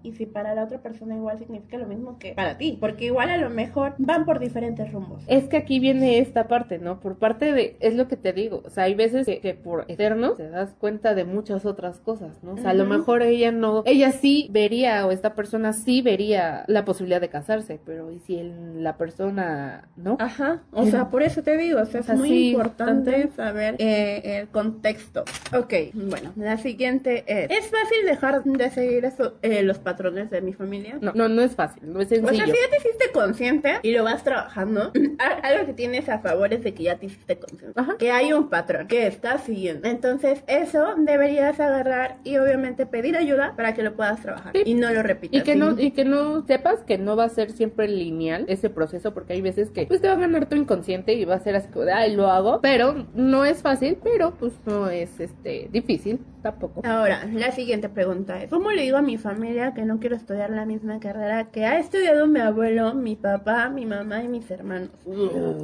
y 0.03 0.12
si 0.12 0.26
para 0.26 0.55
la 0.55 0.64
otra 0.64 0.79
persona 0.79 1.14
igual 1.17 1.38
significa 1.38 1.76
lo 1.79 1.87
mismo 1.87 2.19
que 2.19 2.33
para 2.35 2.57
ti, 2.59 2.76
porque 2.81 3.07
igual 3.07 3.31
a 3.31 3.37
lo 3.37 3.50
mejor 3.50 3.95
van 3.99 4.25
por 4.25 4.38
diferentes 4.38 4.91
rumbos. 4.93 5.23
Es 5.26 5.45
que 5.45 5.57
aquí 5.57 5.81
viene 5.81 6.19
esta 6.19 6.49
parte, 6.49 6.79
¿no? 6.79 7.00
Por 7.00 7.17
parte 7.19 7.53
de, 7.53 7.76
es 7.81 7.95
lo 7.95 8.09
que 8.09 8.17
te 8.17 8.33
digo, 8.33 8.62
o 8.64 8.71
sea, 8.71 8.85
hay 8.85 8.95
veces 8.95 9.26
que, 9.26 9.41
que 9.41 9.55
por 9.55 9.85
eterno 9.88 10.33
te 10.33 10.49
das 10.49 10.75
cuenta 10.79 11.14
de 11.14 11.25
muchas 11.25 11.64
otras 11.67 12.00
cosas, 12.00 12.43
¿no? 12.43 12.53
O 12.55 12.57
sea, 12.59 12.71
a 12.71 12.75
lo 12.75 12.85
mejor 12.87 13.23
ella 13.23 13.53
no, 13.53 13.83
ella 13.87 14.12
sí 14.12 14.49
vería, 14.50 15.07
o 15.07 15.11
esta 15.11 15.35
persona 15.35 15.73
sí 15.73 16.03
vería 16.03 16.64
la 16.69 16.85
posibilidad 16.85 17.21
de 17.21 17.29
casarse, 17.29 17.81
pero 17.85 18.11
¿y 18.11 18.19
si 18.21 18.38
el- 18.38 18.83
la 18.83 18.97
persona 18.97 19.88
no? 19.97 20.17
Ajá, 20.21 20.62
o 20.73 20.85
sea, 20.87 21.09
por 21.11 21.23
eso 21.23 21.43
te 21.43 21.57
digo, 21.57 21.81
o 21.81 21.85
sea, 21.87 22.00
es 22.00 22.09
muy 22.14 22.49
importante 22.50 23.29
saber 23.37 23.76
eh, 23.79 24.38
el 24.41 24.49
contexto. 24.49 25.25
Ok, 25.57 25.73
bueno, 25.95 26.33
la 26.37 26.57
siguiente 26.59 27.25
es, 27.26 27.50
¿es 27.50 27.71
fácil 27.71 28.05
dejar 28.07 28.43
de 28.45 28.71
seguir 28.71 29.05
eso, 29.05 29.24
eh, 29.43 29.62
los 29.62 29.78
patrones 29.78 30.31
de 30.31 30.40
mi 30.40 30.52
familia? 30.52 30.99
No, 31.00 31.12
no, 31.14 31.28
no 31.28 31.43
es 31.43 31.54
fácil, 31.54 31.93
no 31.93 32.00
es 32.00 32.07
O 32.07 32.09
sea, 32.09 32.19
sencillo. 32.19 32.45
si 32.45 32.52
ya 32.52 32.71
te 32.71 32.76
hiciste 32.76 33.04
consciente 33.12 33.75
y 33.83 33.93
lo 33.93 34.04
vas 34.04 34.25
trabajando, 34.25 34.93
algo 35.43 35.66
que 35.66 35.73
tienes 35.73 36.09
a 36.09 36.19
favor 36.21 36.52
es 36.52 36.62
de 36.62 36.75
que 36.75 36.85
ya 36.85 36.97
te 36.99 37.07
hiciste 37.07 37.38
consciente. 37.38 37.78
Ajá. 37.81 37.97
Que 37.99 38.11
hay 38.11 38.33
un 38.33 38.49
patrón 38.49 38.87
que 38.88 39.07
estás 39.07 39.45
siguiendo. 39.45 39.88
Entonces, 39.88 40.43
eso 40.47 40.95
deberías 40.97 41.61
agarrar 41.61 42.19
y 42.25 42.37
obviamente 42.38 42.87
pedir 42.87 43.16
ayuda 43.16 43.54
para 43.57 43.75
que 43.75 43.83
lo 43.83 43.95
puedas 43.95 44.21
trabajar. 44.21 44.52
Sí. 44.54 44.62
Y 44.64 44.75
no 44.75 44.93
lo 44.93 45.02
repitas. 45.02 45.40
Y 45.40 45.45
que 45.45 45.57
no, 45.57 45.78
y 45.78 45.90
que 45.90 46.04
no 46.04 46.45
sepas 46.47 46.83
que 46.83 46.99
no 46.99 47.16
va 47.16 47.25
a 47.25 47.28
ser 47.28 47.52
siempre 47.52 47.88
lineal 47.88 48.45
ese 48.49 48.71
proceso, 48.71 49.14
porque 49.14 49.35
hay 49.35 49.40
veces 49.40 49.71
que 49.71 49.87
pues 49.87 50.00
te 50.00 50.09
va 50.09 50.14
a 50.14 50.19
ganar 50.19 50.47
tu 50.49 50.57
inconsciente 50.57 51.14
y 51.14 51.25
va 51.25 51.35
a 51.35 51.40
ser 51.40 51.57
así 51.57 51.69
ay 51.93 52.14
lo 52.14 52.31
hago, 52.31 52.61
pero 52.61 53.07
no 53.14 53.45
es 53.45 53.62
fácil, 53.62 53.99
pero 54.02 54.35
pues 54.35 54.52
no 54.66 54.88
es 54.88 55.21
este 55.21 55.69
difícil 55.73 56.21
tampoco. 56.43 56.83
Ahora, 56.85 57.25
la 57.33 57.52
siguiente 57.52 57.88
pregunta 57.88 58.43
es, 58.43 58.50
¿cómo 58.50 58.71
le 58.71 58.83
digo 58.83 58.97
a 58.99 59.02
mi 59.02 59.13
familia 59.18 59.75
que 59.75 59.85
no 59.85 60.00
quiero 60.00 60.16
estudiar 60.16 60.50
la 60.50 60.66
misma 60.66 61.00
carrera 61.00 61.50
que 61.50 61.64
ha 61.64 61.78
estudiado 61.78 62.26
mi 62.26 62.40
abuelo, 62.40 62.94
mi 62.94 63.16
papá, 63.16 63.68
mi 63.68 63.87
mamá 63.87 64.23
y 64.23 64.28
mis 64.28 64.50
hermanos? 64.50 64.90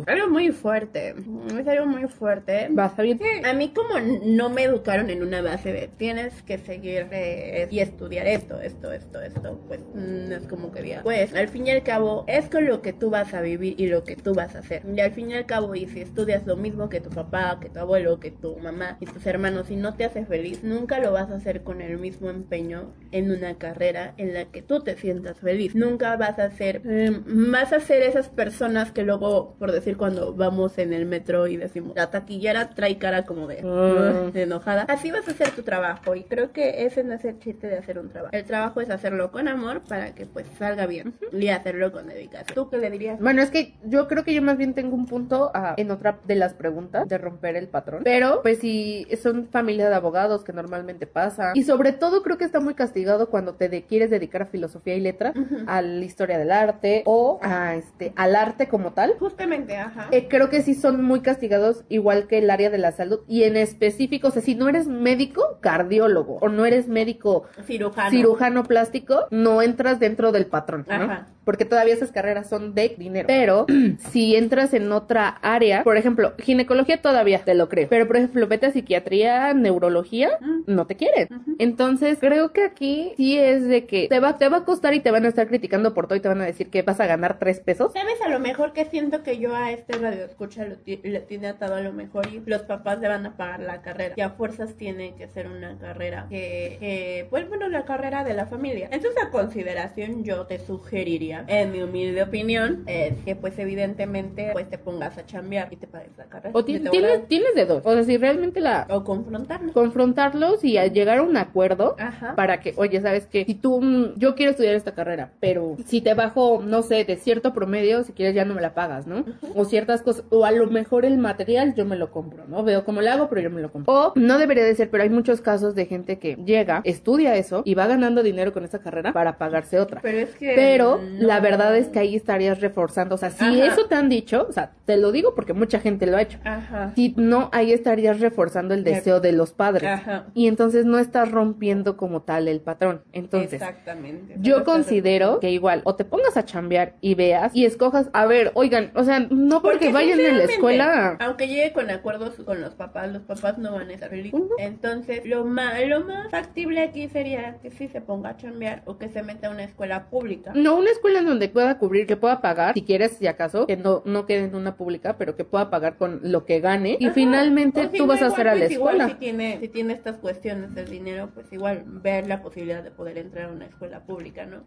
Algo 0.06 0.28
muy 0.28 0.50
fuerte, 0.52 1.14
es 1.58 1.68
algo 1.68 1.86
muy 1.86 2.08
fuerte. 2.08 2.68
Vas 2.70 2.98
a. 2.98 3.02
A 3.02 3.52
mí 3.54 3.72
como 3.74 3.98
no 4.24 4.50
me 4.50 4.64
educaron 4.64 5.10
en 5.10 5.22
una 5.22 5.42
base 5.42 5.72
de 5.72 5.88
tienes 5.88 6.42
que 6.42 6.58
seguir 6.58 7.08
eh, 7.10 7.66
y 7.70 7.80
estudiar 7.80 8.26
esto, 8.26 8.60
esto, 8.60 8.92
esto, 8.92 9.20
esto, 9.20 9.60
pues 9.66 9.80
no 9.94 10.36
es 10.36 10.46
como 10.46 10.70
que 10.72 10.82
diga. 10.82 11.02
Pues 11.02 11.34
al 11.34 11.48
fin 11.48 11.66
y 11.66 11.70
al 11.70 11.82
cabo 11.82 12.24
es 12.26 12.48
con 12.48 12.66
lo 12.66 12.82
que 12.82 12.92
tú 12.92 13.10
vas 13.10 13.34
a 13.34 13.40
vivir 13.40 13.74
y 13.78 13.86
lo 13.88 14.04
que 14.04 14.16
tú 14.16 14.34
vas 14.34 14.54
a 14.54 14.60
hacer. 14.60 14.82
Y 14.94 15.00
al 15.00 15.12
fin 15.12 15.30
y 15.30 15.34
al 15.34 15.46
cabo 15.46 15.74
y 15.74 15.86
si 15.86 16.00
estudias 16.00 16.46
lo 16.46 16.56
mismo 16.56 16.88
que 16.88 17.00
tu 17.00 17.10
papá, 17.10 17.58
que 17.60 17.68
tu 17.68 17.78
abuelo, 17.78 18.20
que 18.20 18.30
tu 18.30 18.56
mamá 18.56 18.96
y 19.00 19.06
tus 19.06 19.26
hermanos 19.26 19.70
y 19.70 19.76
no 19.76 19.94
te 19.94 20.04
hace 20.04 20.24
feliz, 20.24 20.62
nunca 20.62 20.98
lo 20.98 21.12
vas 21.12 21.30
a 21.30 21.36
hacer 21.36 21.62
con 21.62 21.80
el 21.80 21.98
mismo 21.98 22.30
empeño 22.30 22.92
en 23.12 23.30
una 23.40 23.54
carrera 23.54 24.14
en 24.16 24.34
la 24.34 24.44
que 24.46 24.62
tú 24.62 24.80
te 24.80 24.96
sientas 24.96 25.38
feliz. 25.40 25.74
Nunca 25.74 26.16
vas 26.16 26.38
a 26.38 26.50
ser, 26.50 26.82
eh, 26.84 27.10
vas 27.26 27.72
a 27.72 27.80
ser 27.80 28.02
esas 28.02 28.28
personas 28.28 28.92
que 28.92 29.02
luego, 29.02 29.54
por 29.58 29.72
decir, 29.72 29.96
cuando 29.96 30.34
vamos 30.34 30.78
en 30.78 30.92
el 30.92 31.06
metro 31.06 31.46
y 31.46 31.56
decimos, 31.56 31.94
la 31.96 32.10
taquillera 32.10 32.70
trae 32.70 32.98
cara 32.98 33.24
como 33.24 33.46
de, 33.46 33.60
Ah. 33.64 34.30
de 34.32 34.42
enojada. 34.42 34.82
Así 34.88 35.10
vas 35.10 35.26
a 35.28 35.32
hacer 35.32 35.50
tu 35.50 35.62
trabajo 35.62 36.14
y 36.14 36.24
creo 36.24 36.52
que 36.52 36.84
ese 36.84 37.02
no 37.04 37.14
es 37.14 37.24
el 37.24 37.38
chiste 37.38 37.66
de 37.68 37.78
hacer 37.78 37.98
un 37.98 38.08
trabajo. 38.10 38.34
El 38.34 38.44
trabajo 38.44 38.80
es 38.80 38.90
hacerlo 38.90 39.30
con 39.30 39.48
amor 39.48 39.82
para 39.88 40.14
que 40.14 40.26
pues 40.26 40.46
salga 40.58 40.86
bien 40.86 41.14
y 41.32 41.48
hacerlo 41.48 41.92
con 41.92 42.06
dedicación. 42.06 42.54
¿Tú 42.54 42.68
qué 42.68 42.78
le 42.78 42.90
dirías? 42.90 43.18
Bueno, 43.20 43.42
es 43.42 43.50
que 43.50 43.74
yo 43.84 44.06
creo 44.08 44.24
que 44.24 44.34
yo 44.34 44.42
más 44.42 44.56
bien 44.58 44.74
tengo 44.74 44.94
un 44.94 45.06
punto 45.06 45.50
ah, 45.54 45.74
en 45.76 45.90
otra 45.90 46.18
de 46.26 46.34
las 46.34 46.54
preguntas 46.54 47.08
de 47.08 47.18
romper 47.18 47.56
el 47.56 47.68
patrón. 47.68 48.02
Pero, 48.04 48.42
pues 48.42 48.58
si 48.58 49.06
son 49.22 49.48
familia 49.48 49.88
de 49.88 49.94
abogados 49.94 50.44
que 50.44 50.52
normalmente 50.52 51.06
pasa. 51.06 51.52
Y 51.54 51.62
sobre 51.62 51.92
todo 51.92 52.22
creo 52.22 52.36
que 52.38 52.44
está 52.44 52.60
muy 52.60 52.74
castigado 52.74 53.29
cuando 53.30 53.54
te 53.54 53.68
de- 53.68 53.82
quieres 53.84 54.10
dedicar 54.10 54.42
a 54.42 54.46
filosofía 54.46 54.94
y 54.96 55.00
letras, 55.00 55.34
a 55.66 55.82
la 55.82 56.04
historia 56.04 56.38
del 56.38 56.50
arte 56.50 57.02
o 57.06 57.38
a 57.42 57.76
este 57.76 58.12
al 58.16 58.36
arte 58.36 58.68
como 58.68 58.92
tal. 58.92 59.14
Justamente, 59.18 59.76
ajá. 59.76 60.08
Eh, 60.10 60.26
creo 60.28 60.50
que 60.50 60.62
sí 60.62 60.74
son 60.74 61.02
muy 61.04 61.20
castigados, 61.20 61.84
igual 61.88 62.26
que 62.26 62.38
el 62.38 62.50
área 62.50 62.70
de 62.70 62.78
la 62.78 62.92
salud. 62.92 63.20
Y 63.28 63.44
en 63.44 63.56
específico, 63.56 64.28
o 64.28 64.30
sea, 64.30 64.42
si 64.42 64.54
no 64.54 64.68
eres 64.68 64.86
médico, 64.88 65.58
cardiólogo, 65.60 66.38
o 66.40 66.48
no 66.48 66.66
eres 66.66 66.88
médico 66.88 67.44
Cirujano. 67.64 68.10
cirujano 68.10 68.64
plástico, 68.64 69.26
no 69.30 69.62
entras 69.62 70.00
dentro 70.00 70.32
del 70.32 70.46
patrón, 70.46 70.84
¿no? 70.88 70.94
Ajá. 70.94 71.26
Porque 71.44 71.64
todavía 71.64 71.94
esas 71.94 72.12
carreras 72.12 72.48
son 72.48 72.74
de 72.74 72.94
dinero. 72.98 73.26
Pero 73.26 73.66
si 74.10 74.36
entras 74.36 74.74
en 74.74 74.90
otra 74.92 75.28
área, 75.42 75.82
por 75.82 75.96
ejemplo, 75.96 76.34
ginecología 76.38 77.00
todavía 77.00 77.40
te 77.44 77.54
lo 77.54 77.68
creo. 77.68 77.88
Pero 77.88 78.06
por 78.06 78.16
ejemplo, 78.16 78.46
vete 78.46 78.66
a 78.66 78.70
psiquiatría, 78.72 79.54
neurología, 79.54 80.30
no 80.66 80.86
te 80.86 80.96
quieren. 80.96 81.28
Entonces, 81.58 82.18
creo 82.20 82.52
que 82.52 82.62
aquí 82.64 83.12
sí 83.20 83.38
es 83.38 83.68
de 83.68 83.84
que 83.84 84.08
te 84.08 84.18
va, 84.18 84.38
te 84.38 84.48
va 84.48 84.58
a 84.58 84.64
costar 84.64 84.94
y 84.94 85.00
te 85.00 85.10
van 85.10 85.26
a 85.26 85.28
estar 85.28 85.46
criticando 85.46 85.92
por 85.92 86.06
todo 86.06 86.16
y 86.16 86.20
te 86.20 86.28
van 86.28 86.40
a 86.40 86.46
decir 86.46 86.70
que 86.70 86.80
vas 86.80 87.00
a 87.00 87.06
ganar 87.06 87.38
tres 87.38 87.60
pesos. 87.60 87.92
¿Sabes 87.92 88.18
a 88.24 88.30
lo 88.30 88.38
mejor 88.38 88.72
que 88.72 88.86
siento 88.86 89.22
que 89.22 89.38
yo 89.38 89.54
a 89.54 89.72
este 89.72 89.98
radio 89.98 90.24
escucha 90.24 90.64
lo 90.64 90.76
le 90.86 91.20
tiene 91.20 91.48
atado 91.48 91.74
a 91.74 91.82
lo 91.82 91.92
mejor 91.92 92.26
y 92.32 92.40
los 92.46 92.62
papás 92.62 92.98
le 92.98 93.08
van 93.08 93.26
a 93.26 93.36
pagar 93.36 93.60
la 93.60 93.82
carrera? 93.82 94.14
Y 94.16 94.22
a 94.22 94.30
fuerzas 94.30 94.74
tiene 94.74 95.14
que 95.16 95.28
ser 95.28 95.48
una 95.48 95.76
carrera 95.76 96.28
que, 96.30 96.78
que 96.80 97.26
pues 97.28 97.46
bueno, 97.46 97.68
la 97.68 97.84
carrera 97.84 98.24
de 98.24 98.32
la 98.32 98.46
familia. 98.46 98.88
Entonces 98.90 99.22
a 99.22 99.28
consideración 99.28 100.24
yo 100.24 100.46
te 100.46 100.58
sugeriría, 100.58 101.44
en 101.46 101.72
mi 101.72 101.82
humilde 101.82 102.22
opinión, 102.22 102.84
es 102.86 103.12
que 103.26 103.36
pues 103.36 103.58
evidentemente 103.58 104.48
pues 104.54 104.70
te 104.70 104.78
pongas 104.78 105.18
a 105.18 105.26
chambear 105.26 105.68
y 105.70 105.76
te 105.76 105.86
pagues 105.86 106.16
la 106.16 106.24
carrera. 106.24 106.52
O 106.54 106.64
tienes, 106.64 106.90
tienes 107.28 107.54
de 107.54 107.66
dos. 107.66 107.82
O 107.84 107.92
sea, 107.92 108.02
si 108.02 108.16
realmente 108.16 108.60
la 108.60 108.86
O 108.88 109.04
confrontarnos. 109.04 109.72
confrontarlos 109.74 110.64
y 110.64 110.78
a 110.78 110.86
llegar 110.86 111.18
a 111.18 111.22
un 111.22 111.36
acuerdo 111.36 111.96
Ajá. 111.98 112.34
para 112.34 112.60
que, 112.60 112.72
oye, 112.76 112.98
sabes 113.02 113.09
que 113.26 113.44
si 113.44 113.54
tú, 113.54 113.80
mm, 113.80 114.14
yo 114.16 114.34
quiero 114.34 114.50
estudiar 114.50 114.74
esta 114.74 114.92
carrera, 114.92 115.32
pero 115.40 115.76
si 115.86 116.00
te 116.00 116.14
bajo, 116.14 116.62
no 116.64 116.82
sé, 116.82 117.04
de 117.04 117.16
cierto 117.16 117.52
promedio, 117.52 118.04
si 118.04 118.12
quieres 118.12 118.34
ya 118.34 118.44
no 118.44 118.54
me 118.54 118.60
la 118.60 118.74
pagas, 118.74 119.06
¿no? 119.06 119.24
O 119.54 119.64
ciertas 119.64 120.02
cosas, 120.02 120.24
o 120.30 120.44
a 120.44 120.52
lo 120.52 120.66
mejor 120.68 121.04
el 121.04 121.18
material 121.18 121.74
yo 121.74 121.84
me 121.84 121.96
lo 121.96 122.10
compro, 122.10 122.46
¿no? 122.46 122.62
Veo 122.62 122.84
cómo 122.84 123.00
le 123.00 123.10
hago, 123.10 123.28
pero 123.28 123.40
yo 123.40 123.50
me 123.50 123.60
lo 123.60 123.70
compro. 123.70 123.92
O 123.92 124.12
no 124.16 124.38
debería 124.38 124.64
de 124.64 124.74
ser, 124.74 124.90
pero 124.90 125.02
hay 125.02 125.10
muchos 125.10 125.40
casos 125.40 125.74
de 125.74 125.86
gente 125.86 126.18
que 126.18 126.36
llega, 126.36 126.80
estudia 126.84 127.36
eso 127.36 127.62
y 127.64 127.74
va 127.74 127.86
ganando 127.86 128.22
dinero 128.22 128.52
con 128.52 128.64
esa 128.64 128.80
carrera 128.80 129.12
para 129.12 129.38
pagarse 129.38 129.78
otra. 129.78 130.00
Pero 130.02 130.18
es 130.18 130.30
que... 130.36 130.52
Pero 130.54 131.00
no. 131.02 131.26
la 131.26 131.40
verdad 131.40 131.76
es 131.76 131.88
que 131.88 131.98
ahí 131.98 132.16
estarías 132.16 132.60
reforzando, 132.60 133.14
o 133.14 133.18
sea, 133.18 133.30
si 133.30 133.44
Ajá. 133.44 133.66
eso 133.66 133.86
te 133.86 133.94
han 133.94 134.08
dicho, 134.08 134.46
o 134.48 134.52
sea, 134.52 134.72
te 134.84 134.96
lo 134.96 135.12
digo 135.12 135.34
porque 135.34 135.52
mucha 135.52 135.80
gente 135.80 136.06
lo 136.06 136.16
ha 136.16 136.22
hecho. 136.22 136.38
Ajá. 136.44 136.92
Si 136.94 137.14
no, 137.16 137.48
ahí 137.52 137.72
estarías 137.72 138.20
reforzando 138.20 138.74
el 138.74 138.84
deseo 138.84 139.20
de 139.20 139.32
los 139.32 139.52
padres. 139.52 139.90
Ajá. 139.90 140.26
Y 140.34 140.46
entonces 140.46 140.84
no 140.84 140.98
estás 140.98 141.30
rompiendo 141.30 141.96
como 141.96 142.22
tal 142.22 142.48
el 142.48 142.60
patrón. 142.60 142.99
Entonces, 143.12 143.54
Exactamente. 143.54 144.34
yo 144.38 144.64
considero 144.64 145.40
que 145.40 145.50
igual 145.50 145.82
o 145.84 145.94
te 145.94 146.04
pongas 146.04 146.36
a 146.36 146.44
chambear 146.44 146.94
y 147.00 147.14
veas 147.14 147.54
y 147.54 147.64
escojas, 147.64 148.08
a 148.12 148.26
ver, 148.26 148.52
oigan, 148.54 148.90
o 148.94 149.04
sea, 149.04 149.20
no 149.30 149.62
porque, 149.62 149.92
vayan 149.92 150.20
en 150.20 150.38
la 150.38 150.44
escuela. 150.44 151.16
Aunque 151.20 151.48
llegue 151.48 151.72
con 151.72 151.90
acuerdos 151.90 152.34
con 152.44 152.60
los 152.60 152.74
papás, 152.74 153.10
los 153.12 153.22
papás 153.22 153.58
no 153.58 153.72
van 153.72 153.90
a 153.90 153.92
estar 153.94 154.10
felices. 154.10 154.38
Ujú. 154.40 154.50
Entonces, 154.58 155.24
lo 155.24 155.44
más, 155.44 155.74
lo 155.86 156.04
más 156.04 156.30
factible 156.30 156.80
aquí 156.82 157.08
sería 157.08 157.58
que 157.62 157.70
sí 157.70 157.88
se 157.88 158.00
ponga 158.00 158.30
a 158.30 158.36
chambear 158.36 158.82
o 158.86 158.98
que 158.98 159.08
se 159.08 159.22
meta 159.22 159.48
a 159.48 159.50
una 159.50 159.64
escuela 159.64 160.06
pública. 160.10 160.52
No, 160.54 160.76
una 160.76 160.90
escuela 160.90 161.20
en 161.20 161.26
donde 161.26 161.48
pueda 161.48 161.78
cubrir, 161.78 162.06
que 162.06 162.16
pueda 162.16 162.40
pagar, 162.40 162.74
si 162.74 162.82
quieres, 162.82 163.12
si 163.12 163.26
acaso, 163.26 163.66
que 163.66 163.76
no, 163.76 164.02
no 164.04 164.26
quede 164.26 164.44
en 164.44 164.54
una 164.54 164.76
pública, 164.76 165.16
pero 165.18 165.36
que 165.36 165.44
pueda 165.44 165.70
pagar 165.70 165.96
con 165.96 166.20
lo 166.22 166.44
que 166.44 166.60
gane. 166.60 166.96
Y 167.00 167.06
Ajá. 167.06 167.14
finalmente 167.14 167.86
O 167.86 167.90
tú 167.90 168.06
vas 168.06 168.22
a 168.22 168.26
hacer 168.26 168.48
a 168.48 168.54
la 168.54 168.60
pues, 168.60 168.72
igual 168.72 168.96
escuela. 168.96 169.14
si 169.14 169.18
tiene, 169.18 169.58
si 169.60 169.68
tiene 169.68 169.92
estas 169.92 170.16
cuestiones 170.18 170.74
del 170.74 170.88
dinero, 170.88 171.30
pues 171.34 171.52
igual 171.52 171.82
ver 171.86 172.26
la 172.26 172.42
posibilidad 172.42 172.82
de 172.82 172.89
poder 172.90 173.18
entrar 173.18 173.46
a 173.50 173.52
una 173.52 173.66
escuela 173.66 174.00
pública, 174.00 174.46
¿no? 174.46 174.62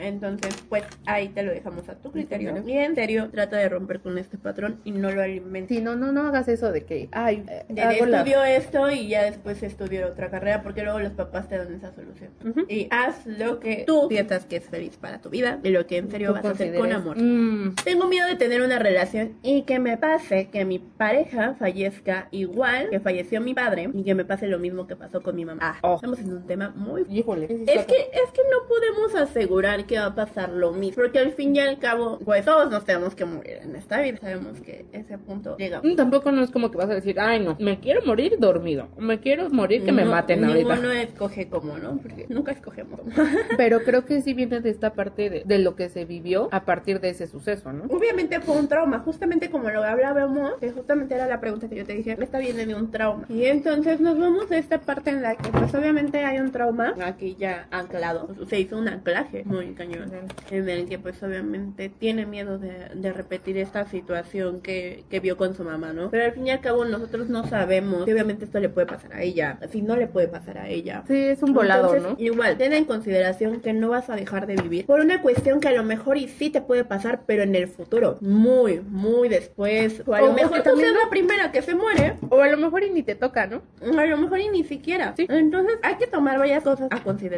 Entonces, 0.00 0.54
pues 0.68 0.84
ahí 1.06 1.28
te 1.28 1.42
lo 1.42 1.50
dejamos 1.52 1.88
a 1.88 1.94
tu 1.94 2.10
criterio. 2.12 2.54
Y 2.66 2.72
en 2.72 2.94
serio, 2.94 3.28
trata 3.30 3.56
de 3.56 3.68
romper 3.68 4.00
con 4.00 4.18
este 4.18 4.36
patrón 4.38 4.80
y 4.84 4.90
no 4.92 5.10
lo 5.10 5.22
alimentes. 5.22 5.76
Sí, 5.76 5.82
no, 5.82 5.96
no, 5.96 6.12
no 6.12 6.22
hagas 6.26 6.48
eso 6.48 6.72
de 6.72 6.84
que, 6.84 7.08
ay, 7.12 7.44
eh, 7.48 7.64
De 7.68 7.80
hago 7.82 8.06
la- 8.06 8.18
estudio 8.18 8.44
esto 8.44 8.90
y 8.90 9.08
ya 9.08 9.24
después 9.24 9.62
estudio 9.62 10.06
otra 10.08 10.30
carrera 10.30 10.62
porque 10.62 10.82
luego 10.82 10.98
los 11.00 11.12
papás 11.12 11.48
te 11.48 11.56
dan 11.58 11.72
esa 11.74 11.92
solución. 11.94 12.30
Y 12.68 12.88
haz 12.90 13.26
lo 13.26 13.60
que 13.60 13.84
tú 13.86 14.06
sientas 14.08 14.44
que 14.44 14.56
es 14.56 14.64
feliz 14.68 14.96
para 14.98 15.20
tu 15.20 15.30
vida 15.30 15.58
y 15.62 15.70
lo 15.70 15.86
que 15.86 15.96
en 15.98 16.10
serio 16.10 16.32
vas 16.34 16.44
a 16.44 16.50
hacer 16.50 16.74
con 16.74 16.92
amor. 16.92 17.16
Mm, 17.18 17.74
Tengo 17.84 18.06
miedo 18.08 18.26
de 18.28 18.36
tener 18.36 18.60
una 18.62 18.78
relación 18.78 19.32
y 19.42 19.62
que 19.62 19.78
me 19.78 19.96
pase 19.96 20.48
que 20.50 20.64
mi 20.64 20.78
pareja 20.78 21.54
fallezca 21.58 22.28
igual 22.30 22.90
que 22.90 23.00
falleció 23.00 23.40
mi 23.40 23.54
padre 23.54 23.90
y 23.92 24.02
que 24.04 24.14
me 24.14 24.24
pase 24.24 24.46
lo 24.46 24.58
mismo 24.58 24.86
que 24.86 24.96
pasó 24.96 25.22
con 25.22 25.34
mi 25.36 25.44
mamá. 25.44 25.60
Ah, 25.62 25.78
Oh. 25.82 25.94
estamos 25.96 26.18
en 26.20 26.32
un 26.32 26.46
tema 26.46 26.70
muy 26.76 27.04
híjole. 27.10 27.48
Es 27.66 27.86
que, 27.86 27.94
es 27.94 28.30
que 28.32 28.42
no 28.50 28.66
podemos 28.68 29.14
asegurar 29.14 29.84
que 29.86 29.98
va 29.98 30.06
a 30.06 30.14
pasar 30.14 30.50
lo 30.50 30.72
mismo, 30.72 31.02
porque 31.02 31.18
al 31.18 31.32
fin 31.32 31.54
y 31.56 31.60
al 31.60 31.78
cabo, 31.78 32.18
pues 32.24 32.44
todos 32.44 32.70
nos 32.70 32.84
tenemos 32.84 33.14
que 33.14 33.24
morir 33.24 33.58
en 33.62 33.76
esta 33.76 34.00
vida. 34.00 34.18
Sabemos 34.20 34.60
que 34.60 34.86
ese 34.92 35.18
punto 35.18 35.56
llega. 35.56 35.80
Mm, 35.82 35.96
Tampoco 35.96 36.32
no 36.32 36.42
es 36.42 36.50
como 36.50 36.70
que 36.70 36.78
vas 36.78 36.90
a 36.90 36.94
decir, 36.94 37.18
ay 37.20 37.40
no, 37.40 37.56
me 37.60 37.80
quiero 37.80 38.02
morir 38.04 38.36
dormido, 38.38 38.88
me 38.98 39.20
quiero 39.20 39.48
morir 39.50 39.84
que 39.84 39.92
me 39.92 40.04
No, 40.04 40.10
maten 40.10 40.44
ahorita. 40.44 40.74
Ninguno 40.74 40.92
escoge 40.92 41.48
cómo, 41.48 41.78
¿no? 41.78 41.98
Porque 41.98 42.26
nunca 42.28 42.52
escogemos 42.52 43.00
cómo. 43.00 43.12
Pero 43.56 43.80
creo 43.82 44.04
que 44.04 44.20
sí 44.22 44.34
viene 44.34 44.60
de 44.60 44.70
esta 44.70 44.92
parte 44.92 45.30
de, 45.30 45.42
de 45.44 45.58
lo 45.58 45.76
que 45.76 45.88
se 45.88 46.04
vivió 46.04 46.48
a 46.52 46.64
partir 46.64 47.00
de 47.00 47.10
ese 47.10 47.26
suceso, 47.26 47.72
¿no? 47.72 47.84
Obviamente 47.84 48.40
fue 48.40 48.56
un 48.56 48.68
trauma, 48.68 49.00
justamente 49.00 49.50
como 49.50 49.70
lo 49.70 49.82
hablábamos, 49.82 50.54
que 50.60 50.70
justamente 50.70 51.14
era 51.14 51.26
la 51.26 51.40
pregunta 51.40 51.68
que 51.68 51.76
yo 51.76 51.84
te 51.84 51.94
dije, 51.94 52.16
esta 52.20 52.38
viene 52.38 52.66
de 52.66 52.74
un 52.74 52.90
trauma. 52.90 53.24
Y 53.28 53.44
entonces 53.44 54.00
nos 54.00 54.18
vamos 54.18 54.50
a 54.50 54.56
esta 54.56 54.80
parte 54.80 55.10
en 55.10 55.22
la 55.22 55.36
que 55.36 55.50
pues 55.50 55.74
obviamente 55.74 56.18
hay 56.24 56.38
un 56.38 56.50
trauma 56.52 56.94
aquí 57.04 57.36
ya 57.42 57.66
anclado, 57.72 58.28
se 58.48 58.60
hizo 58.60 58.78
un 58.78 58.86
anclaje 58.86 59.42
muy 59.44 59.74
cañón, 59.74 60.12
en 60.50 60.68
el 60.68 60.88
que 60.88 60.98
pues 61.00 61.20
obviamente 61.24 61.88
tiene 61.88 62.24
miedo 62.24 62.56
de, 62.58 62.88
de 62.94 63.12
repetir 63.12 63.58
esta 63.58 63.84
situación 63.88 64.60
que, 64.60 65.02
que 65.10 65.18
vio 65.18 65.36
con 65.36 65.54
su 65.56 65.64
mamá, 65.64 65.92
¿no? 65.92 66.08
Pero 66.10 66.24
al 66.24 66.32
fin 66.32 66.46
y 66.46 66.50
al 66.52 66.60
cabo 66.60 66.84
nosotros 66.84 67.28
no 67.28 67.44
sabemos 67.48 68.04
si 68.04 68.12
obviamente 68.12 68.44
esto 68.44 68.60
le 68.60 68.68
puede 68.68 68.86
pasar 68.86 69.12
a 69.14 69.22
ella, 69.22 69.58
si 69.72 69.82
no 69.82 69.96
le 69.96 70.06
puede 70.06 70.28
pasar 70.28 70.56
a 70.58 70.68
ella. 70.68 71.02
Sí, 71.08 71.16
es 71.16 71.42
un 71.42 71.52
volado, 71.52 71.92
Entonces, 71.96 72.12
¿no? 72.18 72.24
Igual, 72.24 72.56
ten 72.58 72.72
en 72.74 72.84
consideración 72.84 73.60
que 73.60 73.72
no 73.72 73.88
vas 73.88 74.08
a 74.08 74.14
dejar 74.14 74.46
de 74.46 74.54
vivir 74.54 74.86
por 74.86 75.00
una 75.00 75.20
cuestión 75.20 75.58
que 75.58 75.66
a 75.66 75.72
lo 75.72 75.82
mejor 75.82 76.18
y 76.18 76.28
sí 76.28 76.48
te 76.48 76.60
puede 76.60 76.84
pasar, 76.84 77.22
pero 77.26 77.42
en 77.42 77.56
el 77.56 77.66
futuro, 77.66 78.18
muy, 78.20 78.78
muy 78.88 79.28
después. 79.28 80.04
O 80.06 80.14
a 80.14 80.22
O- 80.22 80.26
lo 80.28 80.32
mejor 80.32 80.62
que 80.62 80.70
tú 80.70 80.76
seas 80.76 80.92
no- 80.94 81.00
la 81.04 81.10
primera 81.10 81.50
que 81.50 81.60
se 81.62 81.74
muere, 81.74 82.18
O 82.30 82.40
a 82.40 82.46
lo 82.46 82.56
mejor 82.56 82.84
y 82.84 82.90
ni 82.90 83.02
te 83.02 83.16
toca, 83.16 83.48
¿no? 83.48 83.62
a 83.98 84.06
lo 84.06 84.16
mejor 84.16 84.38
y 84.38 84.48
ni 84.48 84.62
siquiera. 84.62 85.14
Sí. 85.16 85.26
Entonces 85.28 85.76
hay 85.82 85.96
que 85.96 86.06
tomar 86.06 86.38
varias 86.38 86.62
cosas 86.62 86.86
a 86.92 87.02
consideración. 87.02 87.31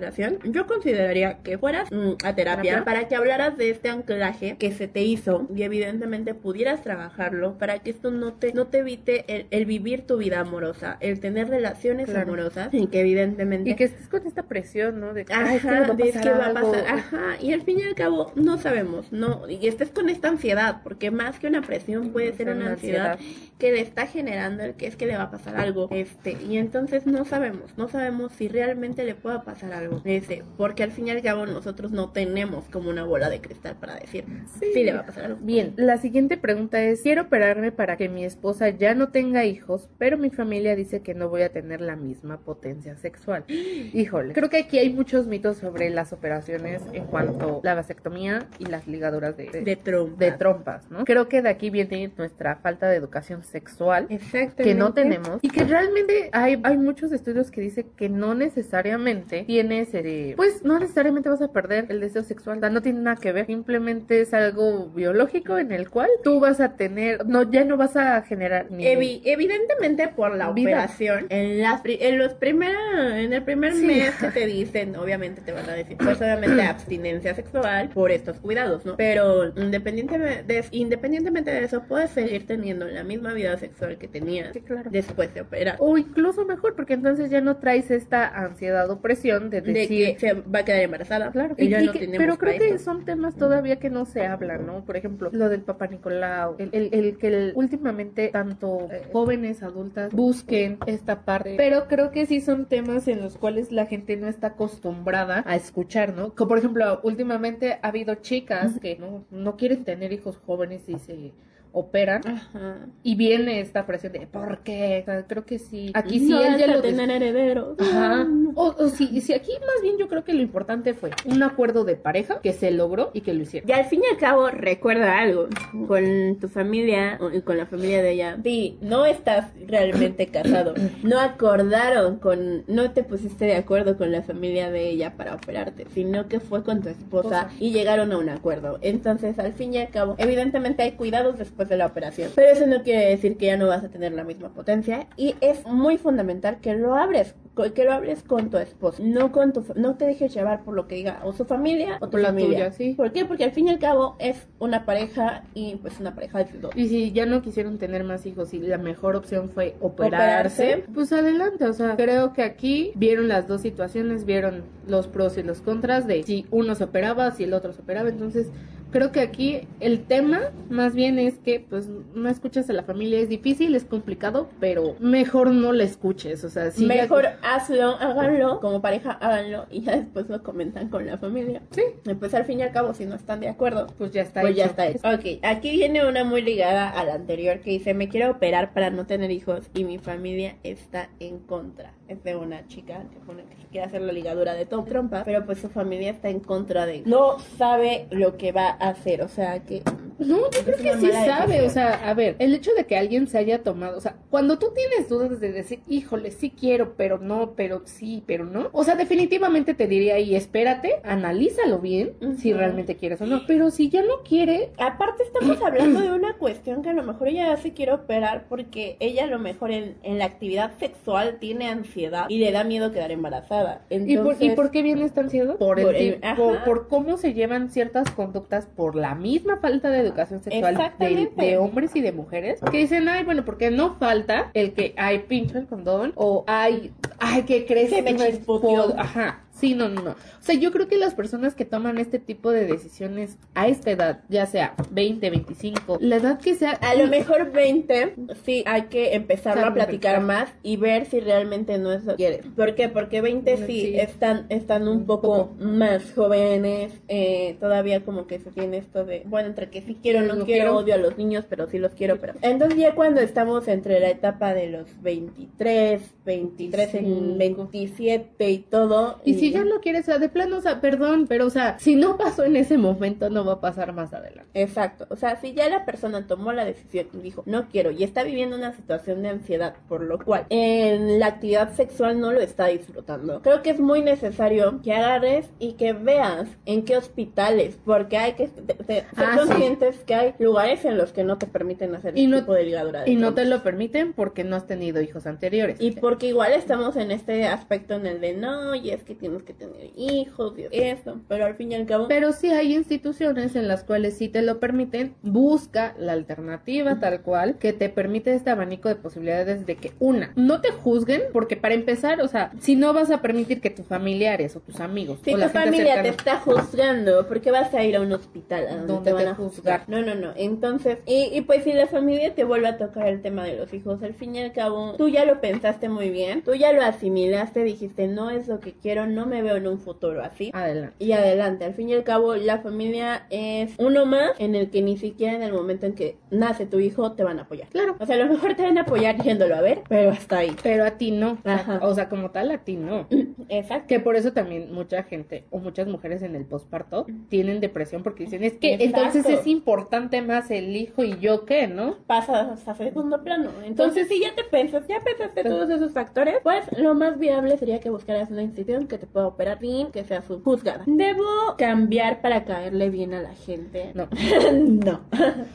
Yo 0.44 0.66
consideraría 0.66 1.38
que 1.42 1.58
fueras 1.58 1.90
mm, 1.90 2.12
a 2.24 2.34
terapia 2.34 2.84
para 2.84 3.08
que 3.08 3.14
hablaras 3.16 3.56
de 3.56 3.70
este 3.70 3.88
anclaje 3.88 4.56
que 4.58 4.72
se 4.72 4.88
te 4.88 5.02
hizo 5.02 5.46
y 5.54 5.62
evidentemente 5.62 6.34
pudieras 6.34 6.82
trabajarlo 6.82 7.58
para 7.58 7.78
que 7.80 7.90
esto 7.90 8.10
no 8.10 8.32
te, 8.34 8.52
no 8.52 8.66
te 8.66 8.78
evite 8.78 9.24
el, 9.28 9.46
el 9.50 9.66
vivir 9.66 10.06
tu 10.06 10.16
vida 10.18 10.40
amorosa, 10.40 10.96
el 11.00 11.20
tener 11.20 11.48
relaciones 11.48 12.06
Claro. 12.06 12.22
amorosas 12.32 12.68
y 12.72 12.86
que 12.86 13.00
evidentemente 13.00 13.70
Y 13.70 13.74
que 13.76 13.84
estés 13.84 14.08
con 14.08 14.26
esta 14.26 14.42
presión, 14.44 15.00
¿no? 15.00 15.14
De 15.14 15.24
que, 15.24 15.32
Ajá, 15.32 15.54
es 15.54 15.62
que 15.62 15.68
va 15.70 15.86
a 15.86 15.96
pasar 15.96 16.40
va 16.40 16.46
a 16.46 16.54
pasar. 16.54 16.84
Ajá, 16.86 17.36
y 17.40 17.52
al 17.52 17.62
fin 17.62 17.78
y 17.80 17.82
al 17.82 17.94
cabo 17.94 18.32
no 18.34 18.58
sabemos, 18.58 19.12
no, 19.12 19.48
y 19.48 19.66
estés 19.66 19.90
con 19.90 20.08
esta 20.08 20.28
ansiedad, 20.28 20.80
porque 20.82 21.10
más 21.10 21.38
que 21.38 21.46
una 21.46 21.62
presión 21.62 22.10
puede 22.10 22.32
ser 22.32 22.48
Una 22.48 22.56
una 22.56 22.70
ansiedad 22.72 23.18
que 23.58 23.72
le 23.72 23.80
está 23.80 24.06
generando 24.06 24.62
el 24.64 24.74
que 24.74 24.86
es 24.86 24.96
que 24.96 25.06
le 25.06 25.16
va 25.16 25.24
a 25.24 25.30
pasar 25.30 25.56
algo, 25.56 25.88
este, 25.90 26.36
y 26.48 26.58
entonces 26.58 27.06
no 27.06 27.24
sabemos, 27.24 27.72
no 27.76 27.88
sabemos 27.88 28.32
si 28.32 28.48
realmente 28.48 29.04
le 29.04 29.14
pueda 29.14 29.42
pasar 29.42 29.72
algo, 29.72 29.83
ese, 30.04 30.42
porque 30.56 30.82
al 30.82 30.90
fin 30.90 31.08
y 31.08 31.10
al 31.10 31.22
cabo 31.22 31.46
nosotros 31.46 31.92
no 31.92 32.10
tenemos 32.10 32.64
como 32.70 32.90
una 32.90 33.04
bola 33.04 33.30
de 33.30 33.40
cristal 33.40 33.76
para 33.80 33.96
decir 33.96 34.24
si 34.58 34.84
le 34.84 34.92
va 34.92 35.00
a 35.00 35.06
pasar 35.06 35.24
algo. 35.24 35.38
Bien, 35.42 35.74
la 35.76 35.98
siguiente 35.98 36.36
pregunta 36.36 36.82
es, 36.82 37.02
quiero 37.02 37.22
operarme 37.22 37.72
para 37.72 37.96
que 37.96 38.08
mi 38.08 38.24
esposa 38.24 38.68
ya 38.70 38.94
no 38.94 39.08
tenga 39.08 39.44
hijos, 39.44 39.88
pero 39.98 40.18
mi 40.18 40.30
familia 40.30 40.76
dice 40.76 41.02
que 41.02 41.14
no 41.14 41.28
voy 41.28 41.42
a 41.42 41.50
tener 41.50 41.80
la 41.80 41.96
misma 41.96 42.38
potencia 42.38 42.96
sexual. 42.96 43.44
Híjole, 43.48 44.34
creo 44.34 44.50
que 44.50 44.58
aquí 44.58 44.78
hay 44.78 44.92
muchos 44.92 45.26
mitos 45.26 45.58
sobre 45.58 45.90
las 45.90 46.12
operaciones 46.12 46.82
en 46.92 47.04
cuanto 47.06 47.60
a 47.62 47.66
la 47.66 47.74
vasectomía 47.74 48.48
y 48.58 48.66
las 48.66 48.86
ligaduras 48.86 49.36
de, 49.36 49.46
De 49.46 49.76
trompa. 49.76 50.24
de 50.24 50.32
trompas, 50.32 50.90
¿no? 50.90 51.04
Creo 51.04 51.28
que 51.28 51.42
de 51.42 51.48
aquí 51.48 51.70
viene 51.70 52.10
nuestra 52.16 52.56
falta 52.56 52.88
de 52.88 52.96
educación 52.96 53.42
sexual 53.42 54.08
que 54.56 54.74
no 54.74 54.92
tenemos 54.92 55.38
y 55.42 55.48
que 55.48 55.64
realmente 55.64 56.30
hay, 56.32 56.60
hay 56.62 56.76
muchos 56.76 57.12
estudios 57.12 57.50
que 57.50 57.60
dicen 57.60 57.86
que 57.96 58.08
no 58.08 58.34
necesariamente 58.34 59.44
eh, 59.82 60.34
pues 60.36 60.64
no 60.64 60.78
necesariamente 60.78 61.28
vas 61.28 61.42
a 61.42 61.52
perder 61.52 61.86
el 61.88 62.00
deseo 62.00 62.22
sexual, 62.22 62.58
o 62.58 62.60
sea, 62.60 62.70
no 62.70 62.82
tiene 62.82 63.00
nada 63.00 63.16
que 63.16 63.32
ver, 63.32 63.46
simplemente 63.46 64.20
es 64.20 64.32
algo 64.34 64.86
biológico 64.94 65.58
en 65.58 65.72
el 65.72 65.90
cual 65.90 66.08
tú 66.22 66.40
vas 66.40 66.60
a 66.60 66.76
tener, 66.76 67.26
no, 67.26 67.50
ya 67.50 67.64
no 67.64 67.76
vas 67.76 67.96
a 67.96 68.22
generar 68.22 68.70
ni... 68.70 68.84
Evi- 68.84 69.20
evidentemente 69.24 70.08
por 70.08 70.36
la 70.36 70.50
Vida. 70.52 70.68
operación, 70.70 71.26
en, 71.28 71.60
las, 71.62 71.80
pri- 71.82 71.98
en 72.00 72.18
los 72.18 72.34
primeros, 72.34 72.80
en 73.14 73.32
el 73.32 73.42
primer 73.42 73.74
Sí. 73.74 73.86
mes 73.86 74.14
que 74.16 74.28
te 74.28 74.46
dicen, 74.46 74.94
obviamente 74.96 75.40
te 75.40 75.52
van 75.52 75.68
a 75.68 75.72
decir, 75.74 75.96
pues 75.96 76.20
obviamente 76.20 76.62
abstinencia 76.68 77.34
sexual 77.34 77.88
por 77.90 78.10
estos 78.10 78.38
cuidados, 78.40 78.84
¿no? 78.86 78.96
Pero 78.96 79.46
independientemente 79.56 80.42
de, 80.44 80.64
independientemente 80.70 81.50
de 81.50 81.64
eso, 81.64 81.82
puedes 81.88 82.10
seguir 82.10 82.46
teniendo 82.46 82.86
la 82.86 83.04
misma 83.04 83.32
vida 83.32 83.56
sexual 83.58 83.98
que 83.98 84.08
tenías 84.08 84.52
Sí, 84.52 84.60
claro. 84.60 84.90
después 84.90 85.32
de 85.34 85.40
operar. 85.42 85.76
O 85.78 85.98
incluso 85.98 86.44
mejor, 86.44 86.74
porque 86.74 86.94
entonces 86.94 87.30
ya 87.30 87.40
no 87.40 87.56
traes 87.56 87.90
esta 87.90 88.26
ansiedad 88.28 88.88
o 88.90 89.00
presión 89.00 89.50
de 89.50 89.60
De 89.72 89.88
que 89.88 90.16
se 90.18 90.32
va 90.34 90.58
a 90.60 90.64
quedar 90.64 90.80
embarazada. 90.82 91.30
Claro, 91.32 91.54
Y 91.58 91.66
y- 91.66 91.86
no 91.86 91.92
que- 91.92 92.08
pero 92.16 92.36
creo 92.38 92.58
que 92.58 92.68
esto. 92.70 92.78
son 92.92 93.04
temas 93.04 93.34
todavía 93.36 93.76
que 93.78 93.90
no 93.90 94.04
se 94.04 94.26
hablan, 94.26 94.66
¿no? 94.66 94.84
Por 94.84 94.96
ejemplo, 94.96 95.30
lo 95.32 95.48
del 95.48 95.62
Papa 95.62 95.86
Nicolau, 95.86 96.56
el, 96.58 96.70
el- 96.72 96.88
el 96.92 97.18
que 97.18 97.28
el- 97.28 97.52
últimamente 97.54 98.28
tanto 98.28 98.88
eh, 98.90 99.02
jóvenes, 99.12 99.62
adultas 99.62 100.12
busquen 100.12 100.78
esta 100.86 101.24
parte, 101.24 101.54
pero 101.56 101.86
creo 101.88 102.10
que 102.10 102.26
sí 102.26 102.40
son 102.40 102.66
temas 102.66 103.08
en 103.08 103.20
los 103.20 103.38
cuales 103.38 103.72
la 103.72 103.86
gente 103.86 104.16
no 104.16 104.28
está 104.28 104.48
acostumbrada 104.48 105.42
a 105.46 105.56
escuchar, 105.56 106.14
¿no? 106.14 106.34
Como 106.34 106.48
por 106.48 106.58
ejemplo, 106.58 107.00
últimamente 107.02 107.78
ha 107.82 107.88
habido 107.88 108.14
chicas 108.16 108.78
que 108.80 108.96
no, 108.96 109.24
no 109.30 109.56
quieren 109.56 109.84
tener 109.84 110.12
hijos 110.12 110.38
jóvenes 110.44 110.88
y 110.88 110.98
se 110.98 111.32
operan 111.74 112.22
Ajá. 112.26 112.86
y 113.02 113.16
viene 113.16 113.60
esta 113.60 113.84
presión 113.84 114.12
de 114.12 114.26
¿por 114.26 114.60
qué? 114.60 115.00
O 115.02 115.04
sea, 115.04 115.26
creo 115.26 115.44
que 115.44 115.58
sí. 115.58 115.90
Aquí 115.94 116.20
sí 116.20 116.28
no 116.30 116.40
él 116.40 116.56
ya 116.56 116.66
lo 116.68 116.80
tener 116.80 117.10
herederos. 117.10 117.76
Ajá. 117.80 118.26
O, 118.54 118.74
o 118.78 118.88
si, 118.88 119.20
si 119.20 119.34
aquí 119.34 119.52
más 119.60 119.82
bien 119.82 119.98
yo 119.98 120.08
creo 120.08 120.24
que 120.24 120.32
lo 120.32 120.40
importante 120.42 120.94
fue 120.94 121.10
un 121.26 121.42
acuerdo 121.42 121.84
de 121.84 121.96
pareja 121.96 122.40
que 122.40 122.52
se 122.52 122.70
logró 122.70 123.10
y 123.12 123.20
que 123.22 123.34
lo 123.34 123.42
hicieron. 123.42 123.68
Y 123.68 123.72
al 123.72 123.84
fin 123.86 124.02
y 124.08 124.12
al 124.12 124.18
cabo, 124.18 124.48
recuerda 124.50 125.18
algo 125.18 125.48
con 125.88 126.38
tu 126.40 126.48
familia 126.48 127.18
y 127.32 127.40
con 127.42 127.56
la 127.58 127.66
familia 127.66 128.02
de 128.02 128.10
ella. 128.12 128.38
Sí, 128.42 128.78
no 128.80 129.04
estás 129.06 129.50
realmente 129.66 130.28
casado. 130.28 130.74
No 131.02 131.18
acordaron 131.20 132.18
con, 132.18 132.64
no 132.68 132.90
te 132.92 133.02
pusiste 133.02 133.44
de 133.46 133.56
acuerdo 133.56 133.96
con 133.96 134.12
la 134.12 134.22
familia 134.22 134.70
de 134.70 134.88
ella 134.88 135.14
para 135.16 135.34
operarte, 135.34 135.86
sino 135.94 136.28
que 136.28 136.40
fue 136.40 136.62
con 136.62 136.80
tu 136.80 136.88
esposa 136.88 137.04
Esposa. 137.04 137.50
y 137.60 137.70
llegaron 137.72 138.12
a 138.12 138.18
un 138.18 138.28
acuerdo. 138.28 138.78
Entonces, 138.82 139.38
al 139.38 139.52
fin 139.52 139.74
y 139.74 139.78
al 139.78 139.88
cabo, 139.90 140.14
evidentemente 140.18 140.82
hay 140.82 140.92
cuidados 140.92 141.38
después 141.38 141.63
de 141.68 141.76
la 141.76 141.86
operación, 141.86 142.30
pero 142.34 142.48
eso 142.52 142.66
no 142.66 142.82
quiere 142.82 143.08
decir 143.10 143.36
que 143.36 143.46
ya 143.46 143.56
no 143.56 143.66
vas 143.68 143.84
a 143.84 143.88
tener 143.88 144.12
la 144.12 144.24
misma 144.24 144.50
potencia 144.50 145.06
y 145.16 145.34
es 145.40 145.64
muy 145.66 145.98
fundamental 145.98 146.58
que 146.60 146.74
lo 146.74 146.94
abres, 146.94 147.34
que 147.74 147.84
lo 147.84 147.92
hables 147.92 148.22
con 148.22 148.50
tu 148.50 148.56
esposo, 148.58 149.02
no 149.04 149.30
con 149.32 149.52
tu, 149.52 149.64
no 149.76 149.96
te 149.96 150.06
dejes 150.06 150.34
llevar 150.34 150.64
por 150.64 150.74
lo 150.74 150.86
que 150.88 150.96
diga 150.96 151.20
o 151.24 151.32
su 151.32 151.44
familia 151.44 151.98
o 152.00 152.08
tu 152.08 152.16
la 152.18 152.28
familia. 152.28 152.48
tuya, 152.56 152.72
sí. 152.72 152.94
¿Por 152.94 153.12
qué? 153.12 153.24
Porque 153.24 153.44
al 153.44 153.52
fin 153.52 153.68
y 153.68 153.70
al 153.70 153.78
cabo 153.78 154.16
es 154.18 154.46
una 154.58 154.84
pareja 154.84 155.44
y 155.54 155.76
pues 155.76 156.00
una 156.00 156.14
pareja 156.14 156.42
de 156.44 156.58
dos. 156.58 156.72
Y 156.76 156.88
si 156.88 157.12
ya 157.12 157.26
no 157.26 157.42
quisieron 157.42 157.78
tener 157.78 158.02
más 158.04 158.26
hijos 158.26 158.52
y 158.54 158.58
la 158.58 158.78
mejor 158.78 159.14
opción 159.16 159.50
fue 159.50 159.76
operarse, 159.80 160.62
Operarse. 160.74 160.84
pues 160.94 161.12
adelante. 161.12 161.64
O 161.66 161.72
sea, 161.72 161.96
creo 161.96 162.32
que 162.32 162.42
aquí 162.42 162.92
vieron 162.96 163.28
las 163.28 163.46
dos 163.46 163.60
situaciones, 163.60 164.24
vieron 164.24 164.62
los 164.88 165.06
pros 165.06 165.38
y 165.38 165.42
los 165.42 165.60
contras 165.60 166.06
de 166.06 166.22
si 166.24 166.46
uno 166.50 166.74
se 166.74 166.84
operaba, 166.84 167.30
si 167.30 167.44
el 167.44 167.54
otro 167.54 167.72
se 167.72 167.82
operaba. 167.82 168.08
Entonces, 168.08 168.48
creo 168.94 169.10
que 169.10 169.20
aquí 169.20 169.62
el 169.80 170.04
tema 170.04 170.52
más 170.70 170.94
bien 170.94 171.18
es 171.18 171.38
que 171.38 171.58
pues 171.58 171.88
no 172.14 172.28
escuchas 172.28 172.70
a 172.70 172.72
la 172.72 172.84
familia, 172.84 173.18
es 173.18 173.28
difícil, 173.28 173.74
es 173.74 173.84
complicado, 173.84 174.48
pero 174.60 174.94
mejor 175.00 175.50
no 175.50 175.72
la 175.72 175.82
escuches. 175.82 176.44
O 176.44 176.48
sea, 176.48 176.70
si 176.70 176.82
ya- 176.86 176.94
Mejor 177.02 177.26
hazlo, 177.42 177.96
háganlo, 177.96 178.60
como 178.60 178.80
pareja 178.80 179.10
háganlo 179.20 179.66
y 179.68 179.80
ya 179.82 179.96
después 179.96 180.28
lo 180.28 180.42
comentan 180.44 180.88
con 180.90 181.04
la 181.06 181.18
familia. 181.18 181.60
Sí. 181.72 181.82
Y 182.06 182.14
pues 182.14 182.32
al 182.34 182.44
fin 182.44 182.60
y 182.60 182.62
al 182.62 182.70
cabo, 182.70 182.94
si 182.94 183.04
no 183.04 183.16
están 183.16 183.40
de 183.40 183.48
acuerdo, 183.48 183.88
pues 183.98 184.12
ya 184.12 184.22
está 184.22 184.42
pues 184.42 184.54
ya 184.54 184.66
está 184.66 184.86
hecho. 184.86 185.00
Ok, 185.02 185.40
aquí 185.42 185.70
viene 185.72 186.06
una 186.06 186.22
muy 186.22 186.40
ligada 186.40 186.88
a 186.88 187.04
la 187.04 187.14
anterior 187.14 187.58
que 187.58 187.70
dice, 187.70 187.94
me 187.94 188.08
quiero 188.08 188.30
operar 188.30 188.72
para 188.72 188.90
no 188.90 189.06
tener 189.06 189.32
hijos 189.32 189.68
y 189.74 189.82
mi 189.82 189.98
familia 189.98 190.54
está 190.62 191.08
en 191.18 191.40
contra. 191.40 191.94
Es 192.06 192.22
de 192.22 192.36
una 192.36 192.66
chica 192.68 193.02
que 193.10 193.18
pone 193.26 193.44
que 193.44 193.56
se 193.56 193.66
quiere 193.68 193.86
hacer 193.86 194.02
la 194.02 194.12
ligadura 194.12 194.54
de 194.54 194.66
to- 194.66 194.84
trompa, 194.84 195.22
pero 195.24 195.44
pues 195.46 195.58
su 195.58 195.68
familia 195.70 196.10
está 196.10 196.28
en 196.28 196.38
contra 196.40 196.84
de... 196.86 197.02
No 197.06 197.38
sabe 197.56 198.06
lo 198.10 198.36
que 198.36 198.52
va 198.52 198.76
a 198.78 198.83
hacer, 198.88 199.22
o 199.22 199.28
sea 199.28 199.58
que... 199.60 199.82
No, 200.16 200.48
yo 200.50 200.60
creo 200.64 200.76
que 200.76 200.94
sí 201.00 201.10
sabe, 201.10 201.54
decisión. 201.60 201.66
o 201.66 201.70
sea, 201.70 202.08
a 202.08 202.14
ver, 202.14 202.36
el 202.38 202.54
hecho 202.54 202.70
de 202.76 202.86
que 202.86 202.96
alguien 202.96 203.26
se 203.26 203.36
haya 203.36 203.64
tomado, 203.64 203.98
o 203.98 204.00
sea, 204.00 204.14
cuando 204.30 204.60
tú 204.60 204.68
tienes 204.72 205.08
dudas 205.08 205.40
de 205.40 205.50
decir, 205.50 205.80
híjole, 205.88 206.30
sí 206.30 206.50
quiero, 206.56 206.94
pero 206.96 207.18
no, 207.18 207.54
pero 207.56 207.82
sí, 207.84 208.22
pero 208.24 208.44
no, 208.44 208.68
o 208.72 208.84
sea, 208.84 208.94
definitivamente 208.94 209.74
te 209.74 209.88
diría, 209.88 210.20
y 210.20 210.36
espérate, 210.36 211.00
analízalo 211.02 211.80
bien, 211.80 212.12
si 212.38 212.52
realmente 212.52 212.94
quieres 212.96 213.20
o 213.22 213.26
no, 213.26 213.42
pero 213.48 213.70
si 213.72 213.88
ya 213.90 214.02
no 214.02 214.22
quiere, 214.22 214.70
Aparte 214.78 215.24
estamos 215.24 215.60
hablando 215.60 216.00
de 216.00 216.12
una 216.12 216.34
cuestión 216.38 216.82
que 216.82 216.90
a 216.90 216.94
lo 216.94 217.02
mejor 217.02 217.26
ella 217.28 217.48
ya 217.48 217.56
se 217.56 217.72
quiere 217.72 217.92
operar 217.92 218.44
porque 218.48 218.96
ella 219.00 219.24
a 219.24 219.26
lo 219.26 219.40
mejor 219.40 219.72
en, 219.72 219.96
en 220.04 220.18
la 220.20 220.26
actividad 220.26 220.72
sexual 220.78 221.38
tiene 221.40 221.68
ansiedad 221.68 222.26
y 222.28 222.38
le 222.38 222.52
da 222.52 222.62
miedo 222.62 222.92
quedar 222.92 223.10
embarazada. 223.10 223.82
¿y 223.90 223.96
por, 223.98 224.06
¿y 224.08 224.12
Entonces, 224.14 224.54
por 224.54 224.70
qué 224.70 224.82
viene 224.82 225.04
esta 225.04 225.22
ansiedad? 225.22 225.56
Por, 225.56 225.80
el 225.80 225.86
Por 225.86 225.94
el- 225.96 226.14
tipo- 226.14 226.26
ajá. 226.26 226.36
por, 226.36 226.64
por 226.64 226.88
cómo 226.88 227.16
se 227.16 227.34
llevan 227.34 227.70
ciertas 227.70 228.08
conductas 228.12 228.66
por 228.76 228.96
la 228.96 229.14
misma 229.14 229.58
falta 229.58 229.90
de 229.90 230.00
educación 230.00 230.42
sexual 230.42 230.76
de, 230.98 231.58
hombres 231.58 231.94
y 231.94 232.00
de 232.00 232.12
mujeres, 232.12 232.60
que 232.70 232.78
dicen, 232.78 233.08
ay, 233.08 233.24
bueno, 233.24 233.44
porque 233.44 233.70
no 233.70 233.94
falta 233.94 234.50
el 234.54 234.72
que, 234.72 234.94
ay, 234.96 235.20
pincho 235.28 235.58
el 235.58 235.66
condón, 235.66 236.12
o 236.16 236.44
ay, 236.46 236.92
ay, 237.18 237.42
¿qué 237.42 237.66
crees? 237.66 237.90
Se 237.90 238.02
me 238.02 238.16
chispoteó. 238.16 238.98
Ajá. 238.98 239.43
Sí, 239.64 239.74
no, 239.74 239.88
no, 239.88 240.02
no. 240.02 240.10
O 240.10 240.16
sea, 240.40 240.54
yo 240.54 240.70
creo 240.72 240.88
que 240.88 240.98
las 240.98 241.14
personas 241.14 241.54
que 241.54 241.64
toman 241.64 241.98
este 241.98 242.18
tipo 242.18 242.50
de 242.50 242.66
decisiones 242.66 243.38
a 243.54 243.66
esta 243.68 243.90
edad, 243.90 244.20
ya 244.28 244.44
sea 244.46 244.74
20, 244.90 245.30
25, 245.30 245.98
la 246.00 246.16
edad 246.16 246.38
que 246.38 246.54
sea... 246.54 246.72
a 246.72 246.94
lo 246.94 247.06
mejor 247.06 247.50
20, 247.52 248.14
sí, 248.44 248.62
hay 248.66 248.82
que 248.84 249.14
empezarlo 249.14 249.64
a 249.66 249.72
platicar 249.74 250.20
más 250.20 250.52
y 250.62 250.76
ver 250.76 251.06
si 251.06 251.20
realmente 251.20 251.78
no 251.78 251.92
es 251.92 252.04
lo 252.04 252.12
que 252.12 252.16
quieres. 252.16 252.46
¿Por 252.54 252.74
qué? 252.74 252.88
Porque 252.88 253.20
20 253.22 253.56
sí, 253.56 253.64
Sí. 253.66 253.96
están 253.98 254.46
están 254.50 254.82
un 254.88 254.98
Un 254.98 255.06
poco, 255.06 255.48
poco. 255.48 255.54
más 255.64 256.12
jóvenes, 256.12 256.92
eh, 257.08 257.56
todavía 257.58 258.04
como 258.04 258.26
que 258.26 258.38
se 258.38 258.50
tiene 258.50 258.76
esto 258.78 259.04
de, 259.04 259.22
bueno, 259.26 259.48
entre 259.48 259.70
que 259.70 259.80
sí 259.82 259.96
quiero, 260.02 260.20
no 260.20 260.28
quiero, 260.28 260.44
quiero. 260.44 260.76
odio 260.76 260.94
a 260.94 260.98
los 260.98 261.16
niños, 261.16 261.44
pero 261.48 261.66
sí 261.68 261.78
los 261.78 261.92
quiero, 261.92 262.18
pero... 262.20 262.34
Entonces 262.42 262.78
ya 262.78 262.94
cuando 262.94 263.20
estamos 263.22 263.66
entre 263.68 263.98
la 264.00 264.10
etapa 264.10 264.52
de 264.54 264.68
los 264.68 264.86
23, 265.02 266.02
23 266.24 266.94
en 266.96 267.38
25. 267.38 267.68
27 267.72 268.50
y 268.50 268.58
todo... 268.58 269.20
Y 269.24 269.34
si 269.34 269.53
ya 269.54 269.64
no 269.64 269.80
quieres, 269.80 270.02
o 270.02 270.04
sea, 270.06 270.18
de 270.18 270.28
plano, 270.28 270.58
o 270.58 270.60
sea, 270.60 270.80
perdón, 270.80 271.26
pero, 271.28 271.46
o 271.46 271.50
sea, 271.50 271.78
si 271.78 271.96
no 271.96 272.16
pasó 272.16 272.44
en 272.44 272.56
ese 272.56 272.78
momento, 272.78 273.30
no 273.30 273.44
va 273.44 273.54
a 273.54 273.60
pasar 273.60 273.92
más 273.92 274.12
adelante. 274.12 274.50
Exacto, 274.54 275.06
o 275.10 275.16
sea, 275.16 275.36
si 275.36 275.54
ya 275.54 275.68
la 275.68 275.84
persona 275.84 276.26
tomó 276.26 276.52
la 276.52 276.64
decisión 276.64 277.06
y 277.14 277.18
dijo, 277.18 277.42
no 277.46 277.68
quiero, 277.68 277.90
y 277.90 278.04
está 278.04 278.22
viviendo 278.22 278.56
una 278.56 278.72
situación 278.72 279.22
de 279.22 279.28
ansiedad, 279.30 279.74
por 279.88 280.02
lo 280.02 280.18
cual 280.18 280.46
en 280.50 281.18
la 281.18 281.26
actividad 281.26 281.72
sexual 281.74 282.20
no 282.20 282.32
lo 282.32 282.40
está 282.40 282.66
disfrutando, 282.66 283.40
creo 283.42 283.62
que 283.62 283.70
es 283.70 283.80
muy 283.80 284.02
necesario 284.02 284.80
que 284.82 284.92
agarres 284.94 285.50
y 285.58 285.72
que 285.74 285.92
veas 285.92 286.48
en 286.66 286.84
qué 286.84 286.96
hospitales, 286.96 287.78
porque 287.84 288.16
hay 288.18 288.32
que 288.34 288.48
te- 288.48 288.74
te- 288.74 288.84
ser 288.84 289.04
Ah, 289.16 289.38
sí. 289.42 289.48
conscientes 289.48 289.96
que 290.04 290.14
hay 290.14 290.34
lugares 290.38 290.84
en 290.84 290.96
los 290.98 291.12
que 291.12 291.24
no 291.24 291.38
te 291.38 291.46
permiten 291.46 291.94
hacer 291.94 292.16
Y 292.16 292.22
este 292.24 292.30
no- 292.30 292.40
tipo 292.40 292.52
de 292.54 292.64
ligadura. 292.64 293.02
de 293.04 293.10
Y 293.10 293.16
no 293.16 293.34
te 293.34 293.44
lo 293.44 293.62
permiten 293.62 294.12
porque 294.12 294.44
no 294.44 294.56
has 294.56 294.66
tenido 294.66 295.00
hijos 295.00 295.26
anteriores. 295.26 295.80
Y 295.80 295.92
porque 295.92 296.26
igual 296.28 296.52
estamos 296.52 296.96
en 296.96 297.10
este 297.10 297.46
aspecto 297.46 297.94
en 297.94 298.06
el 298.06 298.20
de 298.20 298.34
no, 298.34 298.74
y 298.74 298.90
es 298.90 299.02
que 299.04 299.14
tienes 299.14 299.33
que 299.42 299.52
tener 299.54 299.90
hijos 299.96 300.54
y 300.58 300.66
eso, 300.70 301.20
pero 301.28 301.46
al 301.46 301.56
fin 301.56 301.72
y 301.72 301.74
al 301.74 301.86
cabo... 301.86 302.08
Pero 302.08 302.32
sí 302.32 302.48
hay 302.50 302.74
instituciones 302.74 303.56
en 303.56 303.68
las 303.68 303.84
cuales 303.84 304.16
sí 304.16 304.28
te 304.28 304.42
lo 304.42 304.60
permiten, 304.60 305.14
busca 305.22 305.94
la 305.98 306.12
alternativa 306.12 306.98
tal 307.00 307.22
cual 307.22 307.56
que 307.58 307.72
te 307.72 307.88
permite 307.88 308.34
este 308.34 308.50
abanico 308.50 308.88
de 308.88 308.96
posibilidades 308.96 309.66
de 309.66 309.76
que 309.76 309.92
una, 309.98 310.32
no 310.36 310.60
te 310.60 310.70
juzguen, 310.70 311.22
porque 311.32 311.56
para 311.56 311.74
empezar, 311.74 312.20
o 312.20 312.28
sea, 312.28 312.52
si 312.60 312.76
no 312.76 312.92
vas 312.92 313.10
a 313.10 313.22
permitir 313.22 313.60
que 313.60 313.70
tus 313.70 313.86
familiares 313.86 314.56
o 314.56 314.60
tus 314.60 314.80
amigos 314.80 315.18
Si 315.24 315.34
o 315.34 315.38
tu 315.38 315.48
familia 315.48 316.02
te 316.02 316.08
está 316.08 316.36
juzgando, 316.40 317.26
¿por 317.26 317.40
qué 317.40 317.50
vas 317.50 317.72
a 317.74 317.84
ir 317.84 317.96
a 317.96 318.00
un 318.00 318.12
hospital 318.12 318.66
a 318.66 318.76
donde, 318.76 318.92
Donde 318.92 319.10
te 319.10 319.12
van 319.14 319.24
te 319.24 319.30
a 319.30 319.34
juzgar. 319.34 319.80
juzgar? 319.80 319.88
No, 319.88 320.02
no, 320.02 320.14
no. 320.14 320.32
Entonces, 320.36 320.98
y, 321.06 321.30
y 321.32 321.40
pues 321.42 321.64
si 321.64 321.72
la 321.72 321.86
familia 321.86 322.34
te 322.34 322.44
vuelve 322.44 322.68
a 322.68 322.76
tocar 322.76 323.08
el 323.08 323.22
tema 323.22 323.44
de 323.44 323.56
los 323.56 323.72
hijos, 323.72 324.02
al 324.02 324.14
fin 324.14 324.36
y 324.36 324.40
al 324.40 324.52
cabo, 324.52 324.94
tú 324.96 325.08
ya 325.08 325.24
lo 325.24 325.40
pensaste 325.40 325.88
muy 325.88 326.10
bien, 326.10 326.42
tú 326.42 326.54
ya 326.54 326.72
lo 326.72 326.82
asimilaste, 326.82 327.64
dijiste, 327.64 328.06
no 328.08 328.30
es 328.30 328.48
lo 328.48 328.60
que 328.60 328.72
quiero, 328.72 329.06
no 329.06 329.23
me 329.26 329.42
veo 329.42 329.56
en 329.56 329.66
un 329.66 329.78
futuro 329.78 330.22
así. 330.22 330.50
Adelante. 330.52 330.94
Y 330.98 331.12
adelante, 331.12 331.64
al 331.64 331.74
fin 331.74 331.88
y 331.88 331.94
al 331.94 332.04
cabo, 332.04 332.34
la 332.36 332.58
familia 332.58 333.26
es 333.30 333.74
uno 333.78 334.06
más 334.06 334.32
en 334.38 334.54
el 334.54 334.70
que 334.70 334.82
ni 334.82 334.96
siquiera 334.96 335.34
en 335.34 335.42
el 335.42 335.52
momento 335.52 335.86
en 335.86 335.94
que 335.94 336.16
nace 336.30 336.66
tu 336.66 336.78
hijo 336.78 337.12
te 337.12 337.24
van 337.24 337.38
a 337.38 337.42
apoyar. 337.42 337.68
Claro. 337.68 337.96
O 337.98 338.06
sea, 338.06 338.16
a 338.16 338.18
lo 338.18 338.26
mejor 338.26 338.54
te 338.54 338.62
van 338.62 338.78
a 338.78 338.82
apoyar 338.82 339.22
yéndolo 339.22 339.54
a 339.56 339.60
ver, 339.60 339.82
pero 339.88 340.10
hasta 340.10 340.38
ahí. 340.38 340.54
Pero 340.62 340.84
a 340.84 340.92
ti 340.92 341.10
no. 341.10 341.38
Ajá. 341.44 341.80
O 341.82 341.94
sea, 341.94 342.08
como 342.08 342.30
tal, 342.30 342.50
a 342.50 342.58
ti 342.58 342.76
no. 342.76 343.06
Exacto. 343.48 343.86
Que 343.88 344.00
por 344.00 344.16
eso 344.16 344.32
también 344.32 344.72
mucha 344.72 345.02
gente 345.02 345.44
o 345.50 345.58
muchas 345.58 345.86
mujeres 345.86 346.22
en 346.22 346.34
el 346.34 346.44
posparto 346.44 347.06
tienen 347.28 347.60
depresión 347.60 348.02
porque 348.02 348.24
dicen, 348.24 348.44
es 348.44 348.54
que 348.54 348.74
Exacto. 348.74 348.98
entonces 348.98 349.40
es 349.40 349.46
importante 349.46 350.22
más 350.22 350.50
el 350.50 350.76
hijo 350.76 351.04
y 351.04 351.18
yo 351.18 351.44
qué, 351.44 351.66
¿no? 351.66 351.96
pasas 352.06 352.66
a 352.66 352.74
segundo 352.74 353.22
plano. 353.22 353.50
Entonces, 353.64 354.08
si 354.08 354.20
ya 354.20 354.34
te 354.34 354.44
pensas, 354.44 354.86
ya 354.86 355.00
pensaste 355.00 355.42
todos 355.42 355.68
esos 355.70 355.92
factores, 355.92 356.36
pues 356.42 356.64
lo 356.78 356.94
más 356.94 357.18
viable 357.18 357.56
sería 357.56 357.80
que 357.80 357.90
buscaras 357.90 358.30
una 358.30 358.42
institución 358.42 358.86
que 358.86 358.98
te 358.98 359.06
pueda 359.14 359.28
operar 359.28 359.60
bien, 359.60 359.92
que 359.92 360.02
sea 360.02 360.22
su 360.22 360.42
juzgada. 360.42 360.82
¿Debo 360.86 361.54
cambiar 361.56 362.20
para 362.20 362.44
caerle 362.44 362.90
bien 362.90 363.14
a 363.14 363.22
la 363.22 363.32
gente? 363.32 363.92
No. 363.94 364.08
no. 364.52 365.00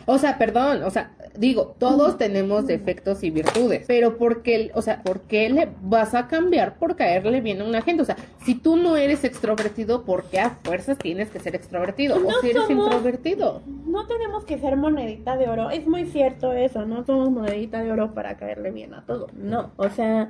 O 0.06 0.17
sea, 0.17 0.38
perdón, 0.38 0.82
o 0.84 0.89
sea, 0.89 1.12
digo, 1.38 1.76
todos 1.78 2.18
tenemos 2.18 2.68
defectos 2.68 3.24
y 3.24 3.30
virtudes, 3.30 3.86
pero 3.88 4.18
¿por 4.18 4.42
qué, 4.42 4.72
o 4.74 4.82
sea, 4.82 5.02
por 5.04 5.22
qué 5.22 5.50
le 5.50 5.70
vas 5.82 6.13
a 6.15 6.28
cambiar 6.28 6.76
por 6.78 6.96
caerle 6.96 7.42
bien 7.42 7.62
a 7.62 7.65
una 7.65 7.82
gente? 7.82 8.02
O 8.02 8.06
sea, 8.06 8.18
si 8.46 8.56
tú 8.56 8.76
no 8.78 8.98
eres 8.98 9.24
extrovertido, 9.24 10.04
¿por 10.04 10.26
qué 10.26 10.39
a 10.39 10.52
fuerzas 10.63 10.98
tienes 10.98 11.30
que 11.30 11.39
ser 11.39 11.56
extrovertido? 11.56 12.20
No 12.20 12.28
o 12.30 12.42
si 12.42 12.50
eres 12.52 12.63
somos- 12.63 12.86
introvertido. 12.88 13.62
No 13.86 14.06
tenemos 14.08 14.46
que 14.46 14.58
ser 14.60 14.76
monedita 14.78 15.36
de 15.36 15.48
oro. 15.50 15.70
Es 15.72 15.88
muy 15.88 16.06
cierto 16.06 16.54
eso, 16.54 16.86
no 16.86 17.04
somos 17.06 17.32
monedita 17.32 17.82
de 17.84 17.92
oro 17.92 18.13
para 18.13 18.38
caerle 18.38 18.70
bien 18.72 18.94
a 18.94 19.04
todo. 19.06 19.28
No, 19.34 19.72
o 19.78 19.89
sea, 19.89 20.30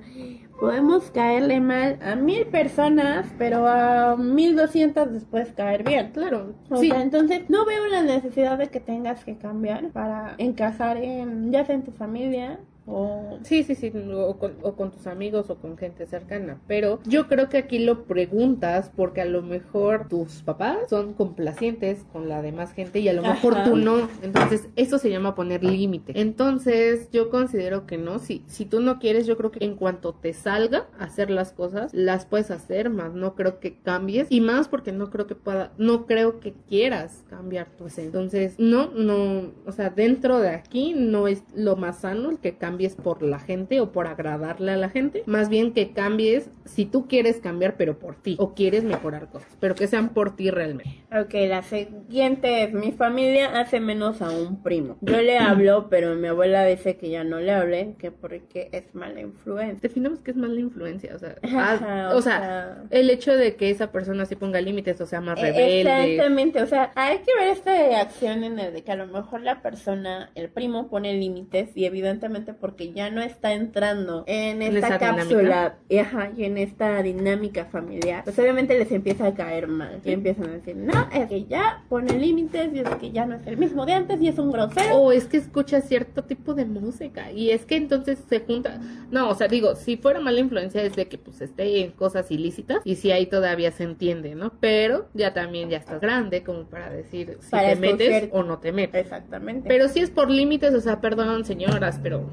podemos 0.59 1.11
caerle 1.11 1.59
mal 1.59 1.97
a 2.01 2.15
mil 2.15 2.45
personas, 2.47 3.27
pero 3.37 3.67
a 3.67 4.15
mil 4.17 4.55
doscientas 4.55 5.11
después 5.11 5.51
caer 5.53 5.83
bien. 5.83 6.11
Claro, 6.13 6.53
O 6.69 6.77
sí. 6.77 6.89
sea, 6.89 7.01
entonces 7.01 7.41
no 7.49 7.65
veo 7.65 7.87
la 7.87 8.01
necesidad 8.01 8.57
de 8.57 8.67
que 8.67 8.79
tengas 8.79 9.23
que 9.25 9.37
cambiar 9.37 9.89
para 9.89 10.35
encajar 10.37 10.88
en, 10.97 11.51
ya 11.51 11.65
sea 11.65 11.75
en 11.75 11.83
tu 11.83 11.91
familia 11.91 12.59
o... 12.89 13.39
Sí, 13.43 13.63
sí, 13.63 13.75
sí, 13.75 13.91
o 14.13 14.37
con, 14.37 14.55
o 14.61 14.73
con 14.73 14.91
tus 14.91 15.07
amigos 15.07 15.49
o 15.49 15.55
con 15.55 15.77
gente 15.77 16.05
cercana. 16.05 16.59
Pero 16.67 16.99
yo 17.05 17.27
creo 17.27 17.49
que 17.49 17.57
aquí 17.57 17.79
lo 17.79 18.03
preguntas 18.03 18.91
porque 18.95 19.21
a 19.21 19.25
lo 19.25 19.41
mejor 19.41 20.07
tus 20.07 20.41
papás 20.41 20.77
son 20.89 21.13
complacientes 21.13 22.05
con 22.11 22.29
la 22.29 22.41
demás 22.41 22.73
gente 22.73 22.99
y 22.99 23.07
a 23.07 23.13
lo 23.13 23.21
mejor 23.21 23.63
tú 23.63 23.75
no. 23.75 24.09
Entonces, 24.21 24.67
eso 24.75 24.97
se 24.97 25.09
llama 25.09 25.35
poner 25.35 25.63
límite. 25.63 26.13
Entonces, 26.19 27.09
yo 27.11 27.29
considero 27.29 27.85
que 27.85 27.97
no. 27.97 28.19
Si, 28.19 28.43
si 28.47 28.65
tú 28.65 28.79
no 28.79 28.99
quieres, 28.99 29.27
yo 29.27 29.37
creo 29.37 29.51
que 29.51 29.63
en 29.63 29.75
cuanto 29.75 30.13
te 30.13 30.33
salga 30.33 30.87
hacer 30.99 31.29
las 31.29 31.51
cosas, 31.51 31.93
las 31.93 32.25
puedes 32.25 32.51
hacer, 32.51 32.89
más 32.89 33.13
no 33.13 33.35
creo 33.35 33.59
que 33.59 33.77
cambies. 33.77 34.27
Y 34.29 34.41
más 34.41 34.67
porque 34.67 34.91
no 34.91 35.09
creo 35.09 35.27
que 35.27 35.35
pueda, 35.35 35.71
no 35.77 36.05
creo 36.05 36.39
que 36.39 36.53
quieras 36.67 37.23
cambiar 37.29 37.67
tu 37.77 37.87
esencia. 37.87 38.05
Entonces, 38.05 38.55
no, 38.57 38.91
no, 38.91 39.51
o 39.65 39.71
sea, 39.71 39.89
dentro 39.89 40.39
de 40.39 40.49
aquí 40.49 40.93
no 40.95 41.27
es 41.27 41.43
lo 41.53 41.75
más 41.75 41.99
sano 41.99 42.29
el 42.29 42.39
que 42.39 42.57
cambies 42.79 42.95
por 42.95 43.21
la 43.23 43.39
gente 43.39 43.81
o 43.81 43.91
por 43.91 44.07
agradarle 44.07 44.71
a 44.71 44.77
la 44.77 44.89
gente. 44.89 45.23
Más 45.25 45.49
bien 45.49 45.73
que 45.73 45.91
cambies 45.91 46.49
si 46.63 46.85
tú 46.85 47.07
quieres 47.09 47.41
cambiar, 47.41 47.75
pero 47.75 47.99
por 47.99 48.15
ti. 48.15 48.37
O 48.39 48.53
quieres 48.53 48.85
mejorar 48.85 49.29
cosas, 49.29 49.49
pero 49.59 49.75
que 49.75 49.87
sean 49.87 50.09
por 50.09 50.37
ti 50.37 50.49
realmente. 50.49 51.03
Ok, 51.11 51.33
la 51.49 51.61
siguiente 51.61 52.63
es, 52.63 52.73
mi 52.73 52.93
familia 52.93 53.59
hace 53.59 53.81
menos 53.81 54.21
a 54.21 54.29
un 54.29 54.63
primo. 54.63 54.97
Yo 55.01 55.21
le 55.21 55.37
hablo, 55.37 55.89
pero 55.89 56.15
mi 56.15 56.29
abuela 56.29 56.63
dice 56.63 56.95
que 56.95 57.09
ya 57.09 57.25
no 57.25 57.39
le 57.39 57.51
hable, 57.51 57.95
que 57.99 58.11
porque 58.11 58.69
es 58.71 58.95
mala 58.95 59.19
influencia. 59.19 59.77
Definamos 59.81 60.19
que 60.19 60.31
es 60.31 60.37
mala 60.37 60.59
influencia, 60.59 61.13
o 61.15 61.19
sea, 61.19 61.35
Ajá, 61.43 61.79
ah, 61.81 62.15
o 62.15 62.21
sea, 62.21 62.83
el 62.91 63.09
hecho 63.09 63.35
de 63.35 63.57
que 63.57 63.71
esa 63.71 63.91
persona 63.91 64.25
sí 64.25 64.37
ponga 64.37 64.61
límites, 64.61 65.01
o 65.01 65.05
sea, 65.05 65.19
más 65.19 65.37
Eh, 65.39 65.41
rebelde. 65.41 65.81
Exactamente, 65.81 66.61
o 66.61 66.67
sea, 66.67 66.93
hay 66.95 67.17
que 67.17 67.31
ver 67.37 67.49
esta 67.49 67.99
acción 67.99 68.45
en 68.45 68.57
el 68.57 68.73
de 68.73 68.83
que 68.83 68.91
a 68.93 68.95
lo 68.95 69.07
mejor 69.07 69.41
la 69.41 69.61
persona, 69.61 70.31
el 70.35 70.49
primo, 70.49 70.87
pone 70.87 71.13
límites 71.13 71.75
y 71.75 71.83
evidentemente 71.85 72.53
porque 72.59 72.91
ya 72.91 73.09
no 73.09 73.21
está 73.21 73.53
entrando 73.53 74.23
en 74.27 74.61
En 74.61 74.75
esta 74.75 74.87
esa 74.87 74.99
cápsula 74.99 75.77
y, 75.87 75.97
ajá, 75.97 76.31
y 76.35 76.43
en 76.43 76.57
esta 76.57 77.01
dinámica 77.01 77.65
familiar, 77.65 78.23
pues 78.23 78.37
obviamente 78.39 78.77
les 78.77 78.91
empieza 78.91 79.27
a 79.27 79.33
caer 79.33 79.67
mal. 79.67 79.99
Y 80.03 80.11
empiezan 80.11 80.49
a 80.49 80.53
decir, 80.53 80.75
no, 80.75 81.09
es 81.11 81.27
que 81.27 81.45
ya 81.45 81.83
pone 81.89 82.17
límites 82.17 82.73
y 82.73 82.79
es 82.79 82.89
que 82.95 83.11
ya 83.11 83.25
no 83.25 83.35
es 83.35 83.47
el 83.47 83.57
mismo 83.57 83.85
de 83.85 83.93
antes 83.93 84.21
y 84.21 84.27
es 84.27 84.37
un 84.37 84.51
grosero. 84.51 84.95
O 84.95 85.11
es 85.11 85.25
que 85.25 85.37
escucha 85.37 85.81
cierto 85.81 86.23
tipo 86.23 86.53
de 86.53 86.65
música 86.65 87.31
y 87.31 87.51
es 87.51 87.65
que 87.65 87.75
entonces 87.75 88.19
se 88.27 88.41
junta. 88.41 88.79
No, 89.11 89.29
o 89.29 89.35
sea, 89.35 89.47
digo, 89.47 89.75
si 89.75 89.97
fuera 89.97 90.19
mala 90.19 90.39
influencia 90.39 90.81
es 90.83 90.95
de 90.95 91.07
que 91.07 91.17
pues 91.17 91.41
esté 91.41 91.81
en 91.83 91.91
cosas 91.91 92.31
ilícitas 92.31 92.81
y 92.83 92.95
si 92.95 93.11
ahí 93.11 93.25
todavía 93.25 93.71
se 93.71 93.83
entiende, 93.83 94.35
¿no? 94.35 94.53
Pero 94.59 95.07
ya 95.13 95.33
también 95.33 95.69
ya 95.69 95.77
estás 95.77 96.01
grande 96.01 96.43
como 96.43 96.63
para 96.63 96.89
decir 96.89 97.37
si 97.41 97.51
Para 97.51 97.69
te 97.69 97.75
metes 97.75 98.29
o 98.31 98.43
no 98.43 98.59
te 98.59 98.71
metes. 98.71 99.01
Exactamente. 99.01 99.67
Pero 99.67 99.87
si 99.87 99.99
es 99.99 100.09
por 100.09 100.29
límites, 100.29 100.73
o 100.73 100.81
sea, 100.81 101.01
perdón, 101.01 101.45
señoras, 101.45 101.99
pero 102.01 102.23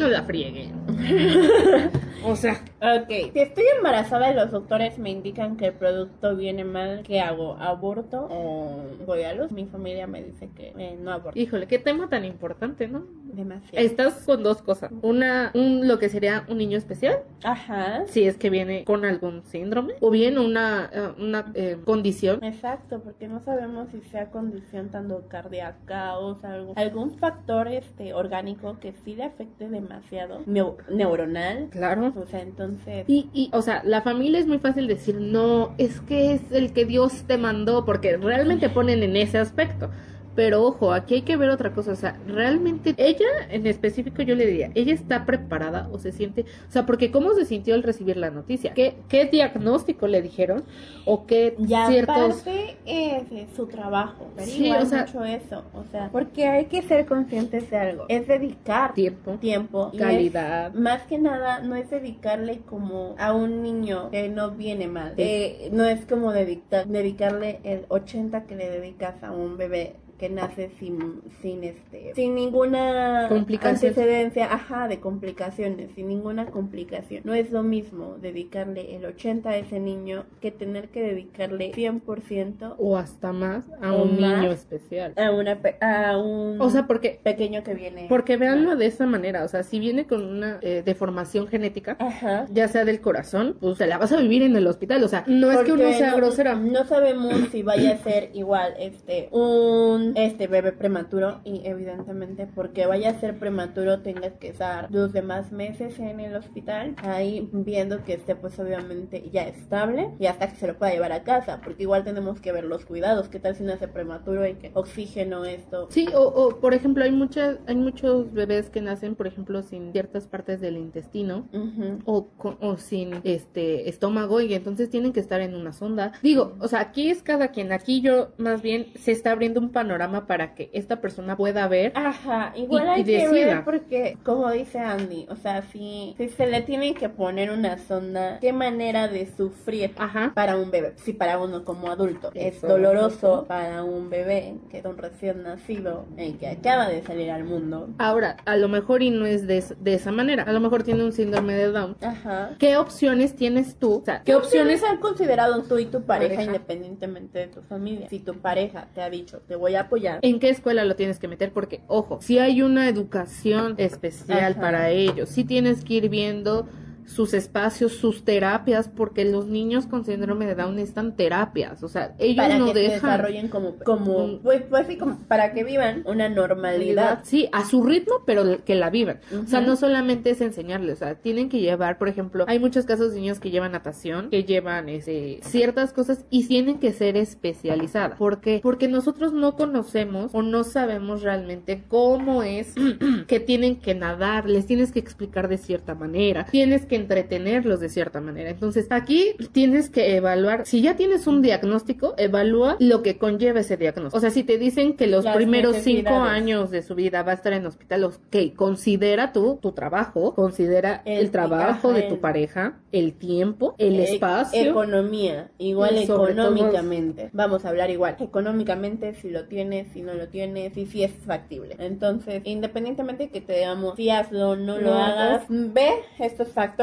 no 0.00 0.08
la 0.08 0.22
frieguen. 0.22 0.72
o 2.24 2.34
sea, 2.34 2.60
Ok, 2.82 3.08
si 3.34 3.40
estoy 3.40 3.64
embarazada 3.76 4.30
y 4.30 4.34
los 4.34 4.50
doctores 4.50 4.98
me 4.98 5.10
indican 5.10 5.58
que 5.58 5.66
el 5.66 5.74
producto 5.74 6.34
viene 6.34 6.64
mal, 6.64 7.02
¿qué 7.02 7.20
hago? 7.20 7.56
¿Aborto 7.60 8.26
o 8.30 8.84
voy 9.04 9.22
a 9.24 9.34
luz? 9.34 9.52
Mi 9.52 9.66
familia 9.66 10.06
me 10.06 10.22
dice 10.22 10.48
que 10.56 10.72
eh, 10.78 10.96
no 10.98 11.12
aborto. 11.12 11.38
híjole, 11.38 11.66
qué 11.66 11.78
tema 11.78 12.08
tan 12.08 12.24
importante, 12.24 12.88
¿no? 12.88 13.04
Demasiado. 13.24 13.86
Estás 13.86 14.24
con 14.24 14.42
dos 14.42 14.62
cosas. 14.62 14.90
Una, 15.02 15.50
un, 15.54 15.88
lo 15.88 15.98
que 15.98 16.08
sería 16.08 16.46
un 16.48 16.56
niño 16.56 16.78
especial, 16.78 17.18
Ajá. 17.44 18.04
si 18.06 18.24
es 18.24 18.38
que 18.38 18.48
viene 18.48 18.84
con 18.84 19.04
algún 19.04 19.44
síndrome, 19.44 19.92
o 20.00 20.10
bien 20.10 20.38
una, 20.38 20.88
eh, 20.90 21.08
una 21.18 21.52
eh, 21.54 21.76
condición. 21.84 22.42
Exacto, 22.42 23.02
porque 23.04 23.28
no 23.28 23.40
sabemos 23.40 23.90
si 23.90 24.00
sea 24.08 24.30
condición 24.30 24.88
tanto 24.88 25.28
cardíaca 25.28 26.16
o 26.16 26.40
sea, 26.40 26.54
algún, 26.54 26.78
algún 26.78 27.18
factor 27.18 27.68
este 27.68 28.14
orgánico 28.14 28.78
que 28.80 28.94
sí 29.04 29.14
le 29.16 29.24
afecte 29.24 29.68
demasiado, 29.90 30.40
neu- 30.46 30.76
neuronal. 30.88 31.68
Claro. 31.70 32.12
O 32.16 32.26
sea, 32.26 32.40
entonces... 32.40 33.04
Y, 33.08 33.28
y, 33.32 33.50
o 33.52 33.62
sea, 33.62 33.82
la 33.84 34.02
familia 34.02 34.38
es 34.38 34.46
muy 34.46 34.58
fácil 34.58 34.86
decir, 34.86 35.16
no, 35.20 35.74
es 35.78 36.00
que 36.00 36.32
es 36.34 36.52
el 36.52 36.72
que 36.72 36.84
Dios 36.84 37.24
te 37.26 37.36
mandó, 37.38 37.84
porque 37.84 38.16
realmente 38.16 38.70
ponen 38.70 39.02
en 39.02 39.16
ese 39.16 39.38
aspecto. 39.38 39.90
Pero 40.36 40.62
ojo, 40.64 40.92
aquí 40.92 41.14
hay 41.16 41.22
que 41.22 41.36
ver 41.36 41.50
otra 41.50 41.72
cosa, 41.72 41.90
o 41.92 41.96
sea, 41.96 42.16
realmente 42.26 42.94
ella 42.98 43.26
en 43.50 43.66
específico 43.66 44.22
yo 44.22 44.36
le 44.36 44.46
diría, 44.46 44.70
ella 44.76 44.94
está 44.94 45.26
preparada 45.26 45.88
o 45.92 45.98
se 45.98 46.12
siente, 46.12 46.42
o 46.68 46.70
sea, 46.72 46.86
porque 46.86 47.10
cómo 47.10 47.32
se 47.34 47.44
sintió 47.44 47.74
al 47.74 47.82
recibir 47.82 48.16
la 48.16 48.30
noticia, 48.30 48.72
qué, 48.72 48.94
qué 49.08 49.24
diagnóstico 49.26 50.06
le 50.06 50.22
dijeron 50.22 50.62
o 51.04 51.26
qué 51.26 51.56
Ya 51.58 51.88
ciertos... 51.88 52.16
aparte 52.16 52.76
es 52.86 53.24
su 53.56 53.66
trabajo, 53.66 54.28
pero 54.36 54.46
Sí, 54.46 54.66
igual 54.66 54.82
o 54.84 54.86
sea- 54.86 55.04
mucho 55.06 55.24
eso, 55.24 55.64
o 55.74 55.82
sea, 55.90 56.10
porque 56.12 56.46
hay 56.46 56.66
que 56.66 56.82
ser 56.82 57.06
conscientes 57.06 57.68
de 57.68 57.76
algo, 57.76 58.04
es 58.08 58.28
dedicar 58.28 58.94
Tiempo, 58.94 59.32
tiempo, 59.32 59.90
es- 59.92 59.98
calidad. 60.00 60.72
más 60.74 61.02
que 61.02 61.18
nada 61.18 61.60
no 61.60 61.74
es 61.74 61.90
dedicarle 61.90 62.60
como 62.60 63.16
a 63.18 63.32
un 63.32 63.62
niño 63.62 64.10
que 64.10 64.28
no 64.28 64.52
viene 64.52 64.86
mal, 64.86 65.14
Eh, 65.16 65.70
no 65.72 65.84
es 65.84 66.06
como 66.06 66.32
dedicar, 66.32 66.86
dedicarle 66.86 67.58
el 67.64 67.84
80 67.88 68.44
que 68.44 68.54
le 68.54 68.70
dedicas 68.70 69.22
a 69.24 69.32
un 69.32 69.56
bebé 69.56 69.96
que 70.20 70.28
nace 70.28 70.70
sin 70.78 71.22
sin 71.40 71.64
este 71.64 72.12
sin 72.14 72.34
ninguna 72.34 73.26
antecedencia 73.62 74.52
ajá 74.52 74.86
de 74.86 75.00
complicaciones 75.00 75.90
sin 75.94 76.08
ninguna 76.08 76.46
complicación 76.46 77.22
no 77.24 77.32
es 77.34 77.50
lo 77.50 77.62
mismo 77.62 78.16
dedicarle 78.20 78.94
el 78.96 79.06
80 79.06 79.48
a 79.48 79.56
ese 79.56 79.80
niño 79.80 80.26
que 80.42 80.50
tener 80.50 80.88
que 80.90 81.00
dedicarle 81.02 81.72
100% 81.72 82.74
O 82.78 82.98
hasta 82.98 83.32
más 83.32 83.64
a 83.80 83.92
un 83.94 84.20
más. 84.20 84.38
niño 84.40 84.52
especial. 84.52 85.14
a 85.16 85.30
una 85.30 85.58
a 85.80 86.18
un 86.18 86.60
O 86.60 86.68
sea, 86.68 86.86
porque 86.86 87.18
pequeño 87.22 87.62
que 87.62 87.74
viene 87.74 88.06
Porque 88.08 88.36
véanlo 88.36 88.76
de 88.76 88.86
esa 88.86 89.06
manera, 89.06 89.42
o 89.44 89.48
sea, 89.48 89.62
si 89.62 89.78
viene 89.80 90.06
con 90.06 90.22
una 90.24 90.58
eh, 90.60 90.82
deformación 90.84 91.48
genética, 91.48 91.96
ajá 91.98 92.46
ya 92.52 92.68
sea 92.68 92.84
del 92.84 93.00
corazón, 93.00 93.56
pues 93.58 93.78
te 93.78 93.86
la 93.86 93.96
vas 93.96 94.12
a 94.12 94.16
vivir 94.18 94.42
en 94.42 94.54
el 94.54 94.66
hospital, 94.66 95.02
o 95.02 95.08
sea, 95.08 95.24
no 95.26 95.50
es 95.50 95.60
que 95.60 95.72
uno 95.72 95.90
sea 95.92 96.10
no- 96.10 96.16
grosero. 96.18 96.56
No 96.56 96.84
sabemos 96.84 97.32
si 97.50 97.62
vaya 97.62 97.92
a 97.92 97.96
ser 97.98 98.30
igual 98.34 98.74
este 98.78 99.28
un 99.32 100.09
este 100.16 100.46
bebé 100.46 100.72
prematuro 100.72 101.40
y 101.44 101.62
evidentemente 101.64 102.46
porque 102.54 102.86
vaya 102.86 103.10
a 103.10 103.20
ser 103.20 103.38
prematuro 103.38 104.00
tengas 104.00 104.32
que 104.34 104.48
estar 104.48 104.88
los 104.90 105.12
demás 105.12 105.52
meses 105.52 105.98
en 105.98 106.20
el 106.20 106.34
hospital 106.36 106.94
ahí 107.02 107.48
viendo 107.52 108.02
que 108.04 108.14
esté 108.14 108.34
pues 108.36 108.58
obviamente 108.58 109.28
ya 109.32 109.42
estable 109.46 110.10
y 110.18 110.26
hasta 110.26 110.48
que 110.48 110.56
se 110.56 110.66
lo 110.66 110.76
pueda 110.78 110.92
llevar 110.92 111.12
a 111.12 111.22
casa 111.22 111.60
porque 111.64 111.82
igual 111.82 112.04
tenemos 112.04 112.40
que 112.40 112.52
ver 112.52 112.64
los 112.64 112.84
cuidados 112.84 113.28
qué 113.28 113.38
tal 113.38 113.54
si 113.54 113.64
nace 113.64 113.88
prematuro 113.88 114.46
y 114.46 114.54
que 114.54 114.70
oxígeno 114.74 115.44
esto 115.44 115.88
Sí, 115.90 116.06
o, 116.14 116.20
o, 116.22 116.60
por 116.60 116.74
ejemplo, 116.74 117.04
hay 117.04 117.12
muchas 117.12 117.58
hay 117.66 117.76
muchos 117.76 118.32
bebés 118.32 118.70
que 118.70 118.80
nacen, 118.80 119.14
por 119.14 119.26
ejemplo, 119.26 119.62
sin 119.62 119.92
ciertas 119.92 120.26
partes 120.26 120.60
del 120.60 120.76
intestino 120.76 121.48
Ujú. 121.52 121.98
o, 122.04 122.28
con- 122.36 122.58
o 122.60 122.76
sin 122.76 123.14
este 123.24 123.88
estómago 123.88 124.40
y 124.40 124.54
entonces 124.54 124.90
tienen 124.90 125.12
que 125.12 125.20
estar 125.20 125.40
en 125.40 125.54
una 125.54 125.72
sonda. 125.72 126.12
Digo, 126.22 126.56
o 126.60 126.68
sea, 126.68 126.80
aquí 126.80 127.10
es 127.10 127.22
cada 127.22 127.48
quien, 127.48 127.72
aquí 127.72 128.00
yo 128.00 128.28
más 128.38 128.62
bien 128.62 128.86
se 128.96 129.12
está 129.12 129.32
abriendo 129.32 129.60
un 129.60 129.70
panorama 129.70 129.99
panorama 130.00 130.26
para 130.26 130.54
que 130.54 130.70
esta 130.72 131.00
persona 131.00 131.36
pueda 131.36 131.68
ver. 131.68 131.92
Ajá, 131.94 132.52
igual 132.56 132.84
Y- 132.84 132.88
hay 132.88 133.00
y 133.02 133.04
que 133.04 133.28
decida. 133.28 133.46
ver 133.56 133.64
porque, 133.64 134.16
como 134.24 134.50
dice 134.50 134.78
Andy, 134.78 135.26
o 135.28 135.36
sea, 135.36 135.62
si, 135.62 136.14
si 136.16 136.28
se 136.28 136.46
le 136.46 136.62
tiene 136.62 136.94
que 136.94 137.08
poner 137.08 137.50
una 137.50 137.76
sonda, 137.78 138.38
¿qué 138.40 138.52
manera 138.52 139.08
de 139.08 139.26
sufrir 139.36 139.92
Ajá. 139.98 140.32
para 140.34 140.56
un 140.56 140.70
bebé? 140.70 140.94
Si 140.96 141.12
para 141.12 141.38
uno 141.38 141.64
como 141.64 141.90
adulto 141.90 142.30
es 142.34 142.56
Eso. 142.56 142.68
doloroso 142.68 143.44
para 143.46 143.84
un 143.84 144.08
bebé 144.10 144.54
que 144.70 144.78
es 144.78 144.84
un 144.84 144.96
recién 144.96 145.42
nacido, 145.42 146.06
el 146.16 146.38
que 146.38 146.48
acaba 146.48 146.88
de 146.88 147.02
salir 147.02 147.30
al 147.30 147.44
mundo. 147.44 147.88
Ahora, 147.98 148.36
a 148.46 148.56
lo 148.56 148.68
mejor 148.68 149.02
y 149.02 149.10
no 149.10 149.26
es 149.26 149.46
de, 149.46 149.58
es- 149.58 149.74
de 149.82 149.94
esa 149.94 150.12
manera. 150.12 150.44
A 150.44 150.52
lo 150.52 150.60
mejor 150.60 150.82
tiene 150.82 151.04
un 151.04 151.12
síndrome 151.12 151.54
de 151.54 151.70
Down. 151.70 151.96
Ajá. 152.00 152.50
¿Qué 152.58 152.76
opciones 152.76 153.36
tienes 153.36 153.76
tú? 153.76 153.96
O 154.00 154.04
sea, 154.04 154.18
¿qué 154.18 154.30
¿Qué 154.30 154.34
opciones 154.36 154.76
opciones 154.80 154.90
han 154.90 154.98
considerado 155.00 155.62
tú 155.64 155.78
y 155.78 155.86
tu 155.86 156.02
pareja, 156.02 156.34
Pareja. 156.36 156.42
independientemente 156.44 157.38
de 157.40 157.46
tu 157.48 157.62
familia? 157.62 158.08
Si 158.08 158.20
tu 158.20 158.34
pareja 158.40 158.88
te 158.94 159.02
ha 159.02 159.10
dicho, 159.10 159.40
te 159.46 159.56
voy 159.56 159.74
a 159.74 159.88
apoyar, 159.90 160.18
¿En 160.22 160.38
qué 160.38 160.48
escuela 160.48 160.84
lo 160.84 160.96
tienes 160.96 161.18
que 161.18 161.28
meter? 161.28 161.52
Porque, 161.52 161.80
ojo, 161.88 162.20
si 162.20 162.38
hay 162.38 162.62
una 162.62 162.88
educación 162.88 163.74
especial 163.76 164.52
Ajá. 164.52 164.60
para 164.60 164.90
ellos, 164.90 165.28
si 165.28 165.44
tienes 165.44 165.84
que 165.84 165.94
ir 165.94 166.08
viendo 166.08 166.68
sus 167.10 167.34
espacios, 167.34 167.92
sus 167.92 168.24
terapias, 168.24 168.88
porque 168.88 169.24
los 169.24 169.46
niños 169.46 169.86
con 169.86 170.04
síndrome 170.04 170.46
de 170.46 170.54
Down 170.54 170.76
necesitan 170.76 171.16
terapias, 171.16 171.82
o 171.82 171.88
sea, 171.88 172.14
ellos 172.18 172.36
para 172.36 172.58
no 172.58 172.72
que 172.72 172.80
dejan 172.80 172.94
desarrollen 172.94 173.48
como, 173.48 173.76
como 173.84 174.26
Mm. 174.28 174.38
pues, 174.42 174.62
pues 174.68 174.86
como 174.98 175.18
para 175.28 175.52
que 175.52 175.64
vivan 175.64 176.02
una 176.06 176.28
normalidad. 176.28 177.20
Sí, 177.22 177.48
a 177.52 177.64
su 177.64 177.82
ritmo, 177.82 178.22
pero 178.26 178.64
que 178.64 178.74
la 178.74 178.90
vivan. 178.90 179.20
O 179.42 179.46
sea, 179.46 179.60
no 179.60 179.76
solamente 179.76 180.30
es 180.30 180.40
enseñarles, 180.40 180.96
o 180.96 180.98
sea, 181.04 181.14
tienen 181.16 181.48
que 181.48 181.60
llevar, 181.60 181.98
por 181.98 182.08
ejemplo, 182.08 182.44
hay 182.48 182.58
muchos 182.58 182.86
casos 182.86 183.12
de 183.12 183.20
niños 183.20 183.40
que 183.40 183.50
llevan 183.50 183.72
natación, 183.72 184.30
que 184.30 184.44
llevan 184.44 184.88
este, 184.88 185.40
ciertas 185.42 185.92
cosas 185.92 186.24
y 186.30 186.46
tienen 186.46 186.78
que 186.78 186.92
ser 186.92 187.16
especializadas. 187.16 188.18
¿Por 188.18 188.40
qué? 188.40 188.60
Porque 188.62 188.88
nosotros 188.88 189.32
no 189.32 189.56
conocemos 189.56 190.30
o 190.34 190.42
no 190.42 190.64
sabemos 190.64 191.22
realmente 191.22 191.82
cómo 191.88 192.42
es 192.42 192.74
que 193.26 193.40
tienen 193.40 193.76
que 193.76 193.94
nadar, 193.94 194.48
les 194.48 194.66
tienes 194.66 194.92
que 194.92 195.00
explicar 195.00 195.48
de 195.48 195.58
cierta 195.58 195.94
manera, 195.94 196.44
tienes 196.44 196.86
que 196.86 196.99
entretenerlos 197.00 197.80
de 197.80 197.88
cierta 197.88 198.20
manera. 198.20 198.50
Entonces, 198.50 198.86
aquí 198.90 199.32
tienes 199.52 199.90
que 199.90 200.16
evaluar, 200.16 200.66
si 200.66 200.80
ya 200.82 200.96
tienes 200.96 201.26
un 201.26 201.42
diagnóstico, 201.42 202.14
evalúa 202.16 202.76
lo 202.78 203.02
que 203.02 203.18
conlleva 203.18 203.60
ese 203.60 203.76
diagnóstico. 203.76 204.16
O 204.16 204.20
sea, 204.20 204.30
si 204.30 204.44
te 204.44 204.58
dicen 204.58 204.96
que 204.96 205.06
los 205.06 205.24
Las 205.24 205.36
primeros 205.36 205.76
cinco 205.76 206.14
años 206.14 206.70
de 206.70 206.82
su 206.82 206.94
vida 206.94 207.22
va 207.22 207.32
a 207.32 207.34
estar 207.34 207.52
en 207.52 207.66
hospital, 207.66 208.04
ok, 208.04 208.54
considera 208.56 209.32
tú 209.32 209.58
tu 209.60 209.72
trabajo, 209.72 210.34
considera 210.34 211.02
el, 211.04 211.18
El- 211.20 211.30
trabajo 211.30 211.92
de 211.92 212.02
tu 212.02 212.14
el- 212.14 212.20
pareja, 212.20 212.78
el 212.92 213.14
tiempo, 213.14 213.74
el 213.78 213.98
E- 214.00 214.14
espacio. 214.14 214.70
Economía, 214.70 215.50
igual 215.58 215.94
todo- 216.06 216.28
económicamente. 216.28 217.30
Vamos 217.32 217.64
a 217.64 217.68
hablar 217.70 217.90
igual. 217.90 218.16
Económicamente, 218.20 219.14
si 219.14 219.30
lo 219.30 219.44
tienes, 219.46 219.88
si 219.92 220.02
no 220.02 220.14
lo 220.14 220.28
tienes, 220.28 220.76
y 220.76 220.86
si 220.86 221.04
es 221.04 221.12
factible. 221.26 221.76
Entonces, 221.78 222.42
independientemente 222.44 223.24
de 223.24 223.30
que 223.30 223.40
te 223.40 223.58
digamos 223.58 223.96
si 223.96 224.10
hazlo, 224.10 224.56
no 224.56 224.78
lo 224.78 224.90
No 224.90 224.98
hagas, 225.04 225.42
ve 225.48 225.90
estos 226.18 226.48
factores, 226.48 226.79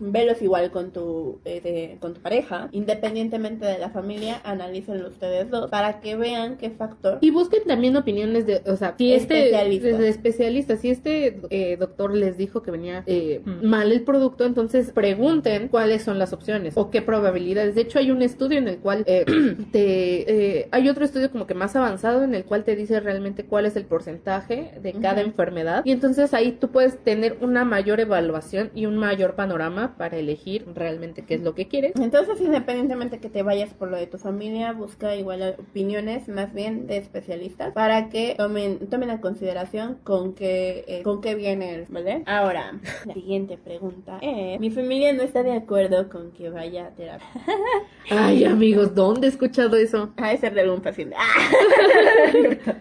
velos 0.00 0.42
igual 0.42 0.70
con 0.70 0.92
tu, 0.92 1.40
este, 1.44 1.98
con 2.00 2.14
tu 2.14 2.20
pareja, 2.20 2.68
independientemente 2.72 3.66
de 3.66 3.78
la 3.78 3.90
familia, 3.90 4.40
analícenlo 4.44 5.08
ustedes 5.08 5.50
dos 5.50 5.70
para 5.70 6.00
que 6.00 6.16
vean 6.16 6.56
qué 6.56 6.70
factor. 6.70 7.18
Y 7.20 7.30
busquen 7.30 7.64
también 7.66 7.96
opiniones 7.96 8.46
de, 8.46 8.62
o 8.66 8.76
sea, 8.76 8.94
si 8.96 9.12
este 9.12 9.46
Especialistas. 9.46 9.98
de 9.98 10.08
especialistas, 10.08 10.80
si 10.80 10.90
este 10.90 11.40
eh, 11.50 11.76
doctor 11.78 12.14
les 12.14 12.36
dijo 12.36 12.62
que 12.62 12.70
venía 12.70 13.02
eh, 13.06 13.42
mal 13.62 13.92
el 13.92 14.02
producto, 14.02 14.44
entonces 14.44 14.92
pregunten 14.92 15.68
cuáles 15.68 16.02
son 16.02 16.18
las 16.18 16.32
opciones 16.32 16.74
o 16.76 16.90
qué 16.90 17.02
probabilidades. 17.02 17.74
De 17.74 17.82
hecho, 17.82 17.98
hay 17.98 18.10
un 18.10 18.22
estudio 18.22 18.58
en 18.58 18.68
el 18.68 18.78
cual 18.78 19.04
eh, 19.06 19.24
te, 19.72 20.58
eh, 20.58 20.68
hay 20.70 20.88
otro 20.88 21.04
estudio 21.04 21.30
como 21.30 21.46
que 21.46 21.54
más 21.54 21.76
avanzado 21.76 22.22
en 22.22 22.34
el 22.34 22.44
cual 22.44 22.64
te 22.64 22.76
dice 22.76 23.00
realmente 23.00 23.44
cuál 23.44 23.66
es 23.66 23.76
el 23.76 23.84
porcentaje 23.84 24.72
de 24.80 24.92
cada 24.94 25.20
enfermedad 25.20 25.82
y 25.84 25.92
entonces 25.92 26.34
ahí 26.34 26.52
tú 26.52 26.68
puedes 26.68 26.98
tener 26.98 27.38
una 27.40 27.64
mayor 27.64 28.00
evaluación 28.00 28.70
y 28.74 28.86
un 28.86 28.96
mayor 28.96 29.34
panorama 29.40 29.94
para 29.96 30.18
elegir 30.18 30.66
realmente 30.74 31.24
qué 31.24 31.34
es 31.36 31.40
lo 31.42 31.54
que 31.54 31.66
quieres. 31.66 31.92
Entonces, 31.96 32.38
independientemente 32.42 33.20
que 33.20 33.30
te 33.30 33.42
vayas 33.42 33.72
por 33.72 33.90
lo 33.90 33.96
de 33.96 34.06
tu 34.06 34.18
familia, 34.18 34.72
busca 34.72 35.16
igual 35.16 35.56
opiniones 35.58 36.28
más 36.28 36.52
bien 36.52 36.86
de 36.86 36.98
especialistas 36.98 37.72
para 37.72 38.10
que 38.10 38.34
tomen 38.36 38.86
tomen 38.90 39.08
a 39.10 39.20
consideración 39.22 39.96
con 40.04 40.34
qué 40.34 40.84
eh, 40.88 41.02
con 41.02 41.22
qué 41.22 41.34
viene, 41.34 41.74
el- 41.74 41.86
¿vale? 41.88 42.22
Ahora, 42.26 42.78
la 43.06 43.14
siguiente 43.14 43.56
pregunta 43.56 44.18
es, 44.20 44.60
mi 44.60 44.70
familia 44.70 45.12
no 45.14 45.22
está 45.22 45.42
de 45.42 45.52
acuerdo 45.52 46.10
con 46.10 46.32
que 46.32 46.50
vaya 46.50 46.88
a 46.88 46.90
terapia. 46.90 47.26
Ay, 48.10 48.44
amigos, 48.44 48.94
¿dónde 48.94 49.26
he 49.26 49.30
escuchado 49.30 49.76
eso? 49.76 50.10
A 50.18 50.36
ser 50.36 50.52
de 50.54 50.60
algún 50.62 50.80
paciente. 50.82 51.16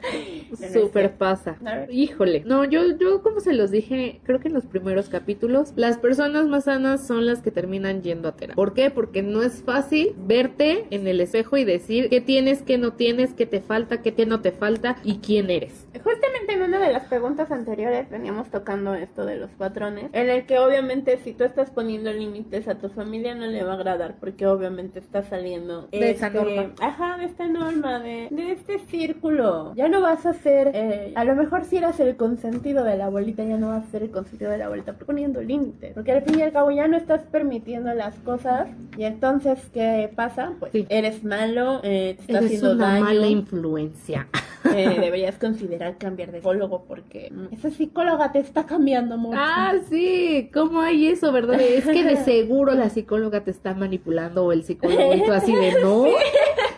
Super 0.73 1.13
pasa. 1.17 1.57
A 1.65 1.75
ver. 1.75 1.93
Híjole. 1.93 2.43
No, 2.45 2.65
yo, 2.65 2.97
yo 2.97 3.21
como 3.21 3.39
se 3.39 3.53
los 3.53 3.71
dije, 3.71 4.19
creo 4.23 4.39
que 4.39 4.47
en 4.47 4.53
los 4.55 4.65
primeros 4.65 5.09
capítulos, 5.09 5.73
las 5.75 5.97
personas 5.97 6.47
más 6.49 6.65
sanas 6.65 7.05
son 7.05 7.25
las 7.25 7.41
que 7.41 7.51
terminan 7.51 8.01
yendo 8.01 8.27
a 8.27 8.35
terapia. 8.35 8.55
¿Por 8.55 8.73
qué? 8.73 8.91
Porque 8.91 9.21
no 9.21 9.41
es 9.41 9.63
fácil 9.63 10.13
verte 10.17 10.85
en 10.89 11.07
el 11.07 11.21
espejo 11.21 11.57
y 11.57 11.63
decir 11.63 12.09
qué 12.09 12.21
tienes, 12.21 12.61
qué 12.61 12.77
no 12.77 12.93
tienes, 12.93 13.33
qué 13.33 13.45
te 13.45 13.61
falta, 13.61 14.01
qué 14.01 14.11
te 14.11 14.25
no 14.25 14.41
te 14.41 14.51
falta 14.51 14.97
y 15.03 15.19
quién 15.19 15.49
eres. 15.49 15.87
Justamente 16.03 16.53
en 16.53 16.61
una 16.61 16.79
de 16.79 16.91
las 16.91 17.05
preguntas 17.05 17.51
anteriores 17.51 18.09
veníamos 18.09 18.49
tocando 18.49 18.93
esto 18.95 19.25
de 19.25 19.37
los 19.37 19.51
patrones, 19.51 20.09
en 20.13 20.29
el 20.29 20.45
que 20.45 20.59
obviamente 20.59 21.17
si 21.17 21.33
tú 21.33 21.43
estás 21.43 21.69
poniendo 21.69 22.11
límites 22.11 22.67
a 22.67 22.75
tu 22.75 22.89
familia 22.89 23.35
no 23.35 23.45
le 23.45 23.63
va 23.63 23.71
a 23.71 23.75
agradar 23.75 24.15
porque 24.19 24.47
obviamente 24.47 24.99
estás 24.99 25.27
saliendo 25.27 25.87
De 25.91 26.11
esa 26.11 26.27
este, 26.27 26.39
norma. 26.39 26.73
Ajá, 26.81 27.17
de 27.17 27.25
esta 27.25 27.47
norma, 27.47 27.99
de, 27.99 28.27
de 28.31 28.51
este 28.51 28.79
círculo. 28.79 29.73
Ya 29.75 29.87
no 29.87 30.01
vas 30.01 30.25
a 30.25 30.33
ser, 30.33 30.71
eh, 30.73 31.13
a 31.15 31.23
lo 31.23 31.35
mejor 31.35 31.65
si 31.65 31.77
eras 31.77 31.99
el 31.99 32.15
consentido 32.15 32.83
de 32.83 32.97
la 32.97 33.05
abuelita, 33.05 33.43
ya 33.43 33.57
no 33.57 33.69
vas 33.69 33.87
a 33.87 33.91
ser 33.91 34.03
el 34.03 34.11
consentido 34.11 34.51
de 34.51 34.57
la 34.57 34.65
abuelita 34.65 34.93
poniendo 34.93 35.41
límites. 35.41 35.93
Porque 35.93 36.11
al 36.11 36.23
fin 36.23 36.38
y 36.39 36.41
al 36.41 36.51
cabo 36.51 36.71
ya 36.71 36.87
no 36.87 36.97
estás 36.97 37.21
permitiendo 37.23 37.93
las 37.93 38.15
cosas 38.19 38.67
y 38.97 39.03
entonces 39.03 39.59
¿qué 39.73 40.11
pasa? 40.15 40.53
Pues 40.59 40.71
Sí. 40.71 40.85
eres 40.89 41.23
malo, 41.23 41.81
eh, 41.83 42.15
te 42.17 42.21
está 42.33 42.39
haciendo 42.45 42.71
una 42.73 42.87
daño. 42.93 43.05
mala 43.05 43.27
influencia. 43.27 44.27
Eh, 44.65 44.97
deberías 44.99 45.37
considerar 45.37 45.97
cambiar 45.97 46.31
de 46.31 46.39
psicólogo 46.39 46.83
porque 46.87 47.31
mm, 47.31 47.53
esa 47.53 47.69
psicóloga 47.69 48.31
te 48.31 48.39
está 48.39 48.65
cambiando 48.65 49.17
mucho. 49.17 49.37
Ah, 49.39 49.73
sí, 49.89 50.49
¿cómo 50.53 50.81
hay 50.81 51.07
eso, 51.07 51.31
verdad? 51.31 51.59
Es 51.59 51.85
que 51.85 52.03
de 52.03 52.17
seguro 52.17 52.73
la 52.73 52.89
psicóloga 52.89 53.43
te 53.43 53.51
está 53.51 53.73
manipulando 53.73 54.45
o 54.45 54.51
el 54.51 54.63
psicólogo 54.63 55.13
y 55.15 55.23
tú 55.23 55.31
así 55.31 55.55
de 55.55 55.73
no. 55.81 56.05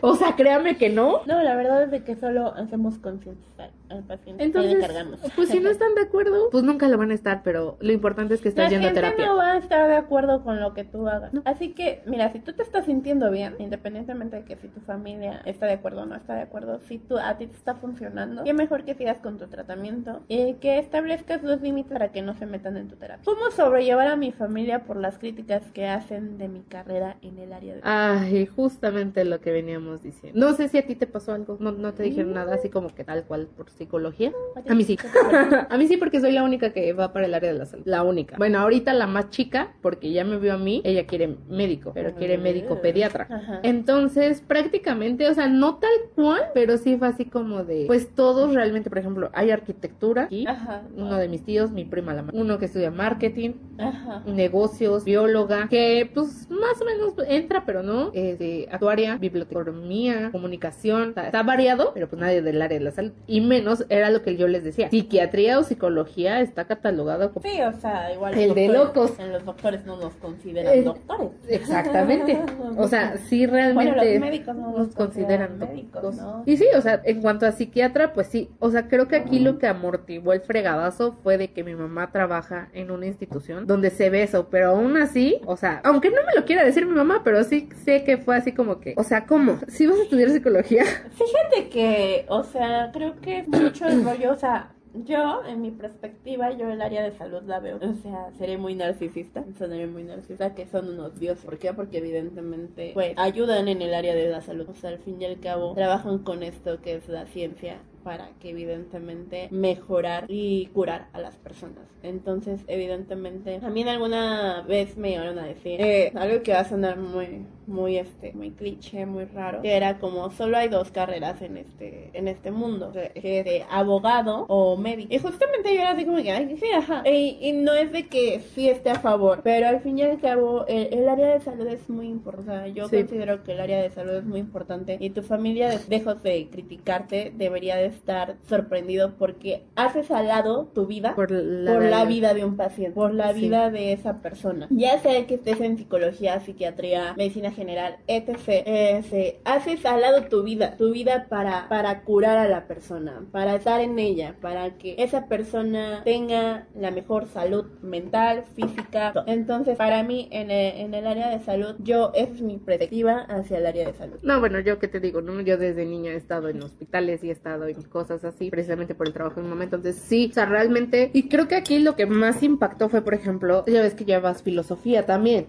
O 0.03 0.15
sea, 0.15 0.35
créame 0.35 0.77
que 0.77 0.89
no. 0.89 1.21
No, 1.27 1.43
la 1.43 1.55
verdad 1.55 1.83
es 1.83 1.91
de 1.91 2.03
que 2.03 2.15
solo 2.15 2.53
hacemos 2.55 2.97
concientizar 2.97 3.69
al 3.89 4.03
paciente. 4.03 4.43
Entonces, 4.43 4.73
encargamos. 4.75 5.19
pues 5.35 5.49
si 5.49 5.59
no 5.59 5.69
están 5.71 5.93
de 5.93 6.01
acuerdo, 6.01 6.49
pues 6.51 6.63
nunca 6.63 6.87
lo 6.87 6.97
van 6.97 7.11
a 7.11 7.13
estar, 7.13 7.41
pero 7.43 7.77
lo 7.81 7.91
importante 7.91 8.33
es 8.33 8.41
que 8.41 8.49
La 8.49 8.63
estás 8.65 8.69
yendo 8.71 8.87
a 8.87 8.93
terapia. 8.93 9.25
no 9.27 9.35
va 9.37 9.51
a 9.51 9.57
estar 9.57 9.87
de 9.87 9.95
acuerdo 9.95 10.43
con 10.43 10.59
lo 10.59 10.73
que 10.73 10.83
tú 10.85 11.07
hagas. 11.07 11.31
Así 11.45 11.73
que, 11.73 12.01
mira, 12.07 12.31
si 12.31 12.39
tú 12.39 12.53
te 12.53 12.63
estás 12.63 12.85
sintiendo 12.85 13.29
bien, 13.29 13.55
independientemente 13.59 14.37
de 14.37 14.43
que 14.43 14.55
si 14.55 14.69
tu 14.69 14.79
familia 14.81 15.41
está 15.45 15.67
de 15.67 15.73
acuerdo 15.73 16.01
o 16.01 16.05
no 16.07 16.15
está 16.15 16.33
de 16.33 16.41
acuerdo, 16.41 16.79
si 16.87 16.97
tú, 16.97 17.19
a 17.19 17.37
ti 17.37 17.45
te 17.45 17.55
está 17.55 17.70
funcionando, 17.75 18.43
qué 18.43 18.53
mejor 18.53 18.83
que 18.83 18.95
sigas 18.95 19.17
con 19.19 19.37
tu 19.37 19.47
tratamiento 19.47 20.21
y 20.27 20.55
que 20.55 20.79
establezcas 20.79 21.43
los 21.43 21.61
límites 21.61 21.91
para 21.91 22.11
que 22.11 22.21
no 22.21 22.33
se 22.35 22.45
metan 22.45 22.77
en 22.77 22.87
tu 22.87 22.95
terapia. 22.95 23.23
¿Cómo 23.25 23.51
sobrellevar 23.51 24.07
a 24.07 24.15
mi 24.15 24.31
familia 24.31 24.83
por 24.83 24.97
las 24.97 25.17
críticas 25.17 25.63
que 25.71 25.87
hacen 25.87 26.37
de 26.37 26.47
mi 26.47 26.61
carrera 26.61 27.17
en 27.21 27.37
el 27.39 27.53
área 27.53 27.75
de... 27.75 27.81
Ay, 27.83 28.45
justamente 28.45 29.25
lo 29.25 29.41
que 29.41 29.51
veníamos 29.51 30.01
diciendo. 30.01 30.39
No 30.39 30.53
sé 30.55 30.67
si 30.67 30.77
a 30.77 30.85
ti 30.85 30.95
te 30.95 31.07
pasó 31.07 31.33
algo, 31.33 31.57
no, 31.59 31.71
no 31.71 31.93
te 31.93 32.03
dijeron 32.03 32.33
nada 32.33 32.55
así 32.55 32.69
como 32.69 32.93
que 32.93 33.03
tal 33.03 33.23
cual 33.25 33.47
por 33.47 33.69
psicología. 33.69 34.31
A 34.67 34.73
mí 34.73 34.83
sí. 34.83 34.97
a 35.69 35.77
mí 35.77 35.87
sí 35.87 35.97
porque 35.97 36.19
soy 36.19 36.31
la 36.31 36.43
única 36.43 36.71
que 36.73 36.93
va 36.93 37.13
para 37.13 37.25
el 37.25 37.33
área 37.33 37.51
de 37.51 37.57
la 37.57 37.65
salud. 37.65 37.83
La 37.85 38.03
única. 38.03 38.37
Bueno, 38.37 38.59
ahorita 38.59 38.93
la 38.93 39.07
más 39.07 39.29
chica, 39.29 39.73
porque 39.81 40.11
ya 40.11 40.23
me 40.23 40.37
vio 40.37 40.53
a 40.53 40.57
mí, 40.57 40.81
ella 40.83 41.05
quiere 41.05 41.35
médico, 41.49 41.91
pero 41.93 42.13
quiere 42.15 42.37
médico 42.37 42.81
pediatra. 42.81 43.27
Ajá. 43.29 43.59
Entonces, 43.63 44.41
prácticamente, 44.41 45.27
o 45.27 45.33
sea, 45.33 45.47
no 45.47 45.75
tal 45.75 45.91
cual, 46.15 46.41
pero 46.53 46.77
sí 46.77 46.97
fue 46.97 47.07
así 47.07 47.25
como 47.25 47.60
de, 47.63 47.85
pues 47.87 48.13
todos 48.13 48.53
realmente, 48.53 48.89
por 48.89 48.99
ejemplo, 48.99 49.29
hay 49.33 49.51
arquitectura 49.51 50.23
aquí. 50.23 50.45
Ajá. 50.47 50.83
Uno 50.95 51.17
de 51.17 51.27
mis 51.27 51.43
tíos, 51.43 51.71
mi 51.71 51.85
prima 51.85 52.13
la 52.13 52.25
uno 52.33 52.59
que 52.59 52.65
estudia 52.65 52.91
marketing, 52.91 53.51
Ajá. 53.77 54.23
negocios, 54.25 55.03
bióloga, 55.03 55.67
que 55.69 56.09
pues 56.13 56.49
más 56.49 56.81
o 56.81 56.85
menos 56.85 57.13
entra, 57.27 57.63
pero 57.65 57.83
no, 57.83 58.11
este, 58.13 58.67
actuaria, 58.71 59.17
biblioteconomía, 59.17 60.29
comunicación, 60.31 61.09
está, 61.09 61.25
está 61.25 61.43
variado, 61.43 61.91
pero 61.93 62.07
pues 62.07 62.19
nadie 62.21 62.41
del 62.41 62.61
área 62.61 62.77
de 62.77 62.85
la 62.85 62.91
salud, 62.91 63.11
y 63.27 63.41
menos 63.41 63.85
era 63.89 64.09
lo 64.09 64.21
que 64.21 64.37
yo 64.37 64.47
les 64.47 64.63
decía, 64.63 64.89
psiquiatría 64.89 65.59
o 65.59 65.63
psicología 65.63 66.41
está 66.41 66.65
catalogado 66.65 67.33
como... 67.33 67.47
Sí, 67.47 67.61
o 67.61 67.73
sea, 67.73 68.13
igual. 68.13 68.37
El 68.37 68.53
de 68.53 68.67
locos. 68.69 69.19
En 69.19 69.31
los 69.31 69.45
doctores 69.45 69.85
no 69.85 69.97
nos 69.97 70.13
consideran 70.15 70.73
Eh, 70.73 70.83
doctores. 70.83 71.31
Exactamente. 71.47 72.39
O 72.77 72.87
sea, 72.87 73.17
sí 73.17 73.45
realmente 73.45 73.91
Bueno, 73.93 74.11
los 74.11 74.19
médicos 74.19 74.55
no 74.55 74.71
nos 74.71 74.87
los 74.87 74.95
consideran 74.95 75.57
médicos. 75.57 76.15
¿no? 76.15 76.43
Y 76.45 76.57
sí, 76.57 76.65
o 76.75 76.81
sea, 76.81 77.01
en 77.03 77.21
cuanto 77.21 77.45
a 77.45 77.50
psiquiatra, 77.51 78.13
pues 78.13 78.27
sí. 78.27 78.49
O 78.59 78.71
sea, 78.71 78.87
creo 78.87 79.07
que 79.07 79.15
aquí 79.15 79.39
lo 79.39 79.57
que 79.59 79.67
amortiguó 79.67 80.33
el 80.33 80.41
fregadazo 80.41 81.17
fue 81.23 81.37
de 81.37 81.51
que 81.51 81.63
mi 81.63 81.75
mamá 81.75 82.11
trabaja 82.11 82.69
en 82.73 82.91
una 82.91 83.05
institución 83.05 83.67
donde 83.67 83.89
se 83.89 84.09
ve 84.09 84.23
eso, 84.23 84.47
pero 84.49 84.69
aún 84.69 84.97
así, 84.97 85.39
o 85.45 85.57
sea, 85.57 85.81
aunque 85.83 86.09
no 86.09 86.17
me 86.25 86.39
lo 86.39 86.45
quiera 86.45 86.63
decir 86.63 86.85
mi 86.85 86.93
mamá, 86.93 87.21
pero 87.23 87.43
sí 87.43 87.69
sé 87.83 88.03
que 88.03 88.17
fue 88.17 88.35
así 88.35 88.51
como 88.51 88.79
que, 88.79 88.93
o 88.97 89.03
sea, 89.03 89.25
¿cómo? 89.25 89.59
Si 89.67 89.87
vas 89.87 89.99
a 89.99 90.03
estudiar 90.03 90.29
psicología, 90.29 90.83
Fíjate 91.11 91.69
que, 91.69 92.25
o 92.27 92.43
sea, 92.43 92.91
creo 92.93 93.19
que 93.21 93.43
mucho 93.47 93.85
rollo, 94.03 94.31
o 94.31 94.35
sea, 94.35 94.71
yo, 94.93 95.43
en 95.45 95.61
mi 95.61 95.71
perspectiva, 95.71 96.51
yo 96.51 96.69
el 96.69 96.81
área 96.81 97.03
de 97.03 97.11
salud 97.11 97.41
la 97.45 97.59
veo, 97.59 97.77
o 97.77 97.93
sea, 97.93 98.31
seré 98.37 98.57
muy 98.57 98.75
narcisista, 98.75 99.43
sonaré 99.57 99.87
muy 99.87 100.03
narcisista, 100.03 100.53
que 100.53 100.65
son 100.67 100.89
unos 100.89 101.19
dioses. 101.19 101.45
¿Por 101.45 101.57
qué? 101.57 101.73
Porque 101.73 101.97
evidentemente, 101.97 102.91
pues, 102.93 103.13
ayudan 103.17 103.67
en 103.67 103.81
el 103.81 103.93
área 103.93 104.15
de 104.15 104.27
la 104.27 104.41
salud, 104.41 104.67
o 104.69 104.73
sea, 104.73 104.89
al 104.89 104.99
fin 104.99 105.21
y 105.21 105.25
al 105.25 105.39
cabo, 105.39 105.73
trabajan 105.73 106.19
con 106.19 106.43
esto 106.43 106.81
que 106.81 106.95
es 106.95 107.07
la 107.07 107.25
ciencia 107.25 107.79
para 108.03 108.29
que 108.39 108.49
evidentemente 108.49 109.47
mejorar 109.51 110.25
y 110.27 110.67
curar 110.73 111.07
a 111.13 111.19
las 111.19 111.35
personas. 111.37 111.85
Entonces, 112.03 112.61
evidentemente, 112.67 113.59
también 113.59 113.87
alguna 113.87 114.63
vez 114.67 114.97
me 114.97 115.09
llegaron 115.09 115.37
a 115.39 115.45
decir 115.45 115.79
eh, 115.81 116.11
algo 116.15 116.41
que 116.43 116.53
va 116.53 116.59
a 116.61 116.65
sonar 116.65 116.97
muy, 116.97 117.45
muy 117.67 117.97
este, 117.97 118.33
muy 118.33 118.51
cliché, 118.51 119.05
muy 119.05 119.25
raro, 119.25 119.61
que 119.61 119.75
era 119.75 119.99
como 119.99 120.31
solo 120.31 120.57
hay 120.57 120.67
dos 120.67 120.91
carreras 120.91 121.41
en 121.41 121.57
este, 121.57 122.09
en 122.13 122.27
este 122.27 122.51
mundo, 122.51 122.89
o 122.89 122.93
sea, 122.93 123.09
que 123.09 123.39
es 123.39 123.45
de 123.45 123.65
abogado 123.69 124.45
o 124.49 124.77
médico. 124.77 125.13
Y 125.13 125.19
justamente 125.19 125.73
yo 125.75 125.81
era 125.81 125.91
así 125.91 126.05
como 126.05 126.17
que, 126.21 126.31
ay, 126.31 126.57
sí, 126.57 126.65
ajá. 126.75 127.03
Y, 127.07 127.37
y 127.41 127.53
no 127.53 127.73
es 127.73 127.91
de 127.91 128.07
que 128.07 128.39
sí 128.55 128.67
esté 128.69 128.89
a 128.89 128.99
favor, 128.99 129.41
pero 129.43 129.67
al 129.67 129.81
fin 129.81 129.99
y 129.99 130.01
al 130.03 130.19
cabo, 130.19 130.65
el, 130.67 130.93
el 130.93 131.07
área 131.07 131.33
de 131.33 131.39
salud 131.39 131.67
es 131.67 131.87
muy 131.89 132.07
importante. 132.07 132.73
Yo 132.73 132.87
Sí. 132.89 132.97
considero 132.97 133.43
que 133.43 133.51
el 133.53 133.59
área 133.61 133.81
de 133.81 133.89
salud 133.91 134.15
es 134.15 134.25
muy 134.25 134.39
importante 134.39 134.97
y 134.99 135.11
tu 135.11 135.21
familia, 135.21 135.79
lejos 135.87 136.21
de 136.23 136.49
criticarte, 136.49 137.31
debería 137.35 137.75
de 137.77 137.90
estar 137.91 138.35
sorprendido 138.47 139.13
porque 139.17 139.63
haces 139.75 140.11
al 140.11 140.27
lado 140.27 140.65
tu 140.73 140.85
vida 140.87 141.15
por 141.15 141.31
la, 141.31 141.73
por 141.73 141.83
la 141.83 142.05
vida 142.05 142.33
de 142.33 142.45
un 142.45 142.57
paciente, 142.57 142.95
por 142.95 143.13
la 143.13 143.33
Sí. 143.33 143.41
vida 143.41 143.69
de 143.69 143.93
esa 143.93 144.21
persona. 144.21 144.67
Ya 144.69 144.99
sea 144.99 145.25
que 145.27 145.35
estés 145.35 145.59
en 145.61 145.77
psicología, 145.77 146.39
psiquiatría, 146.39 147.13
medicina 147.17 147.51
general, 147.51 147.97
etc. 148.07 148.37
Ese, 148.65 149.39
haces 149.45 149.85
al 149.85 150.01
lado 150.01 150.23
tu 150.25 150.43
vida, 150.43 150.75
tu 150.77 150.91
vida 150.91 151.27
para, 151.29 151.67
para 151.69 152.01
curar 152.01 152.37
a 152.37 152.47
la 152.47 152.67
persona, 152.67 153.23
para 153.31 153.55
estar 153.55 153.81
en 153.81 153.97
ella, 153.99 154.35
para 154.41 154.77
que 154.77 154.95
esa 154.97 155.27
persona 155.27 156.01
tenga 156.03 156.67
la 156.75 156.91
mejor 156.91 157.27
salud 157.27 157.65
mental, 157.81 158.43
física. 158.55 159.13
Entonces, 159.27 159.77
para 159.77 160.03
mí, 160.03 160.27
en 160.31 160.51
el, 160.51 160.77
en 160.81 160.93
el 160.93 161.07
área 161.07 161.29
de 161.29 161.39
salud, 161.43 161.75
yo, 161.79 162.11
esa 162.15 162.33
es 162.33 162.41
mi 162.41 162.57
perspectiva 162.57 163.25
hacia 163.29 163.57
el 163.57 163.65
área 163.65 163.87
de 163.87 163.93
salud. 163.93 164.17
No, 164.23 164.39
bueno, 164.39 164.59
yo 164.59 164.79
qué 164.79 164.87
te 164.87 164.99
digo, 164.99 165.21
¿no? 165.21 165.41
Yo 165.41 165.57
desde 165.57 165.85
niña 165.85 166.11
he 166.11 166.15
estado 166.15 166.49
en 166.49 166.61
hospitales 166.61 167.23
y 167.23 167.29
he 167.29 167.31
estado 167.31 167.67
en 167.67 167.80
cosas 167.87 168.23
así, 168.23 168.49
precisamente 168.49 168.95
por 168.95 169.07
el 169.07 169.13
trabajo 169.13 169.39
en 169.39 169.45
un 169.45 169.51
momento. 169.51 169.75
Entonces, 169.75 170.01
sí, 170.01 170.27
o 170.31 170.33
sea, 170.33 170.45
realmente. 170.45 171.11
Y 171.13 171.29
creo 171.29 171.47
que 171.47 171.55
aquí 171.55 171.79
lo 171.79 171.95
que 171.95 172.05
más 172.05 172.43
impactó 172.43 172.89
fue, 172.89 173.01
por 173.01 173.13
ejemplo, 173.13 173.65
ya 173.65 173.81
ves 173.81 173.93
que 173.93 174.05
llevas 174.05 174.43
filosofía 174.43 175.05
también, 175.05 175.47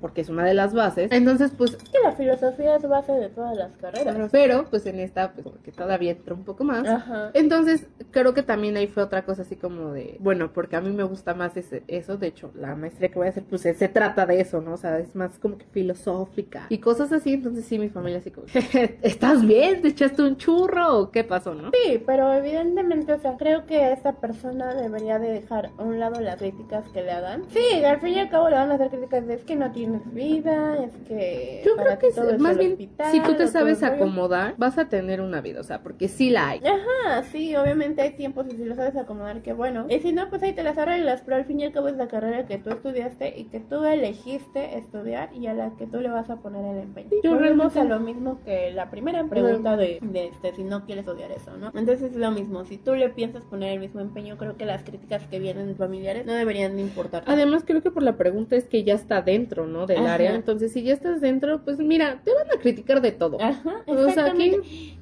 porque 0.00 0.20
es 0.20 0.28
una 0.28 0.44
de 0.44 0.54
las 0.54 0.74
bases. 0.74 1.10
Entonces, 1.12 1.52
pues. 1.56 1.76
Que 1.76 1.98
la 2.02 2.12
filosofía 2.12 2.76
es 2.76 2.88
base 2.88 3.12
de 3.12 3.28
todas 3.28 3.56
las 3.56 3.76
carreras. 3.76 4.30
Pero, 4.32 4.66
pues 4.70 4.86
en 4.86 5.00
esta, 5.00 5.32
pues 5.32 5.44
como 5.44 5.62
que 5.62 5.72
todavía 5.72 6.12
entra 6.12 6.34
un 6.34 6.44
poco 6.44 6.64
más. 6.64 6.86
Ajá. 6.86 7.30
Entonces, 7.34 7.86
creo 8.10 8.34
que 8.34 8.42
también 8.42 8.76
ahí 8.76 8.86
fue 8.86 9.02
otra 9.02 9.24
cosa 9.24 9.42
así 9.42 9.56
como 9.56 9.92
de, 9.92 10.16
bueno, 10.20 10.52
porque 10.52 10.76
a 10.76 10.80
mí 10.80 10.90
me 10.90 11.04
gusta 11.04 11.34
más 11.34 11.56
ese, 11.56 11.82
eso, 11.88 12.16
de 12.16 12.28
hecho, 12.28 12.50
la 12.54 12.74
maestría 12.74 13.08
que 13.08 13.16
voy 13.16 13.26
a 13.26 13.30
hacer, 13.30 13.44
pues 13.44 13.62
se 13.62 13.88
trata 13.88 14.26
de 14.26 14.40
eso, 14.40 14.60
¿no? 14.60 14.74
O 14.74 14.76
sea, 14.76 14.98
es 14.98 15.14
más 15.14 15.38
como 15.38 15.58
que 15.58 15.66
filosófica 15.66 16.66
y 16.68 16.78
cosas 16.78 17.12
así, 17.12 17.34
entonces 17.34 17.64
sí, 17.64 17.78
mi 17.78 17.88
familia 17.88 18.18
así 18.18 18.30
como, 18.30 18.46
¿estás 19.02 19.46
bien? 19.46 19.82
¿Te 19.82 19.88
echaste 19.88 20.22
un 20.22 20.36
churro 20.36 20.98
o 20.98 21.10
qué 21.10 21.24
pasó, 21.24 21.54
no? 21.54 21.63
Sí, 21.72 22.02
pero 22.04 22.32
evidentemente, 22.32 23.12
o 23.12 23.18
sea, 23.18 23.36
creo 23.36 23.66
que 23.66 23.92
esta 23.92 24.12
persona 24.12 24.74
debería 24.74 25.18
de 25.18 25.32
dejar 25.32 25.70
a 25.78 25.82
un 25.82 25.98
lado 26.00 26.20
las 26.20 26.36
críticas 26.36 26.88
que 26.92 27.02
le 27.02 27.10
hagan. 27.12 27.44
Sí, 27.50 27.84
al 27.84 28.00
fin 28.00 28.14
y 28.14 28.18
al 28.20 28.28
cabo 28.30 28.48
le 28.48 28.56
van 28.56 28.70
a 28.70 28.74
hacer 28.74 28.90
críticas 28.90 29.26
de 29.26 29.34
es 29.34 29.44
que 29.44 29.56
no 29.56 29.70
tienes 29.72 30.02
vida, 30.12 30.76
es 30.84 30.92
que... 31.08 31.62
Yo 31.64 31.76
creo 31.76 31.98
que 31.98 32.08
es- 32.08 32.38
más 32.40 32.56
bien, 32.58 32.72
hospital, 32.72 33.12
si 33.12 33.20
tú 33.20 33.34
te 33.34 33.46
sabes 33.48 33.82
acomodar, 33.82 34.54
vas 34.58 34.78
a 34.78 34.88
tener 34.88 35.20
una 35.20 35.40
vida, 35.40 35.60
o 35.60 35.64
sea, 35.64 35.82
porque 35.82 36.08
sí 36.08 36.30
la 36.30 36.50
hay. 36.50 36.60
Ajá, 36.64 37.22
sí, 37.24 37.54
obviamente 37.56 38.02
hay 38.02 38.10
tiempos 38.16 38.46
y 38.48 38.56
si 38.56 38.64
lo 38.64 38.74
sabes 38.74 38.96
acomodar, 38.96 39.42
que 39.42 39.52
bueno. 39.52 39.86
Y 39.88 39.98
si 40.00 40.12
no, 40.12 40.28
pues 40.30 40.42
ahí 40.42 40.52
te 40.52 40.62
las 40.62 40.78
arreglas, 40.78 41.22
pero 41.24 41.36
al 41.36 41.44
fin 41.44 41.60
y 41.60 41.64
al 41.64 41.72
cabo 41.72 41.88
es 41.88 41.96
la 41.96 42.08
carrera 42.08 42.46
que 42.46 42.58
tú 42.58 42.70
estudiaste 42.70 43.38
y 43.38 43.44
que 43.44 43.60
tú 43.60 43.84
elegiste 43.84 44.76
estudiar 44.78 45.34
y 45.34 45.46
a 45.46 45.54
la 45.54 45.70
que 45.76 45.86
tú 45.86 46.00
le 46.00 46.08
vas 46.10 46.30
a 46.30 46.36
poner 46.36 46.64
el 46.76 46.82
empeño. 46.82 47.10
yo 47.22 47.30
Volvemos 47.34 47.74
realmente- 47.74 47.80
a 47.80 47.84
lo 47.98 48.00
mismo 48.04 48.40
que 48.44 48.70
la 48.72 48.90
primera 48.90 49.24
pregunta 49.24 49.76
de, 49.76 49.98
de 50.02 50.26
este, 50.28 50.52
si 50.54 50.64
no 50.64 50.84
quieres 50.84 51.06
estudiar 51.06 51.30
eso, 51.32 51.53
¿no? 51.56 51.68
Entonces 51.74 52.12
es 52.12 52.16
lo 52.16 52.30
mismo, 52.30 52.64
si 52.64 52.76
tú 52.78 52.94
le 52.94 53.08
piensas 53.10 53.44
poner 53.44 53.72
el 53.72 53.80
mismo 53.80 54.00
empeño, 54.00 54.36
creo 54.36 54.56
que 54.56 54.64
las 54.66 54.82
críticas 54.82 55.22
que 55.28 55.38
vienen 55.38 55.66
de 55.68 55.74
familiares 55.74 56.26
no 56.26 56.32
deberían 56.32 56.76
de 56.76 56.82
importar. 56.82 57.22
Además, 57.26 57.62
creo 57.66 57.82
que 57.82 57.90
por 57.90 58.02
la 58.02 58.16
pregunta 58.16 58.56
es 58.56 58.64
que 58.64 58.84
ya 58.84 58.94
está 58.94 59.22
dentro, 59.22 59.66
¿no? 59.66 59.86
Del 59.86 59.98
Ajá. 59.98 60.14
área. 60.14 60.34
Entonces, 60.34 60.72
si 60.72 60.82
ya 60.82 60.92
estás 60.94 61.20
dentro, 61.20 61.62
pues 61.64 61.78
mira, 61.78 62.20
te 62.24 62.32
van 62.34 62.46
a 62.56 62.60
criticar 62.60 63.00
de 63.00 63.12
todo. 63.12 63.40
Ajá, 63.40 63.82
O 63.86 64.10
sea, 64.10 64.26
aquí 64.26 64.52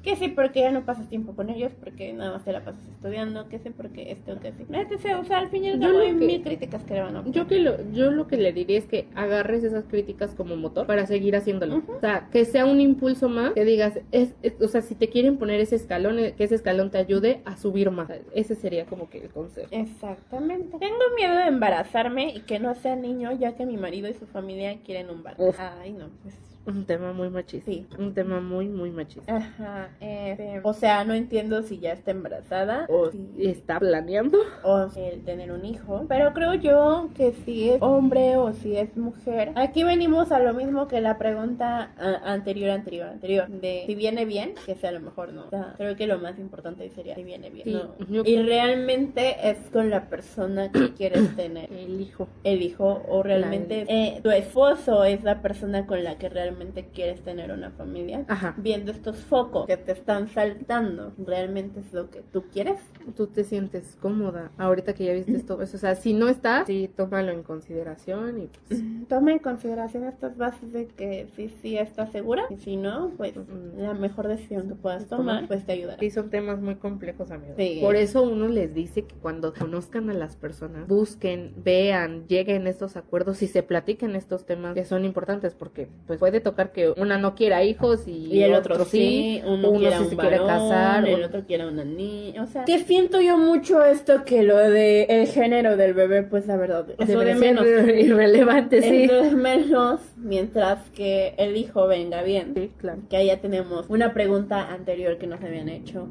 Que 0.03 0.15
sí, 0.17 0.27
porque 0.29 0.59
ya 0.61 0.71
no 0.71 0.85
pasas 0.85 1.07
tiempo 1.09 1.33
con 1.33 1.49
ellos, 1.49 1.71
porque 1.81 2.11
nada 2.13 2.33
más 2.33 2.43
te 2.43 2.51
la 2.51 2.59
pasas 2.63 2.81
estudiando, 2.89 3.47
que 3.47 3.59
sí, 3.59 3.69
porque 3.69 4.11
esto, 4.11 4.37
que 4.41 4.51
sí. 4.51 4.65
Etc. 4.69 5.17
O 5.19 5.23
sea, 5.25 5.39
al 5.39 5.49
fin 5.49 5.63
y 5.63 5.69
al 5.69 5.79
cabo 5.79 5.99
hay 5.99 6.07
que- 6.09 6.13
mil 6.25 6.41
críticas 6.43 6.83
que 6.83 6.93
le 6.95 7.01
van 7.01 7.15
a 7.15 7.23
Yo 7.29 7.47
que 7.47 7.59
lo, 7.59 7.77
yo 7.93 8.11
lo 8.11 8.27
que 8.27 8.37
le 8.37 8.51
diría 8.51 8.77
es 8.77 8.85
que 8.85 9.07
agarres 9.15 9.63
esas 9.63 9.85
críticas 9.85 10.35
como 10.35 10.55
motor 10.57 10.85
para 10.87 11.05
seguir 11.05 11.35
haciéndolo. 11.35 11.77
Ujú. 11.77 11.93
O 11.93 11.99
sea, 11.99 12.27
que 12.31 12.43
sea 12.45 12.65
un 12.65 12.81
impulso 12.81 13.29
más, 13.29 13.53
que 13.53 13.63
digas, 13.65 13.99
es, 14.11 14.33
es- 14.43 14.61
o 14.61 14.67
sea, 14.67 14.81
si 14.81 14.95
te 14.95 15.07
quieren 15.09 15.37
poner 15.37 15.59
ese 15.61 15.75
escalón, 15.77 16.19
eh, 16.19 16.33
que 16.43 16.47
ese 16.47 16.55
escalón 16.55 16.91
te 16.91 16.97
ayude 16.97 17.41
a 17.45 17.55
subir 17.55 17.89
más. 17.89 18.11
Ese 18.35 18.55
sería 18.55 18.85
como 18.85 19.09
que 19.09 19.19
el 19.19 19.29
consejo. 19.29 19.69
Exactamente. 19.71 20.77
Tengo 20.77 20.99
miedo 21.15 21.37
de 21.37 21.45
embarazarme 21.45 22.33
y 22.35 22.41
que 22.41 22.59
no 22.59 22.75
sea 22.75 22.97
niño, 22.97 23.31
ya 23.31 23.55
que 23.55 23.65
mi 23.65 23.77
marido 23.77 24.09
y 24.09 24.13
su 24.13 24.27
familia 24.27 24.77
quieren 24.83 25.09
un. 25.09 25.23
Uf. 25.37 25.57
Ay, 25.57 25.93
no, 25.93 26.09
pues. 26.21 26.35
Un 26.65 26.85
tema 26.85 27.11
muy 27.11 27.29
machista. 27.29 27.69
Sí. 27.69 27.85
Un 27.99 28.13
tema 28.13 28.39
muy, 28.39 28.69
muy 28.69 28.89
machista. 28.89 29.35
Ajá, 29.35 29.89
este, 29.99 30.61
o 30.63 30.73
sea, 30.73 31.03
no 31.03 31.13
entiendo 31.13 31.61
si 31.61 31.79
ya 31.79 31.91
está 31.91 32.11
embarazada 32.11 32.85
o 32.89 33.09
si 33.11 33.27
Y 33.37 33.47
está 33.47 33.79
planeando. 33.79 34.37
o 34.63 34.87
el 34.95 35.21
tener 35.25 35.51
un 35.51 35.65
hijo, 35.65 36.05
pero 36.07 36.31
creo 36.33 36.53
yo 36.53 37.09
que 37.17 37.33
si 37.45 37.69
es 37.71 37.81
hombre 37.81 38.37
o 38.37 38.53
si 38.53 38.77
es 38.77 38.95
mujer, 38.95 39.51
aquí 39.55 39.83
venimos 39.83 40.31
a 40.31 40.39
lo 40.39 40.53
mismo 40.53 40.87
que 40.87 41.01
la 41.01 41.17
pregunta 41.17 41.91
a- 41.97 42.31
anterior, 42.31 42.69
anterior, 42.69 43.09
anterior, 43.09 43.47
de 43.49 43.83
si 43.85 43.95
viene 43.95 44.23
bien, 44.23 44.53
que 44.65 44.75
sea 44.75 44.91
a 44.91 44.93
lo 44.93 45.01
mejor 45.01 45.33
no. 45.33 45.47
O 45.47 45.49
sea, 45.49 45.73
creo 45.77 45.97
que 45.97 46.07
lo 46.07 46.17
más 46.19 46.39
importante 46.39 46.89
sería 46.91 47.15
si 47.15 47.23
viene 47.23 47.49
bien. 47.49 47.65
Sí, 47.65 47.73
¿no? 48.07 48.21
Y 48.23 48.37
realmente 48.41 49.49
es 49.49 49.57
con 49.71 49.89
la 49.89 50.05
persona 50.09 50.71
que 50.71 50.93
quieres 50.97 51.35
tener. 51.35 51.71
El 51.73 51.99
hijo. 51.99 52.27
el 52.45 52.61
hijo 52.61 53.03
o 53.09 53.21
realmente 53.21 53.85
eh, 53.89 54.21
tu 54.23 54.31
esposo 54.31 55.03
es 55.03 55.23
la 55.25 55.41
persona 55.41 55.85
con 55.85 56.03
la 56.05 56.17
que 56.17 56.29
realmente 56.29 56.52
quieres 56.93 57.21
tener 57.21 57.51
una 57.51 57.71
familia. 57.71 58.25
Ajá. 58.27 58.55
Viendo 58.57 58.91
estos 58.91 59.17
focos 59.17 59.67
que 59.67 59.77
te 59.77 59.91
están 59.91 60.27
saltando, 60.29 61.13
¿realmente 61.17 61.79
es 61.79 61.93
lo 61.93 62.09
que 62.09 62.21
tú 62.21 62.43
quieres? 62.51 62.79
Tú 63.15 63.27
te 63.27 63.43
sientes 63.43 63.97
cómoda 64.01 64.51
ahorita 64.57 64.93
que 64.93 65.05
ya 65.05 65.13
viste 65.13 65.35
esto. 65.35 65.57
O 65.57 65.65
sea, 65.65 65.95
si 65.95 66.13
no 66.13 66.29
está, 66.29 66.65
sí, 66.65 66.89
tómalo 66.95 67.31
en 67.31 67.43
consideración 67.43 68.41
y 68.41 68.49
pues. 68.67 68.81
Toma 69.07 69.31
en 69.31 69.39
consideración 69.39 70.05
estas 70.05 70.37
bases 70.37 70.71
de 70.71 70.87
que 70.87 71.27
si 71.35 71.49
sí 71.49 71.77
estás 71.77 72.11
segura 72.11 72.43
y 72.49 72.57
si 72.57 72.77
no, 72.77 73.11
pues 73.17 73.33
la 73.77 73.93
mejor 73.93 74.27
decisión 74.27 74.67
que 74.67 74.75
puedas 74.75 75.07
tomar 75.07 75.47
pues 75.47 75.65
te 75.65 75.73
ayudará. 75.73 75.99
Sí, 75.99 76.09
son 76.11 76.29
temas 76.29 76.59
muy 76.59 76.75
complejos, 76.75 77.31
amigos. 77.31 77.55
Sí. 77.57 77.79
Por 77.81 77.95
eso 77.95 78.23
uno 78.23 78.47
les 78.47 78.73
dice 78.73 79.05
que 79.05 79.15
cuando 79.15 79.53
conozcan 79.53 80.09
a 80.09 80.13
las 80.13 80.35
personas, 80.35 80.87
busquen, 80.87 81.53
vean, 81.57 82.27
lleguen 82.27 82.67
a 82.67 82.69
estos 82.69 82.95
acuerdos 82.95 83.41
y 83.41 83.47
se 83.47 83.63
platiquen 83.63 84.15
estos 84.15 84.45
temas 84.45 84.73
que 84.73 84.85
son 84.85 85.05
importantes, 85.05 85.53
porque 85.53 85.87
pues 86.07 86.19
puede 86.19 86.41
tocar 86.43 86.71
que 86.71 86.93
una 86.97 87.17
no 87.17 87.33
quiera 87.35 87.63
hijos 87.63 88.07
y, 88.07 88.27
Y 88.33 88.43
el 88.43 88.53
otro 88.53 88.83
sí, 88.85 89.41
uno, 89.45 89.69
uno 89.69 89.79
quiera 89.79 89.97
sí 89.97 90.03
un 90.03 90.09
se 90.09 90.15
quiere 90.17 90.37
casar, 90.37 91.07
el 91.07 91.23
o- 91.23 91.25
otro 91.25 91.43
quiera 91.45 91.67
una 91.67 91.83
niña, 91.83 92.43
o 92.43 92.45
sea, 92.45 92.65
que 92.65 92.79
siento 92.79 93.19
yo 93.21 93.37
mucho 93.37 93.83
esto 93.83 94.23
que 94.25 94.43
lo 94.43 94.57
de 94.57 95.03
el 95.09 95.27
género 95.27 95.77
del 95.77 95.93
bebé, 95.93 96.23
pues 96.23 96.45
la 96.47 96.57
verdad, 96.57 96.85
eso 96.99 97.19
de 97.19 97.25
ser 97.27 97.35
menos. 97.37 97.65
irrelevante, 97.97 98.81
sí. 98.81 99.03
Eso 99.03 99.19
es 99.21 99.33
menos 99.33 99.99
mientras 100.17 100.79
que 100.91 101.33
el 101.37 101.57
hijo 101.57 101.87
venga 101.87 102.21
bien. 102.23 102.53
Sí, 102.55 102.71
claro. 102.77 102.99
Que 103.09 103.17
ahí 103.17 103.27
ya 103.27 103.39
tenemos 103.39 103.85
una 103.89 104.13
pregunta 104.13 104.71
anterior 104.71 105.17
que 105.17 105.27
nos 105.27 105.41
habían 105.41 105.69
hecho 105.69 106.07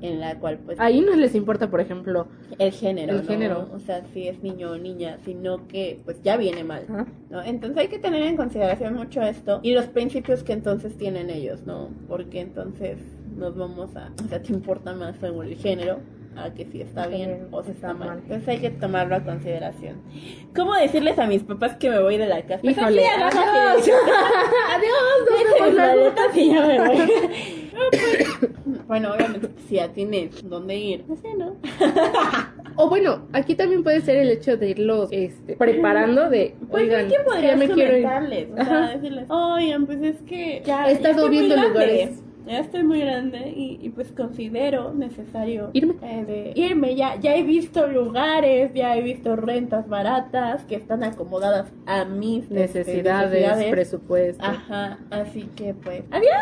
en 0.00 0.20
la 0.20 0.38
cual 0.38 0.58
pues 0.64 0.78
Ahí 0.80 1.00
no 1.00 1.14
les 1.16 1.34
importa, 1.34 1.70
por 1.70 1.80
ejemplo, 1.80 2.28
el 2.58 2.72
género, 2.72 3.14
el 3.14 3.22
¿no? 3.22 3.28
género. 3.28 3.68
o 3.74 3.78
sea, 3.78 4.04
si 4.12 4.28
es 4.28 4.42
niño 4.42 4.72
o 4.72 4.78
niña, 4.78 5.18
sino 5.24 5.66
que 5.68 6.00
pues 6.04 6.22
ya 6.22 6.36
viene 6.36 6.64
mal. 6.64 6.84
¿no? 7.30 7.42
Entonces 7.42 7.78
hay 7.78 7.88
que 7.88 7.98
tener 7.98 8.22
en 8.22 8.36
consideración 8.36 8.94
mucho 8.94 9.22
esto 9.22 9.60
y 9.62 9.74
los 9.74 9.86
principios 9.86 10.42
que 10.42 10.52
entonces 10.52 10.96
tienen 10.96 11.30
ellos, 11.30 11.66
¿no? 11.66 11.90
Porque 12.08 12.40
entonces 12.40 12.98
nos 13.36 13.56
vamos 13.56 13.94
a, 13.96 14.12
o 14.24 14.28
sea, 14.28 14.42
te 14.42 14.52
importa 14.52 14.92
más 14.94 15.16
según 15.20 15.46
el 15.46 15.56
género 15.56 15.98
a 16.44 16.54
que 16.54 16.64
si 16.66 16.80
está 16.80 17.06
bien 17.06 17.48
o 17.50 17.62
si 17.62 17.72
está 17.72 17.94
mal. 17.94 18.08
mal. 18.08 18.18
Entonces 18.18 18.48
hay 18.48 18.58
que 18.58 18.70
tomarlo 18.70 19.16
a 19.16 19.20
consideración. 19.20 19.96
¿Cómo 20.54 20.74
decirles 20.74 21.18
a 21.18 21.26
mis 21.26 21.42
papás 21.42 21.76
que 21.76 21.90
me 21.90 22.00
voy 22.00 22.16
de 22.16 22.26
la 22.26 22.42
casa? 22.42 22.60
Pues 22.62 22.76
Híjole, 22.76 23.06
adiós. 23.06 23.34
Adiós, 24.74 26.34
ya 26.34 26.66
me 26.66 26.78
voy. 26.78 26.98
No, 27.72 27.80
pues, 27.90 28.86
Bueno, 28.86 29.12
obviamente, 29.14 29.48
si 29.68 29.76
ya 29.76 29.88
tienes 29.88 30.48
dónde 30.48 30.76
ir, 30.76 31.04
no 31.08 31.16
sé, 31.16 31.34
¿no? 31.36 31.56
O 32.76 32.88
bueno, 32.88 33.26
aquí 33.32 33.54
también 33.54 33.82
puede 33.82 34.00
ser 34.00 34.16
el 34.16 34.30
hecho 34.30 34.56
de 34.56 34.70
irlos 34.70 35.08
este, 35.10 35.56
preparando 35.56 36.30
de, 36.30 36.54
Pues 36.70 36.84
oigan, 36.84 37.06
es 37.06 37.12
que 37.12 37.24
podrías 37.24 37.58
me 37.58 37.68
quiero 37.68 37.96
ir. 37.96 38.06
o 38.06 38.64
sea, 38.64 38.88
decirles, 38.94 39.24
oigan, 39.28 39.86
pues 39.86 40.02
es 40.02 40.22
que 40.22 40.62
ya, 40.64 40.88
He 40.88 40.92
estado 40.92 41.28
viendo 41.28 41.56
lugares. 41.56 42.22
Ya 42.48 42.60
estoy 42.60 42.82
muy 42.82 43.00
grande 43.00 43.52
y, 43.54 43.78
y 43.82 43.90
pues 43.90 44.10
considero 44.12 44.92
necesario 44.94 45.70
Irme. 45.74 45.94
eh, 46.02 46.24
de 46.24 46.52
irme. 46.60 46.94
Ya, 46.96 47.16
ya 47.20 47.36
he 47.36 47.42
visto 47.42 47.86
lugares, 47.86 48.72
ya 48.74 48.96
he 48.96 49.02
visto 49.02 49.36
rentas 49.36 49.86
baratas 49.88 50.64
que 50.64 50.76
están 50.76 51.04
acomodadas 51.04 51.70
a 51.86 52.04
mis 52.06 52.44
este, 52.44 52.54
Necesidades, 52.54 53.30
necesidades. 53.32 53.70
presupuesto. 53.70 54.44
Ajá, 54.44 54.98
así 55.10 55.42
que 55.54 55.74
pues, 55.74 56.02
adiós. 56.10 56.32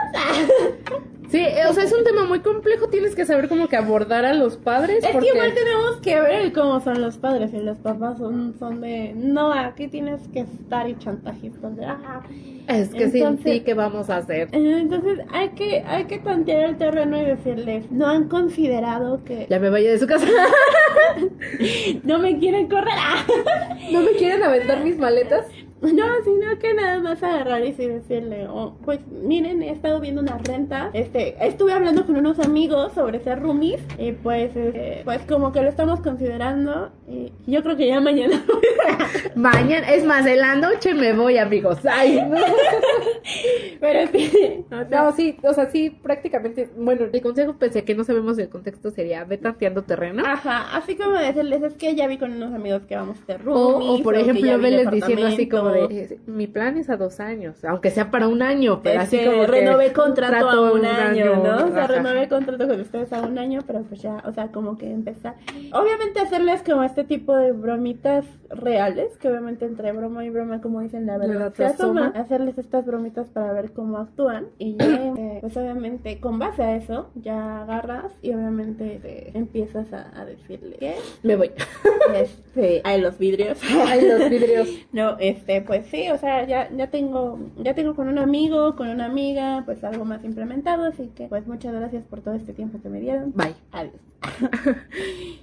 Sí, 1.28 1.38
eh, 1.38 1.62
o 1.68 1.72
sea, 1.72 1.84
es 1.84 1.92
un 1.92 2.04
tema 2.04 2.24
muy 2.24 2.40
complejo, 2.40 2.88
tienes 2.88 3.14
que 3.14 3.24
saber 3.24 3.48
cómo 3.48 3.68
que 3.68 3.76
abordar 3.76 4.24
a 4.24 4.32
los 4.34 4.56
padres. 4.56 5.02
Es 5.02 5.10
porque... 5.10 5.28
que 5.28 5.34
igual 5.34 5.54
tenemos 5.54 5.96
que 6.00 6.20
ver 6.20 6.52
cómo 6.52 6.80
son 6.80 7.00
los 7.00 7.18
padres 7.18 7.52
y 7.52 7.58
los 7.58 7.78
papás 7.78 8.18
son, 8.18 8.54
son 8.58 8.80
de, 8.80 9.12
no, 9.14 9.52
aquí 9.52 9.88
tienes 9.88 10.20
que 10.32 10.40
estar 10.40 10.88
y 10.88 10.96
chantajistas 10.98 11.76
de, 11.76 11.84
ah, 11.84 12.22
Es 12.68 12.90
que 12.90 13.04
Entonces- 13.04 13.44
sí, 13.44 13.52
sí, 13.58 13.60
¿qué 13.60 13.74
vamos 13.74 14.08
a 14.08 14.18
hacer? 14.18 14.48
Eh, 14.52 14.78
Entonces 14.80 15.18
hay 15.32 15.48
que, 15.50 15.82
hay 15.86 16.04
que 16.04 16.18
tantear 16.18 16.70
el 16.70 16.76
terreno 16.78 17.20
y 17.20 17.24
decirles, 17.24 17.90
no 17.90 18.06
han 18.06 18.28
considerado 18.28 19.24
que 19.24 19.46
Ya 19.50 19.58
me 19.58 19.70
vaya 19.70 19.90
de 19.90 19.98
su 19.98 20.06
casa. 20.06 20.26
no 22.04 22.18
me 22.18 22.38
quieren 22.38 22.68
correr. 22.68 22.94
¿No 23.92 24.00
me 24.00 24.12
quieren 24.12 24.42
aventar 24.42 24.82
mis 24.84 24.96
maletas? 24.98 25.46
No, 25.82 26.04
sino 26.24 26.58
que 26.58 26.74
nada 26.74 27.00
más 27.00 27.22
agarrar 27.22 27.62
y 27.64 27.72
decirle, 27.72 28.46
oh, 28.48 28.76
pues 28.84 29.00
miren, 29.08 29.62
he 29.62 29.70
estado 29.70 30.00
viendo 30.00 30.22
una 30.22 30.38
renta, 30.38 30.90
este, 30.94 31.36
estuve 31.46 31.72
hablando 31.72 32.06
con 32.06 32.16
unos 32.16 32.38
amigos 32.40 32.92
sobre 32.94 33.20
ser 33.20 33.40
roomies 33.40 33.80
y 33.98 34.12
pues, 34.12 34.56
este, 34.56 35.02
pues 35.04 35.20
como 35.22 35.52
que 35.52 35.60
lo 35.60 35.68
estamos 35.68 36.00
considerando 36.00 36.90
y 37.06 37.32
yo 37.46 37.62
creo 37.62 37.76
que 37.76 37.86
ya 37.86 38.00
mañana 38.00 38.42
Mañana, 39.34 39.92
es 39.92 40.04
más, 40.04 40.26
en 40.26 40.38
la 40.40 40.56
noche 40.56 40.94
me 40.94 41.12
voy, 41.12 41.38
amigos. 41.38 41.78
Ay, 41.88 42.22
no. 42.28 42.36
pero 43.80 44.10
sí, 44.10 44.64
o 44.70 44.88
sea, 44.88 45.04
No, 45.04 45.12
sí, 45.12 45.36
o 45.42 45.52
sea, 45.52 45.70
sí, 45.70 45.90
prácticamente. 45.90 46.70
Bueno, 46.76 47.06
el 47.12 47.20
consejo, 47.20 47.56
a 47.60 47.68
que 47.82 47.94
no 47.94 48.04
sabemos 48.04 48.38
el 48.38 48.48
contexto, 48.48 48.90
sería 48.90 49.24
ve 49.24 49.38
tanteando 49.38 49.82
terreno. 49.82 50.22
Ajá, 50.26 50.76
así 50.76 50.96
como 50.96 51.12
decirles, 51.18 51.62
es 51.62 51.74
que 51.74 51.94
ya 51.94 52.06
vi 52.06 52.18
con 52.18 52.32
unos 52.32 52.54
amigos 52.54 52.82
que 52.88 52.96
vamos 52.96 53.18
a 53.20 53.26
ser 53.26 53.40
O, 53.48 53.72
roomies. 53.72 54.00
o 54.00 54.02
por 54.02 54.14
que 54.14 54.24
ya 54.24 54.32
ejemplo, 54.32 54.58
veles 54.58 54.90
diciendo 54.90 55.26
así 55.26 55.48
como 55.48 55.65
de, 55.70 55.84
eh, 55.84 56.18
mi 56.26 56.46
plan 56.46 56.76
es 56.76 56.90
a 56.90 56.96
dos 56.96 57.20
años, 57.20 57.64
aunque 57.64 57.90
sea 57.90 58.10
para 58.10 58.28
un 58.28 58.42
año, 58.42 58.80
pero 58.82 59.00
así 59.00 59.18
como 59.24 59.46
renové 59.46 59.92
contrato 59.92 60.48
a 60.48 60.72
un 60.72 60.84
año, 60.84 61.36
¿no? 61.36 61.66
O 61.66 61.72
sea, 61.72 61.86
renové 61.86 62.28
contrato 62.28 62.66
con 62.66 62.80
ustedes 62.80 63.12
a 63.12 63.22
un 63.22 63.38
año, 63.38 63.60
pero 63.66 63.82
pues 63.82 64.02
ya, 64.02 64.22
o 64.24 64.32
sea, 64.32 64.48
como 64.48 64.78
que 64.78 64.90
empezar. 64.90 65.34
Obviamente 65.72 66.20
hacerles 66.20 66.62
como 66.62 66.82
este 66.82 67.04
tipo 67.04 67.34
de 67.36 67.52
bromitas 67.52 68.24
reales, 68.50 69.16
que 69.18 69.28
obviamente 69.28 69.64
entre 69.64 69.92
broma 69.92 70.24
y 70.24 70.30
broma, 70.30 70.60
como 70.60 70.80
dicen, 70.80 71.06
la 71.06 71.18
verdad 71.18 71.52
se 71.54 71.64
asoma. 71.64 72.12
Hacerles 72.14 72.58
estas 72.58 72.84
bromitas 72.86 73.28
para 73.28 73.52
ver 73.52 73.72
cómo 73.72 73.98
actúan. 73.98 74.46
Y 74.58 74.76
ya, 74.76 74.86
eh, 74.86 75.38
pues 75.40 75.56
obviamente, 75.56 76.20
con 76.20 76.38
base 76.38 76.62
a 76.62 76.76
eso, 76.76 77.10
ya 77.14 77.62
agarras 77.62 78.12
y 78.22 78.32
obviamente 78.32 79.00
te 79.02 79.36
empiezas 79.36 79.92
a, 79.92 80.18
a 80.18 80.24
decirle 80.24 80.76
que, 80.76 80.94
Me 81.22 81.36
voy. 81.36 81.50
este, 82.14 82.80
hay 82.84 83.00
los 83.00 83.18
vidrios. 83.18 83.58
Ay, 83.86 84.08
los 84.08 84.30
vidrios. 84.30 84.68
No, 84.92 85.16
este, 85.18 85.55
pues 85.62 85.86
sí, 85.86 86.08
o 86.10 86.18
sea, 86.18 86.44
ya, 86.46 86.70
ya 86.70 86.88
tengo, 86.90 87.38
ya 87.58 87.74
tengo 87.74 87.94
con 87.94 88.08
un 88.08 88.18
amigo, 88.18 88.76
con 88.76 88.88
una 88.88 89.06
amiga, 89.06 89.62
pues 89.64 89.82
algo 89.84 90.04
más 90.04 90.24
implementado, 90.24 90.84
así 90.86 91.08
que 91.14 91.28
pues 91.28 91.46
muchas 91.46 91.74
gracias 91.74 92.04
por 92.04 92.20
todo 92.20 92.34
este 92.34 92.52
tiempo 92.52 92.80
que 92.82 92.88
me 92.88 93.00
dieron. 93.00 93.32
Bye. 93.34 93.54
Adiós. 93.72 93.94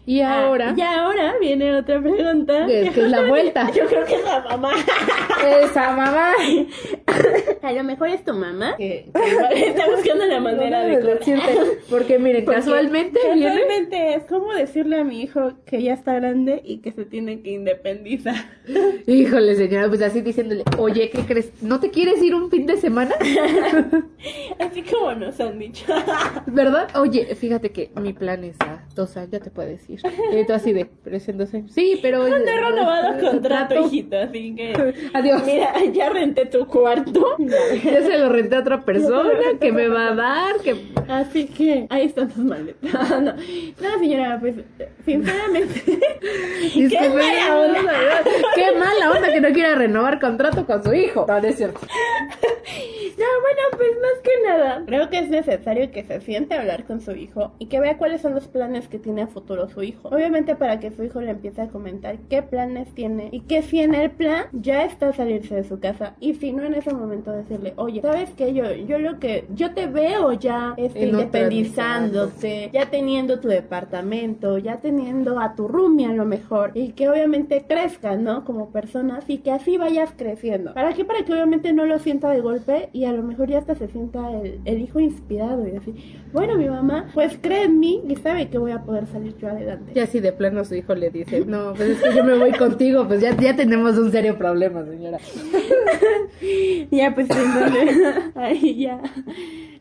Y 0.05 0.19
Ah, 0.19 0.43
ahora, 0.47 0.73
y 0.75 0.81
ahora 0.81 1.35
viene 1.39 1.73
otra 1.77 2.01
pregunta. 2.01 2.65
que, 2.67 2.91
que 2.93 3.01
es 3.05 3.09
la 3.09 3.21
vuelta. 3.29 3.71
Yo 3.71 3.85
creo 3.85 4.03
que 4.05 4.15
es 4.15 4.23
la 4.25 4.41
mamá. 4.41 4.71
Esa 5.61 5.91
mamá. 5.95 6.33
A 7.61 7.71
lo 7.71 7.83
mejor 7.85 8.09
es 8.09 8.25
tu 8.25 8.33
mamá. 8.33 8.75
Que, 8.75 9.09
está 9.55 9.89
buscando 9.89 10.25
la 10.25 10.41
manera 10.41 10.83
de 10.83 10.97
Porque 11.89 12.19
miren, 12.19 12.43
Porque 12.43 12.57
casualmente 12.59 13.17
viene. 13.33 13.45
Casualmente 13.49 14.15
es 14.15 14.25
como 14.25 14.53
decirle 14.53 14.97
a 14.99 15.03
mi 15.05 15.21
hijo 15.21 15.53
que 15.65 15.81
ya 15.81 15.93
está 15.93 16.15
grande 16.15 16.61
y 16.65 16.79
que 16.79 16.91
se 16.91 17.05
tiene 17.05 17.41
que 17.41 17.51
independizar. 17.51 18.35
Híjole, 19.07 19.55
señora, 19.55 19.87
pues 19.87 20.01
así 20.01 20.19
diciéndole, 20.19 20.65
oye, 20.77 21.09
¿qué 21.11 21.21
crees? 21.25 21.63
¿No 21.63 21.79
te 21.79 21.91
quieres 21.91 22.21
ir 22.21 22.35
un 22.35 22.49
fin 22.49 22.65
de 22.65 22.75
semana? 22.75 23.15
Así 24.59 24.81
como 24.83 25.13
nos 25.13 25.39
han 25.39 25.59
dicho. 25.59 25.85
¿Verdad? 26.47 26.89
Oye, 26.97 27.35
fíjate 27.35 27.71
que 27.71 27.89
mi 27.95 28.11
plan 28.11 28.43
es 28.43 28.59
a 28.59 28.72
dos 28.95 29.15
años, 29.17 29.31
ya 29.31 29.39
te 29.39 29.49
puedes 29.49 29.89
ir. 29.89 29.99
Y 30.33 30.45
tú 30.45 30.53
así 30.53 30.73
de, 30.73 30.87
pero 31.03 31.17
es 31.17 31.27
en 31.29 31.37
dos 31.37 31.53
años. 31.53 31.71
Sí, 31.71 31.99
pero... 32.01 32.27
No 32.33 32.35
he 32.35 32.59
renovado 32.59 33.13
contrato, 33.13 33.31
Contrato. 33.75 33.87
hijito, 33.87 34.17
así 34.17 34.55
que. 34.55 34.93
Adiós. 35.13 35.43
Mira, 35.45 35.73
ya 35.93 36.09
renté 36.09 36.45
tu 36.45 36.65
cuarto. 36.67 37.37
Ya 37.83 38.01
se 38.01 38.17
lo 38.17 38.29
renté 38.29 38.55
a 38.55 38.59
otra 38.59 38.81
persona 38.83 39.57
que 39.59 39.71
me 39.71 39.87
va 39.87 40.09
a 40.09 40.15
dar, 40.15 40.55
que... 40.63 40.75
Así 41.07 41.45
que 41.47 41.85
ahí 41.89 42.05
están 42.05 42.29
tus 42.29 42.43
maletas. 42.43 42.91
No, 43.21 43.33
no 43.33 43.99
señora, 43.99 44.39
pues, 44.39 44.55
sinceramente. 45.05 45.81
¡Qué 45.83 46.79
Disculpe, 46.79 47.09
mala 47.09 47.57
onda! 47.57 47.93
Qué 48.55 48.71
mala 48.77 49.11
onda 49.11 49.31
que 49.31 49.41
no 49.41 49.49
quiera 49.51 49.75
renovar 49.75 50.19
contrato 50.19 50.65
con 50.65 50.83
su 50.83 50.93
hijo. 50.93 51.25
No, 51.27 51.39
no 51.41 51.47
es 51.47 51.55
cierto. 51.57 51.79
No, 53.17 53.25
bueno, 53.41 53.61
pues 53.77 53.91
más 54.01 54.21
que 54.23 54.31
nada, 54.47 54.83
creo 54.85 55.09
que 55.09 55.19
es 55.19 55.29
necesario 55.29 55.91
que 55.91 56.03
se 56.03 56.21
siente 56.21 56.55
a 56.55 56.61
hablar 56.61 56.85
con 56.85 57.01
su 57.01 57.11
hijo 57.11 57.51
y 57.59 57.67
que 57.67 57.79
vea 57.79 57.97
cuáles 57.97 58.21
son 58.21 58.33
los 58.33 58.47
planes 58.47 58.87
que 58.87 58.99
tiene 58.99 59.23
a 59.23 59.27
futuro 59.27 59.67
su 59.69 59.83
hijo. 59.83 60.09
Obviamente 60.09 60.55
para 60.55 60.79
que 60.79 60.91
su 60.91 61.03
hijo 61.03 61.21
le 61.21 61.31
empiece 61.31 61.61
a 61.61 61.67
comentar 61.67 62.17
qué 62.29 62.41
planes 62.41 62.93
tiene 62.93 63.29
y 63.31 63.41
que 63.41 63.61
si 63.61 63.81
en 63.81 63.95
el 63.95 64.11
plan 64.11 64.45
ya 64.51 64.83
está 64.83 65.13
salirse 65.13 65.55
de 65.55 65.63
su 65.63 65.79
casa 65.79 66.15
y 66.19 66.35
si 66.35 66.51
no 66.51 66.63
en 66.63 66.73
ese 66.73 66.93
momento 66.93 67.31
decirle, 67.31 67.73
oye, 67.77 68.01
¿sabes 68.01 68.31
qué? 68.35 68.53
Yo, 68.53 68.71
yo 68.73 68.99
lo 68.99 69.19
que, 69.19 69.45
yo 69.53 69.73
te 69.73 69.87
veo 69.87 70.33
ya 70.33 70.73
este, 70.77 71.03
En 71.03 71.15
otra 71.15 71.23
independizándote, 71.23 72.69
ya 72.73 72.89
teniendo 72.89 73.39
tu 73.39 73.47
departamento, 73.47 74.57
ya 74.57 74.77
teniendo 74.77 75.39
a 75.39 75.55
tu 75.55 75.67
roomie 75.67 76.07
a 76.07 76.13
lo 76.13 76.25
mejor 76.25 76.71
y 76.73 76.93
que 76.93 77.09
obviamente 77.09 77.65
crezcan, 77.67 78.23
¿no? 78.23 78.43
Como 78.43 78.69
personas 78.71 79.25
y 79.27 79.39
que 79.39 79.51
así 79.51 79.77
vayas 79.77 80.11
creciendo. 80.15 80.73
¿Para 80.73 80.93
qué? 80.93 81.05
Para 81.05 81.23
que 81.23 81.33
obviamente 81.33 81.73
no 81.73 81.85
lo 81.85 81.99
sienta 81.99 82.29
de 82.31 82.41
golpe 82.41 82.89
y 82.93 83.02
a 83.05 83.13
lo 83.13 83.23
mejor 83.23 83.49
ya 83.49 83.59
hasta 83.59 83.75
se 83.75 83.87
sienta 83.87 84.31
el, 84.41 84.59
el 84.65 84.81
hijo 84.81 84.99
inspirado 84.99 85.67
y 85.67 85.71
decir, 85.71 85.95
bueno, 86.31 86.57
mi 86.57 86.69
mamá, 86.69 87.09
pues 87.13 87.37
cree 87.41 87.63
en 87.63 87.79
mí 87.79 88.01
y 88.07 88.15
sabe 88.15 88.49
que 88.49 88.57
voy 88.57 88.71
a 88.71 88.83
poder 88.83 89.07
salir 89.07 89.35
yo 89.37 89.47
adelante. 89.49 89.93
Ya 89.93 90.05
si 90.07 90.19
de 90.19 90.31
plano 90.31 90.63
su 90.65 90.75
hijo 90.75 90.95
le 90.95 91.09
dice, 91.09 91.45
no, 91.45 91.73
pues 91.73 91.89
es 91.91 92.01
que 92.01 92.15
yo 92.15 92.23
me 92.23 92.37
voy 92.37 92.51
contigo, 92.51 93.07
pues 93.07 93.21
ya, 93.21 93.35
ya 93.37 93.55
tenemos 93.55 93.97
un 93.97 94.11
serio 94.11 94.37
problema, 94.37 94.85
señora. 94.85 95.19
Ya, 96.91 97.13
pues 97.15 97.27
entonces, 97.29 97.97
ahí 98.35 98.83
ya. 98.83 99.01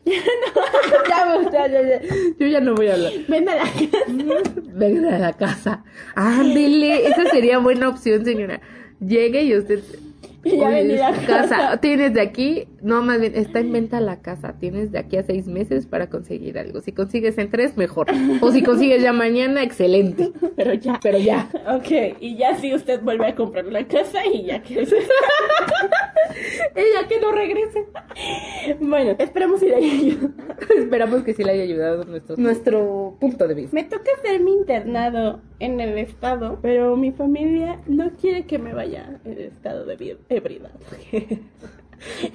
Ya, 0.05 1.35
pues, 1.35 1.51
ya, 1.51 1.67
ya, 1.67 1.81
ya. 1.81 2.01
Yo 2.39 2.47
ya 2.47 2.59
no 2.59 2.75
voy 2.75 2.87
a 2.87 2.93
hablar. 2.95 3.11
Ven 3.27 3.47
a 3.47 3.55
la 3.55 3.63
casa. 3.63 3.97
Venga 4.73 5.15
a 5.15 5.19
la 5.19 5.33
casa. 5.33 5.83
Ándele, 6.15 7.07
esa 7.07 7.29
sería 7.29 7.57
buena 7.59 7.89
opción, 7.89 8.25
señora. 8.25 8.59
Llegue 8.99 9.43
y 9.43 9.57
usted... 9.57 9.79
Y 10.53 10.57
ya 10.57 10.67
Oye, 10.67 10.83
vení 10.83 10.99
a 10.99 11.13
su 11.13 11.25
casa. 11.25 11.47
casa. 11.47 11.77
Tienes 11.77 12.13
de 12.13 12.21
aquí, 12.21 12.67
no, 12.81 13.01
más 13.01 13.19
bien, 13.21 13.31
está 13.35 13.59
en 13.59 13.71
venta 13.71 14.01
la 14.01 14.21
casa. 14.21 14.55
Tienes 14.59 14.91
de 14.91 14.99
aquí 14.99 15.15
a 15.15 15.23
seis 15.23 15.47
meses 15.47 15.87
para 15.87 16.07
conseguir 16.09 16.57
algo. 16.57 16.81
Si 16.81 16.91
consigues 16.91 17.37
en 17.37 17.49
tres, 17.49 17.77
mejor. 17.77 18.07
O 18.41 18.51
si 18.51 18.61
consigues 18.61 19.01
ya 19.01 19.13
mañana, 19.13 19.63
excelente. 19.63 20.31
Pero 20.57 20.73
ya. 20.73 20.99
Pero 21.01 21.17
ya. 21.17 21.49
Ok, 21.73 22.17
y 22.19 22.35
ya 22.35 22.57
si 22.57 22.73
usted 22.73 23.01
vuelve 23.01 23.27
a 23.27 23.35
comprar 23.35 23.65
la 23.65 23.87
casa 23.87 24.19
y 24.25 24.43
ya 24.45 24.61
que 24.61 24.85
Ella 26.75 27.07
que 27.07 27.19
no 27.19 27.31
regrese. 27.31 27.85
Bueno, 28.79 29.15
esperemos 29.19 29.61
ir 29.63 29.73
ahí. 29.73 30.19
Esperamos 30.77 31.23
que 31.23 31.33
sí 31.33 31.43
le 31.43 31.51
haya 31.51 31.63
ayudado 31.63 32.03
nuestro, 32.05 32.37
nuestro 32.37 33.17
punto 33.19 33.47
de 33.47 33.53
vista. 33.53 33.75
Me 33.75 33.83
toca 33.83 34.09
hacer 34.17 34.39
mi 34.39 34.53
internado 34.53 35.41
en 35.59 35.79
el 35.79 35.97
estado, 35.97 36.59
pero 36.61 36.95
mi 36.95 37.11
familia 37.11 37.79
no 37.87 38.11
quiere 38.11 38.45
que 38.45 38.59
me 38.59 38.73
vaya 38.73 39.19
en 39.25 39.39
estado 39.39 39.85
de 39.85 40.17
ebriedad. 40.29 40.71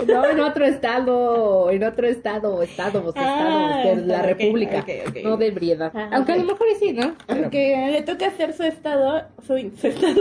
No, 0.07 0.25
en 0.27 0.41
otro 0.41 0.65
estado, 0.65 1.71
en 1.71 1.85
otro 1.85 2.07
estado, 2.07 2.63
estado, 2.63 3.13
Ah, 3.17 3.83
estado, 3.85 3.97
de 4.01 4.07
la 4.07 4.23
República, 4.23 4.85
no 5.25 5.37
de 5.37 5.47
ebriedad. 5.47 5.93
Ah, 5.95 6.11
Aunque 6.13 6.33
a 6.33 6.37
lo 6.37 6.45
mejor 6.45 6.67
sí, 6.79 6.93
¿no? 6.93 7.15
Pero- 7.27 7.41
Aunque 7.43 7.89
le 7.93 8.03
toca 8.03 8.27
hacer 8.27 8.53
su 8.53 8.63
estado, 8.63 9.23
su, 9.47 9.59
su 9.77 9.87
estado. 9.89 10.15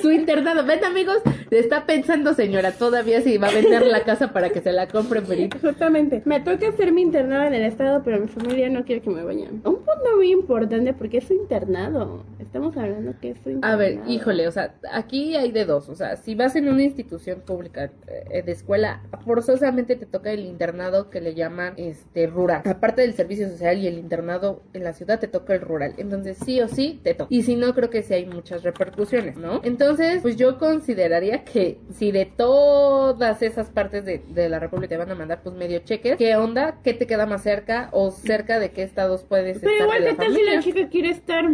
su 0.00 0.10
internado. 0.10 0.64
Ven, 0.64 0.84
amigos, 0.84 1.18
está 1.50 1.86
pensando, 1.86 2.34
señora, 2.34 2.72
todavía 2.72 3.20
si 3.20 3.38
va 3.38 3.48
a 3.48 3.52
vender 3.52 3.86
la 3.86 4.04
casa 4.04 4.32
para 4.32 4.50
que 4.50 4.60
se 4.60 4.72
la 4.72 4.86
compre, 4.88 5.22
Perito. 5.22 5.58
Justamente, 5.60 6.22
me 6.24 6.40
toca 6.40 6.68
hacer 6.68 6.92
mi 6.92 7.02
internado 7.02 7.44
en 7.44 7.54
el 7.54 7.62
estado, 7.64 8.02
pero 8.04 8.20
mi 8.20 8.28
familia 8.28 8.68
no 8.70 8.84
quiere 8.84 9.00
que 9.02 9.10
me 9.10 9.22
vayan. 9.24 9.54
Un 9.64 9.76
punto 9.76 10.16
muy 10.16 10.32
importante 10.32 10.92
porque 10.92 11.18
es 11.18 11.24
su 11.24 11.34
internado. 11.34 12.24
Estamos 12.38 12.76
hablando 12.76 13.14
que 13.20 13.30
es 13.30 13.38
su 13.42 13.48
A 13.48 13.52
internado. 13.52 13.78
ver, 13.78 13.98
híjole, 14.06 14.48
o 14.48 14.52
sea, 14.52 14.74
aquí 14.92 15.36
hay 15.36 15.52
de 15.52 15.64
dos. 15.64 15.88
O 15.88 15.94
sea, 15.94 16.16
si 16.16 16.34
vas 16.34 16.54
en 16.56 16.68
una 16.68 16.82
institución 16.82 17.40
pública 17.40 17.90
eh, 18.30 18.42
de 18.42 18.52
escuela, 18.52 18.81
forzosamente 19.24 19.96
te 19.96 20.06
toca 20.06 20.30
el 20.32 20.44
internado 20.44 21.10
que 21.10 21.20
le 21.20 21.34
llaman 21.34 21.74
este 21.76 22.26
rural. 22.26 22.62
Aparte 22.64 23.02
del 23.02 23.14
servicio 23.14 23.48
social 23.48 23.78
y 23.78 23.86
el 23.86 23.98
internado 23.98 24.62
en 24.72 24.84
la 24.84 24.92
ciudad, 24.92 25.18
te 25.20 25.28
toca 25.28 25.54
el 25.54 25.60
rural. 25.60 25.94
Entonces, 25.96 26.38
sí 26.44 26.60
o 26.60 26.68
sí, 26.68 27.00
te 27.02 27.14
toca. 27.14 27.28
Y 27.32 27.42
si 27.42 27.56
no, 27.56 27.74
creo 27.74 27.90
que 27.90 28.02
sí 28.02 28.14
hay 28.14 28.26
muchas 28.26 28.62
repercusiones, 28.62 29.36
¿no? 29.36 29.60
Entonces, 29.64 30.22
pues 30.22 30.36
yo 30.36 30.58
consideraría 30.58 31.44
que 31.44 31.78
si 31.94 32.12
de 32.12 32.26
todas 32.26 33.42
esas 33.42 33.70
partes 33.70 34.04
de, 34.04 34.22
de 34.28 34.48
la 34.48 34.58
República 34.58 34.90
te 34.90 34.96
van 34.96 35.10
a 35.10 35.14
mandar, 35.14 35.40
pues 35.42 35.54
medio 35.54 35.78
cheques, 35.80 36.16
¿qué 36.16 36.36
onda? 36.36 36.78
¿Qué 36.82 36.94
te 36.94 37.06
queda 37.06 37.26
más 37.26 37.42
cerca? 37.42 37.88
¿O 37.92 38.10
cerca 38.10 38.58
de 38.58 38.70
qué 38.72 38.82
estados 38.82 39.22
puedes 39.24 39.58
Pero 39.58 39.72
estar 39.72 39.86
igual, 39.86 40.02
de 40.04 40.10
¿qué 40.10 40.16
tal 40.16 40.34
si 40.34 40.42
la 40.42 40.60
chica 40.60 40.88
quiere 40.88 41.10
estar 41.10 41.44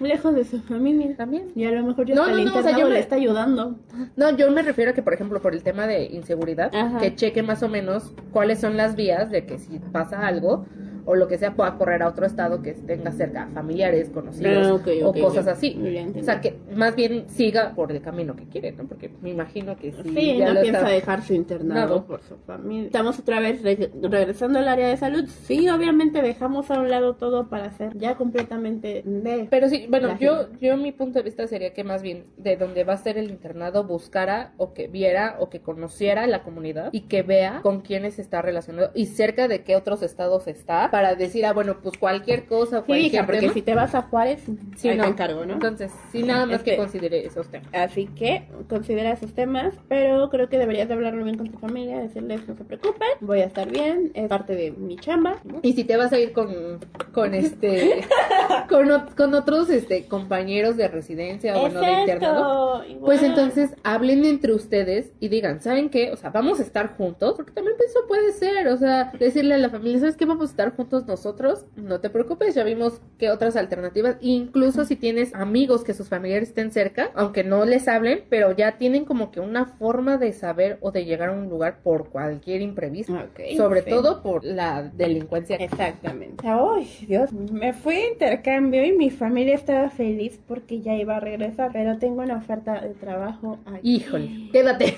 lejos 0.00 0.34
de 0.34 0.44
su 0.44 0.60
familia? 0.62 1.14
También. 1.16 1.50
Y 1.54 1.64
a 1.64 1.70
lo 1.70 1.82
mejor 1.84 2.06
ya 2.06 2.14
No, 2.14 2.26
no, 2.28 2.44
no, 2.44 2.56
o 2.58 2.62
sea, 2.62 2.76
yo 2.78 2.86
me- 2.86 2.94
le 2.94 3.00
está 3.00 3.16
ayudando. 3.16 3.76
No, 4.16 4.36
yo 4.36 4.50
me 4.50 4.62
refiero 4.62 4.90
a 4.92 4.94
que, 4.94 5.02
por 5.02 5.14
ejemplo, 5.14 5.40
por 5.40 5.54
el 5.54 5.62
tema 5.62 5.86
de 5.86 6.04
inseguridad, 6.06 6.57
Ajá. 6.66 6.98
que 6.98 7.14
cheque 7.14 7.42
más 7.42 7.62
o 7.62 7.68
menos 7.68 8.12
cuáles 8.32 8.60
son 8.60 8.76
las 8.76 8.96
vías 8.96 9.30
de 9.30 9.46
que 9.46 9.58
si 9.58 9.78
pasa 9.78 10.26
algo 10.26 10.66
o 11.10 11.14
lo 11.14 11.26
que 11.26 11.38
sea 11.38 11.54
pueda 11.54 11.74
correr 11.78 12.02
a 12.02 12.08
otro 12.08 12.26
estado 12.26 12.60
que 12.60 12.74
tenga 12.74 13.10
cerca 13.12 13.48
familiares, 13.54 14.10
conocidos 14.10 14.82
Ah, 14.86 15.06
o 15.06 15.12
cosas 15.14 15.46
así. 15.46 15.74
Ya. 15.82 16.06
O 16.20 16.22
sea, 16.22 16.40
que 16.42 16.54
más 16.74 16.94
bien 16.94 17.24
siga 17.28 17.72
por 17.74 17.90
el 17.90 18.02
camino 18.02 18.36
que 18.36 18.44
quiere, 18.44 18.72
¿no? 18.72 18.84
Porque 18.84 19.10
me 19.22 19.30
imagino 19.30 19.76
que 19.78 19.92
si 19.92 20.02
Sí, 20.10 20.36
ya 20.36 20.48
no 20.48 20.54
lo 20.54 20.60
piensa 20.60 20.80
está- 20.80 20.90
dejar 20.90 21.22
su 21.22 21.32
internado 21.32 22.04
por 22.04 22.20
su 22.20 22.36
familia. 22.36 22.86
Estamos 22.86 23.18
otra 23.18 23.40
vez 23.40 23.62
re- 23.62 23.90
regresando 24.02 24.58
al 24.58 24.68
área 24.68 24.86
de 24.88 24.96
salud. 24.98 25.24
Sí, 25.44 25.68
obviamente 25.70 26.20
dejamos 26.20 26.70
a 26.70 26.78
un 26.78 26.90
lado 26.90 27.14
todo 27.16 27.48
para 27.48 27.64
hacer 27.66 27.96
ya 27.96 28.16
completamente 28.16 29.02
de... 29.04 29.46
Pero 29.50 29.68
sí, 29.70 29.86
bueno, 29.88 30.18
yo, 30.20 30.48
yo 30.60 30.76
mi 30.76 30.92
punto 30.92 31.18
de 31.20 31.22
vista 31.22 31.46
sería 31.46 31.72
que 31.72 31.84
más 31.84 32.02
bien 32.02 32.24
de 32.36 32.56
donde 32.58 32.84
va 32.84 32.92
a 32.92 32.98
ser 32.98 33.16
el 33.16 33.30
internado 33.30 33.84
buscara 33.84 34.52
o 34.58 34.74
que 34.74 34.88
viera 34.88 35.36
o 35.40 35.48
que 35.48 35.60
conociera 35.60 36.26
la 36.26 36.42
comunidad 36.42 36.90
y 36.92 37.02
que 37.02 37.22
vea 37.22 37.60
con 37.62 37.80
quiénes 37.80 38.18
está 38.18 38.42
relacionado 38.42 38.90
y 38.94 39.06
cerca 39.06 39.48
de 39.48 39.62
qué 39.62 39.74
otros 39.76 40.02
estados 40.02 40.46
está 40.48 40.90
para 40.98 41.14
decir, 41.14 41.46
ah, 41.46 41.52
bueno, 41.52 41.76
pues 41.80 41.96
cualquier 41.96 42.46
cosa, 42.46 42.80
Sí, 42.80 42.86
cualquier 42.86 43.12
hija, 43.14 43.24
porque 43.24 43.40
tema. 43.42 43.52
si 43.52 43.62
te 43.62 43.72
vas 43.76 43.94
a 43.94 44.02
Juárez, 44.02 44.42
Sí, 44.76 44.88
no. 44.96 45.04
encargo, 45.04 45.46
¿no? 45.46 45.52
Entonces, 45.52 45.92
sí, 46.10 46.24
nada 46.24 46.44
más 46.44 46.64
que, 46.64 46.76
considere 46.76 47.24
esos 47.24 47.46
temas. 47.48 47.68
Así 47.72 48.06
que 48.06 48.48
considera 48.68 49.12
esos 49.12 49.32
temas, 49.32 49.74
pero 49.88 50.28
creo 50.28 50.48
que 50.48 50.58
deberías 50.58 50.88
de 50.88 50.94
hablarlo 50.94 51.22
bien 51.22 51.36
con 51.38 51.52
tu 51.52 51.58
familia, 51.60 52.00
decirles 52.00 52.48
no 52.48 52.56
se 52.56 52.64
preocupen, 52.64 53.06
voy 53.20 53.42
a 53.42 53.44
estar 53.44 53.70
bien, 53.70 54.10
es 54.14 54.26
parte 54.26 54.56
de 54.56 54.72
mi 54.72 54.96
chamba. 54.96 55.36
¿no? 55.44 55.60
Y 55.62 55.74
si 55.74 55.84
te 55.84 55.96
vas 55.96 56.12
a 56.12 56.18
ir 56.18 56.32
con, 56.32 56.80
con 57.12 57.32
este, 57.32 58.00
con, 58.68 58.88
con 59.16 59.34
otros 59.34 59.70
este 59.70 60.06
compañeros 60.06 60.76
de 60.76 60.88
residencia 60.88 61.56
o 61.56 61.60
bueno, 61.60 61.80
de 61.80 61.92
internado, 61.92 62.82
Pues 63.02 63.22
entonces 63.22 63.70
hablen 63.84 64.24
entre 64.24 64.52
ustedes 64.52 65.12
y 65.20 65.28
digan, 65.28 65.60
¿saben 65.62 65.90
qué? 65.90 66.10
O 66.10 66.16
sea, 66.16 66.30
vamos 66.30 66.58
a 66.58 66.64
estar 66.64 66.96
juntos, 66.96 67.34
porque 67.36 67.52
también 67.52 67.76
eso 67.86 68.00
puede 68.08 68.32
ser, 68.32 68.66
o 68.66 68.76
sea, 68.76 69.12
decirle 69.16 69.54
a 69.54 69.58
la 69.58 69.70
familia, 69.70 70.00
¿sabes 70.00 70.16
qué? 70.16 70.24
Vamos 70.24 70.48
a 70.48 70.50
estar 70.50 70.74
juntos 70.78 71.08
nosotros, 71.08 71.66
no 71.74 71.98
te 71.98 72.08
preocupes, 72.08 72.54
ya 72.54 72.62
vimos 72.62 73.00
qué 73.18 73.30
otras 73.30 73.56
alternativas, 73.56 74.16
incluso 74.20 74.84
si 74.84 74.94
tienes 74.94 75.34
amigos 75.34 75.82
que 75.82 75.92
sus 75.92 76.08
familiares 76.08 76.50
estén 76.50 76.70
cerca, 76.70 77.10
aunque 77.16 77.42
no 77.42 77.64
les 77.64 77.88
hablen, 77.88 78.22
pero 78.30 78.52
ya 78.52 78.78
tienen 78.78 79.04
como 79.04 79.32
que 79.32 79.40
una 79.40 79.66
forma 79.66 80.18
de 80.18 80.32
saber 80.32 80.78
o 80.80 80.92
de 80.92 81.04
llegar 81.04 81.30
a 81.30 81.32
un 81.32 81.48
lugar 81.48 81.80
por 81.82 82.10
cualquier 82.10 82.62
imprevisto, 82.62 83.18
sobre 83.56 83.82
todo 83.82 84.22
por 84.22 84.44
la 84.44 84.84
delincuencia. 84.84 85.56
Exactamente. 85.56 86.46
Ay, 86.46 86.88
Dios, 87.08 87.32
me 87.32 87.72
fui 87.72 87.96
de 87.96 88.08
intercambio 88.12 88.84
y 88.84 88.92
mi 88.92 89.10
familia 89.10 89.56
estaba 89.56 89.90
feliz 89.90 90.38
porque 90.46 90.80
ya 90.80 90.94
iba 90.94 91.16
a 91.16 91.20
regresar, 91.20 91.70
pero 91.72 91.98
tengo 91.98 92.22
una 92.22 92.36
oferta 92.36 92.80
de 92.80 92.94
trabajo 92.94 93.58
aquí. 93.66 93.96
Híjole, 93.96 94.30
quédate. 94.52 94.96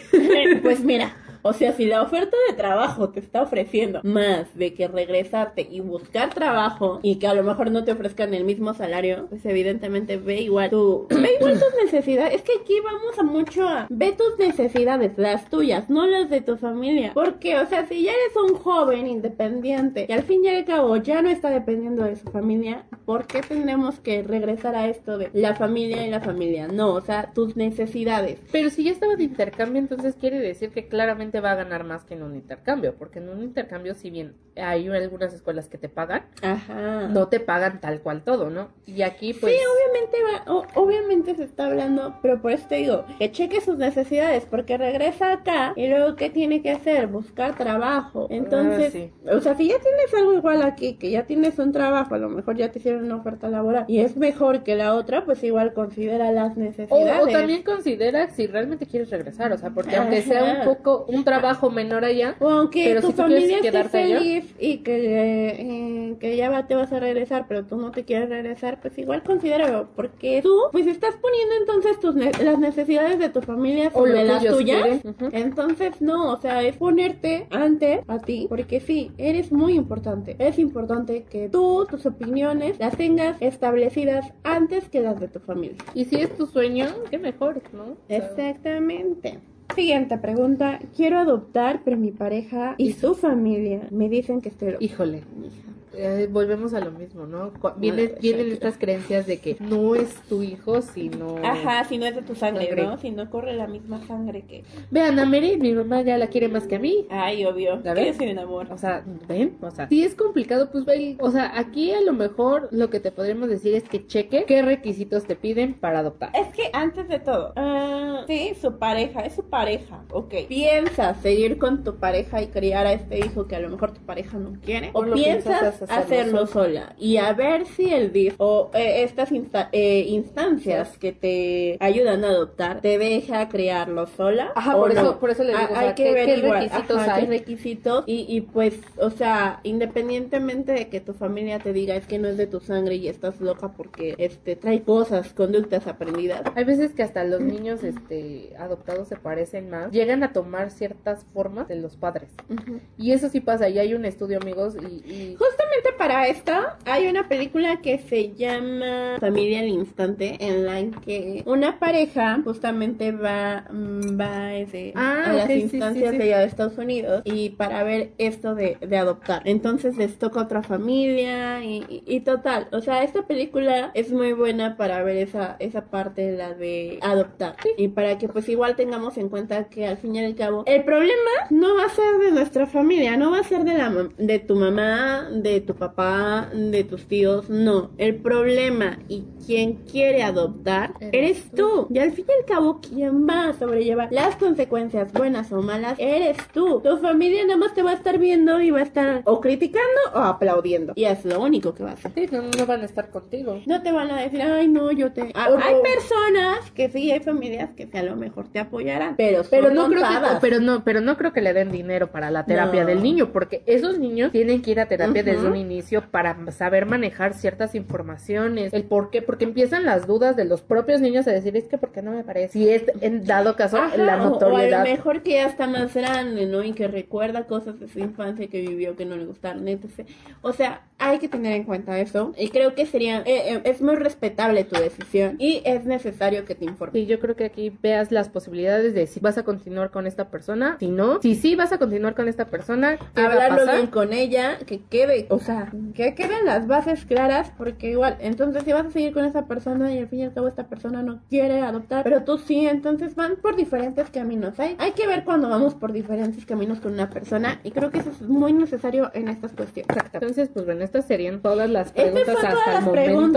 Pues 0.62 0.84
mira, 0.84 1.16
o 1.42 1.52
sea, 1.52 1.72
si 1.72 1.86
la 1.86 2.02
oferta 2.02 2.36
de 2.48 2.56
trabajo 2.56 3.10
te 3.10 3.20
está 3.20 3.42
ofreciendo 3.42 4.00
más 4.02 4.54
de 4.56 4.74
que 4.74 4.88
regresarte 4.88 5.66
y 5.70 5.80
buscar 5.80 6.34
trabajo 6.34 7.00
y 7.02 7.16
que 7.16 7.26
a 7.26 7.34
lo 7.34 7.42
mejor 7.42 7.70
no 7.70 7.84
te 7.84 7.92
ofrezcan 7.92 8.34
el 8.34 8.44
mismo 8.44 8.74
salario, 8.74 9.26
pues 9.28 9.44
evidentemente 9.46 10.16
ve 10.16 10.42
igual 10.42 10.70
tu, 10.70 11.06
ve 11.08 11.36
igual 11.38 11.54
tus 11.54 11.82
necesidades. 11.82 12.34
Es 12.34 12.42
que 12.42 12.52
aquí 12.60 12.74
vamos 12.84 13.18
a 13.18 13.22
mucho 13.22 13.68
a 13.68 13.86
ve 13.88 14.12
tus 14.12 14.38
necesidades, 14.38 15.12
las 15.16 15.48
tuyas, 15.48 15.88
no 15.88 16.06
las 16.06 16.30
de 16.30 16.40
tu 16.40 16.56
familia. 16.56 17.12
Porque, 17.14 17.58
o 17.58 17.66
sea, 17.66 17.86
si 17.86 18.02
ya 18.02 18.12
eres 18.12 18.36
un 18.36 18.56
joven 18.58 19.06
independiente 19.06 20.06
y 20.08 20.12
al 20.12 20.22
fin 20.22 20.44
y 20.44 20.48
al 20.48 20.64
cabo 20.64 20.96
ya 20.96 21.22
no 21.22 21.30
está 21.30 21.50
dependiendo 21.50 22.04
de 22.04 22.16
su 22.16 22.30
familia, 22.30 22.84
¿por 23.04 23.26
qué 23.26 23.40
tenemos 23.40 23.98
que 24.00 24.22
regresar 24.22 24.74
a 24.74 24.88
esto 24.88 25.18
de 25.18 25.30
la 25.32 25.54
familia 25.54 26.06
y 26.06 26.10
la 26.10 26.20
familia? 26.20 26.68
No, 26.68 26.94
o 26.94 27.00
sea, 27.00 27.30
tus 27.32 27.56
necesidades. 27.56 28.38
Pero 28.52 28.70
si 28.70 28.84
ya 28.84 28.92
estaba 28.92 29.16
de 29.16 29.24
intercambio, 29.24 29.80
entonces 29.80 30.14
quiere 30.18 30.38
decir 30.38 30.70
que 30.70 30.88
claramente 30.88 31.29
va 31.38 31.52
a 31.52 31.54
ganar 31.54 31.84
más 31.84 32.02
que 32.04 32.14
en 32.14 32.24
un 32.24 32.34
intercambio, 32.34 32.96
porque 32.98 33.20
en 33.20 33.28
un 33.28 33.40
intercambio, 33.44 33.94
si 33.94 34.10
bien 34.10 34.34
hay 34.56 34.88
algunas 34.88 35.32
escuelas 35.32 35.68
que 35.68 35.78
te 35.78 35.88
pagan, 35.88 36.24
Ajá. 36.42 37.06
no 37.08 37.28
te 37.28 37.38
pagan 37.38 37.80
tal 37.80 38.00
cual 38.00 38.22
todo, 38.22 38.50
¿no? 38.50 38.70
Y 38.86 39.02
aquí, 39.02 39.32
pues, 39.32 39.52
sí, 39.54 39.58
obviamente 39.60 40.16
va, 40.24 40.52
o- 40.52 40.66
obviamente 40.74 41.34
se 41.36 41.44
está 41.44 41.66
hablando, 41.66 42.14
pero 42.22 42.42
por 42.42 42.50
eso 42.50 42.66
te 42.68 42.76
digo, 42.76 43.04
que 43.18 43.30
cheque 43.30 43.60
sus 43.60 43.78
necesidades, 43.78 44.46
porque 44.50 44.76
regresa 44.76 45.32
acá 45.34 45.72
y 45.76 45.86
luego 45.86 46.16
¿qué 46.16 46.30
tiene 46.30 46.62
que 46.62 46.70
hacer? 46.72 47.06
Buscar 47.06 47.56
trabajo. 47.56 48.26
Entonces, 48.30 48.88
Ah, 48.88 48.90
sí. 48.92 49.12
o 49.30 49.40
sea, 49.40 49.54
si 49.54 49.68
ya 49.68 49.76
tienes 49.78 50.12
algo 50.18 50.32
igual 50.32 50.62
aquí, 50.62 50.94
que 50.96 51.10
ya 51.10 51.24
tienes 51.26 51.58
un 51.58 51.72
trabajo, 51.72 52.14
a 52.14 52.18
lo 52.18 52.30
mejor 52.30 52.56
ya 52.56 52.70
te 52.72 52.78
hicieron 52.78 53.04
una 53.04 53.16
oferta 53.16 53.48
laboral 53.48 53.84
y 53.86 54.00
es 54.00 54.16
mejor 54.16 54.62
que 54.62 54.74
la 54.74 54.94
otra, 54.94 55.24
pues 55.26 55.44
igual 55.44 55.74
considera 55.74 56.32
las 56.32 56.56
necesidades. 56.56 57.22
o 57.22 57.28
también 57.28 57.62
considera 57.62 58.30
si 58.30 58.46
realmente 58.46 58.86
quieres 58.86 59.10
regresar, 59.10 59.52
o 59.52 59.58
sea, 59.58 59.70
porque 59.70 59.96
aunque 59.96 60.22
sea 60.22 60.44
un 60.44 60.64
poco 60.64 61.04
un 61.08 61.19
trabajo 61.24 61.70
menor 61.70 62.04
allá, 62.04 62.36
O 62.40 62.48
aunque 62.48 62.84
Pero 62.84 63.00
tu 63.00 63.06
si 63.08 63.12
tú 63.14 63.22
familia 63.22 63.56
esté 63.56 63.60
quedarte 63.70 63.98
allá. 63.98 64.18
feliz 64.18 64.54
y 64.58 64.78
que, 64.78 65.54
eh, 65.58 66.16
que 66.20 66.36
ya 66.36 66.50
va- 66.50 66.66
te 66.66 66.74
vas 66.74 66.92
a 66.92 67.00
regresar, 67.00 67.46
pero 67.48 67.64
tú 67.64 67.76
no 67.76 67.90
te 67.92 68.04
quieres 68.04 68.28
regresar, 68.28 68.80
pues 68.80 68.96
igual 68.98 69.22
considéralo, 69.22 69.88
porque 69.96 70.40
tú, 70.42 70.56
pues 70.72 70.86
estás 70.86 71.14
poniendo 71.16 71.54
entonces 71.60 72.00
tus 72.00 72.14
ne- 72.14 72.32
las 72.44 72.58
necesidades 72.58 73.18
de 73.18 73.28
tu 73.28 73.40
familia 73.42 73.90
sobre 73.90 74.24
las 74.24 74.44
tuyas. 74.46 74.82
quieren. 74.82 75.00
Ujú. 75.04 75.28
Entonces, 75.32 76.00
no, 76.00 76.32
o 76.32 76.40
sea, 76.40 76.62
es 76.62 76.76
ponerte 76.76 77.46
ante 77.50 78.02
a 78.06 78.18
ti, 78.18 78.46
porque 78.48 78.80
sí, 78.80 79.10
eres 79.18 79.52
muy 79.52 79.74
importante. 79.74 80.36
Es 80.38 80.58
importante 80.58 81.24
que 81.24 81.48
tú, 81.48 81.86
tus 81.88 82.06
opiniones, 82.06 82.78
las 82.78 82.96
tengas 82.96 83.36
establecidas 83.40 84.32
antes 84.44 84.88
que 84.88 85.00
las 85.00 85.20
de 85.20 85.28
tu 85.28 85.38
familia. 85.40 85.76
y 85.94 86.04
si 86.04 86.16
es 86.16 86.36
tu 86.36 86.46
sueño, 86.46 86.86
qué 87.10 87.18
mejor, 87.18 87.60
¿no? 87.72 87.96
Exactamente. 88.08 89.38
Siguiente 89.74 90.18
pregunta. 90.18 90.78
Quiero 90.96 91.18
adoptar, 91.18 91.82
pero 91.84 91.96
mi 91.96 92.10
pareja 92.10 92.74
y 92.78 92.92
su 92.92 93.14
familia 93.14 93.88
me 93.90 94.08
dicen 94.08 94.40
que 94.40 94.48
estoy 94.48 94.72
loca. 94.72 94.84
Híjole. 94.84 95.18
Hija. 95.18 95.70
Eh, 95.94 96.28
volvemos 96.30 96.72
a 96.74 96.80
lo 96.80 96.90
mismo, 96.90 97.26
¿no? 97.26 97.52
Vienen, 97.76 98.14
vienen 98.20 98.52
estas 98.52 98.78
creencias 98.78 99.26
de 99.26 99.38
que 99.38 99.56
no 99.60 99.94
es 99.94 100.14
tu 100.28 100.42
hijo, 100.42 100.82
sino... 100.82 101.36
Ajá, 101.44 101.84
si 101.84 101.98
no 101.98 102.06
es 102.06 102.14
de 102.14 102.22
tu 102.22 102.34
sangre, 102.34 102.66
Sangre. 102.66 102.82
¿no? 102.84 102.98
Si 102.98 103.10
no 103.10 103.28
corre 103.30 103.54
la 103.54 103.66
misma 103.66 104.00
sangre 104.06 104.42
que... 104.42 104.64
Vean, 104.90 105.18
a 105.18 105.24
Mary, 105.24 105.56
mi 105.56 105.72
mamá 105.72 106.02
ya 106.02 106.16
la 106.18 106.28
quiere 106.28 106.48
más 106.48 106.66
que 106.66 106.76
a 106.76 106.78
mí. 106.78 107.06
Ay, 107.10 107.44
obvio. 107.44 107.80
¿La 107.82 107.94
soy 108.14 108.30
un 108.30 108.38
amor. 108.38 108.68
O 108.70 108.78
sea, 108.78 109.04
¿ven? 109.28 109.56
O 109.60 109.70
sea, 109.70 109.88
si 109.88 110.04
es 110.04 110.14
complicado, 110.14 110.70
pues 110.70 110.84
ve. 110.84 111.16
O 111.18 111.30
sea, 111.30 111.58
aquí 111.58 111.92
a 111.92 112.00
lo 112.00 112.12
mejor 112.12 112.68
lo 112.70 112.88
que 112.90 113.00
te 113.00 113.10
podríamos 113.10 113.48
decir 113.48 113.74
es 113.74 113.84
que 113.84 114.06
cheque 114.06 114.44
qué 114.46 114.62
requisitos 114.62 115.24
te 115.24 115.34
piden 115.34 115.74
para 115.74 116.00
adoptar. 116.00 116.30
Es 116.34 116.54
que 116.54 116.70
antes 116.72 117.08
de 117.08 117.18
todo, 117.18 117.52
ah, 117.56 118.24
sí, 118.26 118.52
su 118.60 118.78
pareja, 118.78 119.20
es 119.22 119.34
su 119.34 119.44
pareja, 119.44 120.04
ok. 120.12 120.34
¿Piensas 120.48 121.20
seguir 121.20 121.58
con 121.58 121.82
tu 121.82 121.96
pareja 121.96 122.42
y 122.42 122.48
criar 122.48 122.86
a 122.86 122.92
este 122.92 123.18
hijo 123.18 123.46
que 123.46 123.56
a 123.56 123.60
lo 123.60 123.68
mejor 123.70 123.92
tu 123.92 124.00
pareja 124.02 124.38
no 124.38 124.52
quiere? 124.60 124.90
¿O 124.92 125.00
¿O 125.00 125.04
lo 125.04 125.14
piensas, 125.14 125.79
piensas 125.88 126.04
hacerlo 126.04 126.46
sola 126.46 126.94
y 126.98 127.16
a 127.16 127.32
ver 127.32 127.66
si 127.66 127.92
el 127.92 128.12
DIF 128.12 128.34
o 128.38 128.70
eh, 128.74 129.02
estas 129.02 129.30
insta- 129.32 129.68
eh, 129.72 130.04
instancias 130.08 130.98
que 130.98 131.12
te 131.12 131.76
ayudan 131.80 132.24
a 132.24 132.28
adoptar 132.28 132.80
te 132.80 132.98
deja 132.98 133.48
crearlo 133.48 134.06
sola. 134.06 134.52
Ajá, 134.54 134.72
por 134.74 134.94
no. 134.94 135.00
eso- 135.00 135.18
por 135.18 135.30
eso 135.30 135.42
le 135.44 135.50
digo, 135.50 135.60
Ah, 135.62 135.68
o 135.70 135.74
sea, 135.74 135.80
hay 135.80 135.94
que 135.94 136.04
¿qué- 136.04 136.12
ver 136.12 136.26
qué 136.26 136.36
igual, 136.38 136.62
requisitos 136.64 136.96
ajá, 136.98 137.14
hay? 137.14 137.22
qué 137.24 137.28
requisitos 137.28 138.04
y, 138.06 138.26
y 138.28 138.40
pues, 138.42 138.78
o 138.98 139.10
sea, 139.10 139.60
independientemente 139.62 140.72
de 140.72 140.88
que 140.88 141.00
tu 141.00 141.12
familia 141.12 141.58
te 141.58 141.72
diga 141.72 141.96
es 141.96 142.06
que 142.06 142.18
no 142.18 142.28
es 142.28 142.36
de 142.36 142.46
tu 142.46 142.60
sangre 142.60 142.96
y 142.96 143.08
estás 143.08 143.40
loca 143.40 143.72
porque 143.76 144.14
este 144.18 144.56
trae 144.56 144.82
cosas, 144.82 145.32
conductas 145.34 145.86
aprendidas. 145.86 146.42
Hay 146.54 146.64
veces 146.64 146.92
que 146.92 147.02
hasta 147.02 147.24
los 147.24 147.40
niños 147.40 147.82
este, 147.82 148.54
adoptados 148.58 149.08
se 149.08 149.16
parecen 149.16 149.70
más, 149.70 149.90
llegan 149.90 150.22
a 150.22 150.32
tomar 150.32 150.70
ciertas 150.70 151.24
formas 151.32 151.68
de 151.68 151.76
los 151.76 151.96
padres. 151.96 152.30
Ujú. 152.48 152.80
Y 152.98 153.12
eso 153.12 153.28
sí 153.28 153.40
pasa, 153.40 153.68
y 153.68 153.78
hay 153.78 153.94
un 153.94 154.04
estudio, 154.04 154.38
amigos, 154.40 154.76
y... 154.76 154.86
y- 155.10 155.36
Justamente 155.38 155.69
para 155.98 156.28
esta 156.28 156.78
hay 156.86 157.06
una 157.08 157.28
película 157.28 157.80
que 157.82 157.98
se 157.98 158.32
llama 158.34 159.16
Familia 159.20 159.60
al 159.60 159.68
Instante 159.68 160.36
en 160.40 160.64
la 160.66 160.80
que 161.00 161.42
una 161.46 161.78
pareja 161.78 162.40
justamente 162.42 163.12
va, 163.12 163.64
mm, 163.70 164.18
va 164.18 164.54
ese, 164.54 164.92
Ah, 164.96 165.24
a 165.26 165.32
las 165.34 165.44
ok, 165.44 165.50
sí, 165.50 165.60
instancias 165.60 166.10
sí, 166.10 166.10
sí. 166.12 166.16
de 166.18 166.24
allá 166.24 166.38
de 166.38 166.46
Estados 166.46 166.78
Unidos 166.78 167.22
y 167.24 167.50
para 167.50 167.82
ver 167.82 168.12
esto 168.18 168.54
de, 168.54 168.76
de 168.80 168.96
adoptar. 168.96 169.42
Entonces 169.44 169.96
les 169.96 170.18
toca 170.18 170.40
otra 170.40 170.62
familia 170.62 171.62
y, 171.64 171.84
y- 171.88 172.02
y 172.06 172.20
total, 172.20 172.68
o 172.72 172.80
sea, 172.80 173.02
esta 173.04 173.26
película 173.26 173.90
es 173.94 174.10
muy 174.10 174.32
buena 174.32 174.76
para 174.76 175.02
ver 175.02 175.16
esa, 175.18 175.56
esa 175.58 175.86
parte, 175.86 176.32
la 176.32 176.54
de 176.54 176.98
adoptar. 177.02 177.56
Y 177.76 177.88
para 177.88 178.16
que 178.18 178.28
pues 178.28 178.48
igual 178.48 178.76
tengamos 178.76 179.18
en 179.18 179.28
cuenta 179.28 179.68
que 179.68 179.86
al 179.86 179.98
fin 179.98 180.16
y 180.16 180.24
al 180.24 180.34
cabo 180.34 180.62
el 180.66 180.84
problema 180.84 181.30
no 181.50 181.76
va 181.76 181.84
a 181.84 181.90
ser 181.90 182.18
de 182.20 182.30
nuestra 182.32 182.66
familia, 182.66 183.16
no 183.16 183.30
va 183.30 183.40
a 183.40 183.44
ser 183.44 183.64
de 183.64 183.74
la 183.74 183.90
de 184.18 184.38
tu 184.38 184.54
mamá, 184.54 185.28
de 185.30 185.59
tu 185.60 185.74
papá, 185.74 186.48
de 186.54 186.84
tus 186.84 187.06
tíos, 187.06 187.48
no. 187.48 187.90
El 187.98 188.16
problema 188.16 188.98
y 189.08 189.24
quien 189.46 189.74
quiere 189.74 190.22
adoptar 190.22 190.94
Eres 191.12 191.50
tú. 191.54 191.86
Y 191.90 191.98
al 191.98 192.12
fin 192.12 192.24
y 192.28 192.40
al 192.40 192.46
cabo 192.46 192.80
quien 192.80 193.26
va 193.26 193.48
a 193.48 193.52
sobrellevar 193.52 194.08
las 194.10 194.36
consecuencias 194.36 195.12
buenas 195.12 195.52
o 195.52 195.62
malas 195.62 195.94
eres 195.98 196.36
tú. 196.52 196.80
Tu 196.80 196.96
familia 196.98 197.44
nada 197.44 197.56
más 197.56 197.74
te 197.74 197.82
va 197.82 197.90
a 197.90 197.94
estar 197.94 198.18
viendo 198.18 198.60
y 198.60 198.70
va 198.70 198.80
a 198.80 198.82
estar 198.82 199.22
o 199.24 199.40
criticando 199.40 200.00
o 200.14 200.18
aplaudiendo. 200.18 200.92
Y 200.96 201.04
es 201.04 201.24
lo 201.24 201.40
único 201.40 201.74
que 201.74 201.84
va 201.84 201.90
a 201.90 201.92
hacer. 201.94 202.12
Sí, 202.14 202.26
no, 202.30 202.42
no 202.42 202.66
van 202.66 202.82
a 202.82 202.84
estar 202.84 203.10
contigo. 203.10 203.60
No 203.66 203.82
te 203.82 203.92
van 203.92 204.10
a 204.10 204.20
decir, 204.20 204.42
ay, 204.42 204.68
no, 204.68 204.90
yo 204.92 205.12
te. 205.12 205.30
Ah, 205.34 205.48
hay 205.60 205.74
personas 205.82 206.70
que 206.72 206.88
sí, 206.90 207.10
hay 207.10 207.20
familias 207.20 207.70
que 207.76 207.88
a 207.92 208.02
lo 208.02 208.16
mejor 208.16 208.48
te 208.48 208.58
apoyarán, 208.58 209.16
pero, 209.16 209.42
Pero 209.50 209.70
no 209.70 209.88
creo 209.88 210.02
que, 210.02 210.38
pero 210.40 210.60
no, 210.60 210.84
pero 210.84 211.00
no 211.00 211.16
creo 211.16 211.32
que 211.32 211.40
le 211.40 211.52
den 211.52 211.70
dinero 211.70 212.10
para 212.10 212.30
la 212.30 212.44
terapia 212.44 212.84
del 212.84 213.02
niño, 213.02 213.32
porque 213.32 213.62
esos 213.66 213.98
niños 213.98 214.32
tienen 214.32 214.62
que 214.62 214.72
ir 214.72 214.80
a 214.80 214.86
terapia 214.86 215.22
Ujú. 215.22 215.30
desde 215.30 215.49
un 215.50 215.56
inicio 215.56 216.02
para 216.10 216.36
saber 216.52 216.86
manejar 216.86 217.34
ciertas 217.34 217.74
informaciones, 217.74 218.72
el 218.72 218.84
por 218.84 219.10
qué, 219.10 219.22
porque 219.22 219.44
empiezan 219.44 219.84
las 219.84 220.06
dudas 220.06 220.36
de 220.36 220.44
los 220.44 220.62
propios 220.62 221.00
niños 221.00 221.26
a 221.26 221.32
decir 221.32 221.56
es 221.56 221.64
que 221.64 221.78
porque 221.78 222.02
no 222.02 222.12
me 222.12 222.24
parece. 222.24 222.52
Si 222.52 222.68
es 222.68 222.84
en 223.00 223.24
dado 223.24 223.56
caso 223.56 223.78
Ajá, 223.78 223.96
la 223.96 224.16
o- 224.22 224.26
O, 224.26 224.30
notoriedad. 224.30 224.80
a 224.80 224.84
lo 224.84 224.90
mejor 224.90 225.22
que 225.22 225.32
ya 225.32 225.46
está 225.46 225.66
más 225.66 225.94
grande, 225.94 226.46
¿no? 226.46 226.62
Y 226.62 226.72
que 226.72 226.88
recuerda 226.88 227.44
cosas 227.46 227.78
de 227.80 227.88
su 227.88 227.98
infancia 227.98 228.46
que 228.48 228.60
vivió 228.60 228.96
que 228.96 229.04
no 229.04 229.16
le 229.16 229.24
gustaron, 229.26 229.66
etc. 229.68 230.06
O 230.42 230.52
sea, 230.52 230.82
hay 230.98 231.18
que 231.18 231.28
tener 231.28 231.52
en 231.54 231.64
cuenta 231.64 231.98
eso. 231.98 232.32
Y 232.36 232.48
creo 232.50 232.74
que 232.74 232.86
sería, 232.86 233.18
eh, 233.20 233.54
eh, 233.54 233.60
es 233.64 233.80
muy 233.80 233.96
respetable 233.96 234.64
tu 234.64 234.76
decisión 234.76 235.36
y 235.38 235.62
es 235.64 235.84
necesario 235.84 236.44
que 236.44 236.54
te 236.54 236.64
informes. 236.66 236.92
Sí, 236.94 237.06
yo 237.06 237.18
creo 237.20 237.36
que 237.36 237.44
aquí 237.44 237.72
veas 237.82 238.12
las 238.12 238.28
posibilidades 238.28 238.94
de 238.94 239.06
si 239.06 239.18
vas 239.20 239.38
a 239.38 239.42
continuar 239.42 239.90
con 239.90 240.06
esta 240.06 240.28
persona, 240.28 240.76
si 240.78 240.88
no, 240.88 241.20
si 241.22 241.34
sí 241.34 241.56
vas 241.56 241.72
a 241.72 241.78
continuar 241.78 242.14
con 242.14 242.28
esta 242.28 242.44
persona, 242.46 242.98
¿qué 243.14 243.20
Hablarlo 243.22 243.64
bien 243.72 243.86
con 243.88 244.12
ella, 244.12 244.58
que 244.66 244.80
quede, 244.90 245.26
o 245.30 245.38
sea, 245.40 245.70
que 245.94 246.14
queden 246.14 246.44
las 246.44 246.66
bases 246.66 247.04
claras, 247.04 247.52
porque 247.56 247.90
igual, 247.90 248.16
entonces 248.20 248.62
si 248.64 248.72
vas 248.72 248.86
a 248.86 248.90
seguir 248.90 249.12
con 249.12 249.24
esa 249.24 249.46
persona 249.46 249.92
y 249.92 249.98
al 249.98 250.08
fin 250.08 250.20
y 250.20 250.24
al 250.24 250.32
cabo 250.32 250.48
esta 250.48 250.64
persona 250.64 251.02
no 251.02 251.20
quiere 251.28 251.60
adoptar, 251.60 252.04
pero 252.04 252.22
tú 252.24 252.38
sí, 252.38 252.66
entonces 252.66 253.14
van 253.14 253.36
por 253.40 253.56
diferentes 253.56 254.10
caminos. 254.10 254.58
Hay, 254.60 254.76
hay 254.78 254.92
que 254.92 255.06
ver 255.06 255.24
cuando 255.24 255.48
vamos 255.48 255.74
por 255.74 255.92
diferentes 255.92 256.44
caminos 256.46 256.80
con 256.80 256.92
una 256.92 257.10
persona 257.10 257.60
y 257.64 257.70
creo 257.70 257.90
que 257.90 257.98
eso 257.98 258.10
es 258.10 258.22
muy 258.22 258.52
necesario 258.52 259.10
en 259.14 259.28
estas 259.28 259.52
cuestiones. 259.52 259.88
Exacto. 259.90 260.18
Entonces, 260.18 260.50
pues 260.52 260.66
bueno, 260.66 260.84
estas 260.84 261.06
serían 261.06 261.40
todas 261.40 261.70
las 261.70 261.88
Estas 261.88 262.04
preguntas 262.10 262.36
hasta 262.44 262.48
el 262.68 262.74
las 262.74 262.84
momento. 262.84 262.92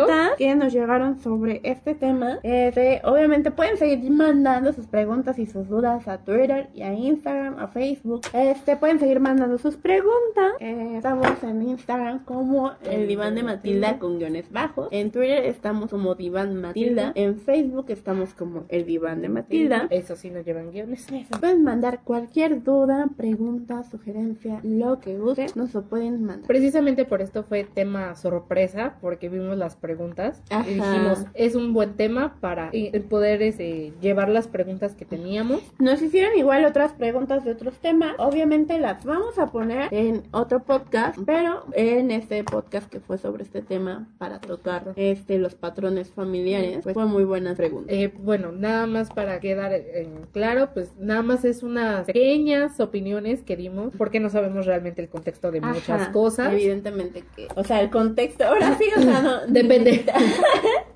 preguntas 0.06 0.32
que 0.38 0.56
nos 0.56 0.74
llegaron 0.74 1.20
sobre 1.20 1.62
este 1.64 1.96
tema. 1.96 2.40
Este, 2.44 3.02
obviamente 3.06 3.52
pueden 3.52 3.78
seguir 3.78 4.10
mandando 4.12 4.74
sus 4.74 4.88
preguntas 4.88 5.40
y 5.40 5.46
sus 5.46 5.68
dudas 5.70 6.08
a 6.08 6.18
Twitter 6.20 6.70
y 6.74 6.82
a 6.82 6.94
Instagram, 6.94 7.60
a 7.60 7.68
Facebook. 7.68 8.22
Este, 8.34 8.76
pueden 8.76 9.00
seguir 9.00 9.20
mandando 9.20 9.58
sus 9.58 9.76
preguntas. 9.78 10.54
Eh, 10.60 10.96
estamos 10.98 11.28
en 11.44 11.62
Instagram 11.62 11.93
como 12.26 12.72
el 12.90 13.08
diván 13.08 13.36
de 13.36 13.44
Matilda 13.44 14.00
con 14.00 14.20
guiones 14.20 14.52
bajos. 14.52 14.88
En 14.92 15.12
Twitter 15.12 15.46
estamos 15.46 15.90
como 15.90 16.16
diván 16.16 16.60
Matilda. 16.60 17.12
En 17.16 17.40
Facebook 17.40 17.86
estamos 17.90 18.34
como 18.34 18.66
el 18.70 18.86
diván 18.86 19.22
de 19.22 19.30
Matilda. 19.30 19.88
Eso 19.90 20.16
sí 20.16 20.30
nos 20.30 20.46
llevan 20.46 20.72
guiones. 20.72 21.08
Pueden 21.40 21.64
mandar 21.64 22.02
cualquier 22.04 22.64
duda, 22.64 23.10
pregunta, 23.16 23.84
sugerencia, 23.84 24.60
lo 24.64 25.00
que 25.00 25.18
gusten, 25.18 25.48
nos 25.56 25.74
lo 25.74 25.84
pueden 25.84 26.24
mandar. 26.26 26.48
Precisamente 26.48 27.06
por 27.06 27.22
esto 27.22 27.44
fue 27.44 27.64
tema 27.64 28.16
sorpresa, 28.16 28.96
porque 29.02 29.30
vimos 29.30 29.58
las 29.58 29.76
preguntas 29.76 30.42
Ajá. 30.50 30.70
y 30.70 30.76
dijimos, 30.76 31.26
es 31.34 31.56
un 31.56 31.74
buen 31.74 31.94
tema 31.94 32.36
para 32.40 32.70
eh, 32.74 33.00
poder 33.02 33.42
este, 33.42 33.94
llevar 34.02 34.30
las 34.30 34.48
preguntas 34.48 34.96
que 34.96 35.06
teníamos. 35.06 35.62
Nos 35.80 36.02
hicieron 36.02 36.38
igual 36.38 36.66
otras 36.66 36.94
preguntas 36.94 37.44
de 37.44 37.52
otros 37.52 37.76
temas. 37.80 38.16
Obviamente 38.18 38.80
las 38.80 39.04
vamos 39.06 39.38
a 39.40 39.48
poner 39.48 39.94
en 39.94 40.24
otro 40.32 40.64
podcast, 40.64 41.18
pero 41.26 41.66
en 41.90 42.12
este 42.12 42.44
podcast 42.44 42.90
que 42.90 43.00
fue 43.00 43.18
sobre 43.18 43.44
este 43.44 43.62
tema 43.62 44.08
para 44.18 44.40
tocar 44.40 44.94
este 44.96 45.38
los 45.38 45.56
patrones 45.56 46.12
familiares, 46.12 46.80
pues 46.84 46.94
fue 46.94 47.06
muy 47.06 47.24
buena 47.24 47.56
pregunta. 47.56 47.94
Eh, 47.94 48.14
bueno, 48.18 48.52
nada 48.52 48.88
más 48.88 49.10
para 49.12 49.40
quedar 49.40 49.74
en 49.74 50.26
claro, 50.32 50.70
pues 50.74 50.94
nada 50.98 51.22
más 51.22 51.46
es 51.46 51.64
unas 51.64 52.06
pequeñas 52.06 52.80
opiniones 52.80 53.44
que 53.44 53.56
dimos, 53.56 53.94
porque 53.98 54.20
no 54.20 54.30
sabemos 54.30 54.66
realmente 54.66 55.02
el 55.02 55.10
contexto 55.10 55.52
de 55.52 55.62
muchas 55.62 55.90
Ajá, 55.90 56.12
cosas. 56.12 56.54
Evidentemente 56.54 57.24
que, 57.36 57.48
o 57.56 57.64
sea, 57.64 57.82
el 57.82 57.90
contexto, 57.90 58.46
ahora 58.46 58.78
sí, 58.78 58.86
o 58.96 59.02
sea, 59.02 59.22
no, 59.22 59.48
Depende. 59.48 60.06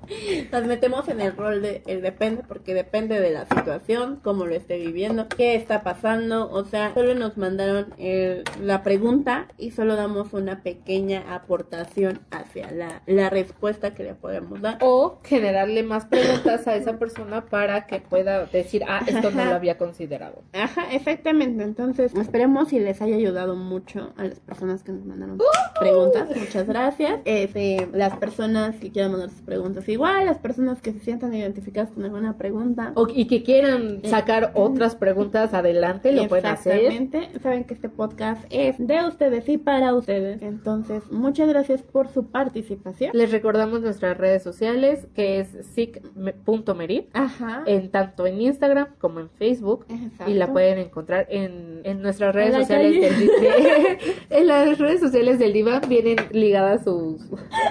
Nos 0.52 0.64
metemos 0.64 1.08
en 1.08 1.20
el 1.20 1.36
rol 1.36 1.62
de 1.62 1.82
el 1.86 2.02
depende 2.02 2.42
porque 2.46 2.74
depende 2.74 3.20
de 3.20 3.30
la 3.30 3.46
situación, 3.46 4.20
cómo 4.22 4.46
lo 4.46 4.54
esté 4.54 4.78
viviendo, 4.78 5.28
qué 5.28 5.54
está 5.54 5.82
pasando, 5.82 6.50
o 6.50 6.64
sea, 6.64 6.92
solo 6.94 7.14
nos 7.14 7.36
mandaron 7.36 7.86
el- 7.98 8.44
la 8.62 8.82
pregunta 8.82 9.48
y 9.58 9.70
solo 9.72 9.96
damos 9.96 10.32
una 10.32 10.62
pequeña 10.62 11.34
aportación 11.34 12.20
hacia 12.30 12.70
la, 12.70 13.02
la 13.06 13.30
respuesta 13.30 13.94
que 13.94 14.04
le 14.04 14.14
podemos 14.14 14.60
dar. 14.60 14.78
O 14.80 15.18
generarle 15.24 15.82
más 15.82 16.06
preguntas 16.06 16.66
a 16.66 16.76
esa 16.76 16.98
persona 16.98 17.44
para 17.46 17.86
que 17.86 18.00
pueda 18.00 18.46
decir, 18.46 18.82
ah, 18.88 19.00
esto 19.06 19.30
no 19.30 19.44
lo 19.44 19.54
había 19.54 19.78
considerado. 19.78 20.42
Ajá, 20.52 20.92
exactamente. 20.92 21.62
Entonces, 21.64 22.14
esperemos 22.14 22.68
si 22.68 22.80
les 22.80 23.00
haya 23.02 23.16
ayudado 23.16 23.56
mucho 23.56 24.12
a 24.16 24.24
las 24.24 24.40
personas 24.40 24.82
que 24.82 24.92
nos 24.92 25.04
mandaron 25.04 25.38
preguntas. 25.80 26.28
Muchas 26.36 26.66
gracias. 26.66 27.20
Este, 27.24 27.88
las 27.92 28.16
personas 28.16 28.76
que 28.76 28.90
quieran 28.90 29.12
mandar 29.12 29.30
sus 29.30 29.42
preguntas 29.42 29.84
igual, 29.98 30.26
las 30.26 30.38
personas 30.38 30.80
que 30.80 30.92
se 30.92 31.00
sientan 31.00 31.34
identificadas 31.34 31.90
con 31.90 32.04
alguna 32.04 32.36
pregunta. 32.36 32.92
O- 32.94 33.08
y 33.12 33.26
que 33.26 33.42
quieran 33.42 34.00
sacar 34.04 34.52
otras 34.54 34.94
preguntas 34.96 35.54
adelante, 35.54 36.12
lo 36.12 36.28
pueden 36.28 36.46
hacer. 36.46 36.76
Exactamente. 36.84 37.40
Saben 37.40 37.64
que 37.64 37.74
este 37.74 37.88
podcast 37.88 38.44
es 38.50 38.76
de 38.78 39.04
ustedes 39.06 39.48
y 39.48 39.58
para 39.58 39.94
ustedes. 39.94 40.40
Entonces, 40.42 41.02
muchas 41.10 41.48
gracias 41.48 41.82
por 41.82 42.08
su 42.08 42.26
participación. 42.30 43.10
Les 43.14 43.30
recordamos 43.32 43.80
nuestras 43.80 44.16
redes 44.16 44.42
sociales, 44.42 45.06
que 45.14 45.40
es 45.40 45.48
sic.merit, 45.74 47.08
Ajá. 47.12 47.62
en 47.66 47.90
tanto 47.90 48.26
en 48.26 48.40
Instagram 48.40 48.88
como 48.98 49.20
en 49.20 49.28
Facebook. 49.30 49.84
Exacto. 49.88 50.30
Y 50.30 50.34
la 50.34 50.52
pueden 50.52 50.78
encontrar 50.78 51.26
en, 51.30 51.80
en 51.84 52.02
nuestras 52.02 52.34
redes 52.34 52.54
En 52.54 52.60
sociales 52.60 53.00
del 53.00 53.30
en 54.30 54.46
las 54.46 54.78
redes 54.78 55.00
sociales 55.00 55.38
del 55.38 55.52
Diva 55.52 55.80
vienen 55.80 56.16
ligadas 56.30 56.84
sus 56.84 57.22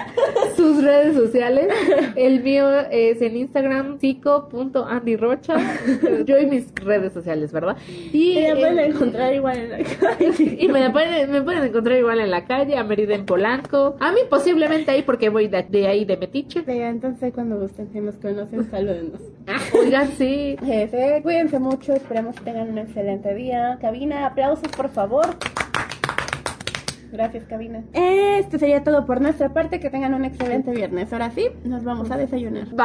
sus 0.56 0.82
redes 0.82 1.14
sociales. 1.16 1.68
El 2.18 2.42
mío 2.42 2.68
es 2.90 3.22
en 3.22 3.36
Instagram 3.36 4.00
psico.andyrocha. 4.00 5.56
Yo 6.26 6.36
y 6.38 6.46
mis 6.46 6.74
redes 6.74 7.12
sociales, 7.12 7.52
¿verdad? 7.52 7.76
Y, 8.12 8.40
la 8.40 8.54
pueden 8.56 8.78
en- 8.80 8.90
encontrar 8.90 9.32
igual 9.34 9.56
en 9.58 9.70
la 9.70 9.78
calle. 9.78 10.56
y 10.60 10.66
me, 10.68 10.90
pueden, 10.90 11.30
me 11.30 11.42
pueden 11.42 11.64
encontrar 11.64 11.96
igual 11.96 12.18
en 12.18 12.30
la 12.32 12.44
calle, 12.44 12.76
a 12.76 12.82
Merida 12.82 13.14
en 13.14 13.24
Polanco. 13.24 13.96
A 14.00 14.10
mí 14.10 14.18
posiblemente 14.28 14.90
ahí 14.90 15.02
porque 15.02 15.28
voy 15.28 15.46
de, 15.46 15.62
de 15.62 15.86
ahí 15.86 16.04
de 16.04 16.16
Metiche. 16.16 16.64
Sí, 16.64 16.72
entonces 16.72 17.32
cuando 17.32 17.56
gusten, 17.58 17.88
si 17.92 18.00
nos 18.00 18.16
conocen, 18.16 18.68
salúdenos. 18.68 19.20
Oigan, 19.80 20.08
sí. 20.18 20.56
Jefe, 20.64 21.20
cuídense 21.22 21.60
mucho, 21.60 21.92
esperemos 21.94 22.34
que 22.36 22.42
tengan 22.44 22.70
un 22.70 22.78
excelente 22.78 23.32
día. 23.34 23.78
Cabina, 23.80 24.26
aplausos 24.26 24.68
por 24.76 24.88
favor. 24.88 25.26
Gracias, 27.10 27.44
cabina. 27.44 27.82
Esto 27.92 28.58
sería 28.58 28.84
todo 28.84 29.06
por 29.06 29.20
nuestra 29.20 29.52
parte. 29.52 29.80
Que 29.80 29.90
tengan 29.90 30.14
un 30.14 30.24
excelente 30.24 30.70
viernes. 30.70 31.12
Ahora 31.12 31.30
sí, 31.30 31.48
nos 31.64 31.84
vamos 31.84 32.10
a 32.10 32.16
desayunar. 32.16 32.66
Bye. 32.68 32.76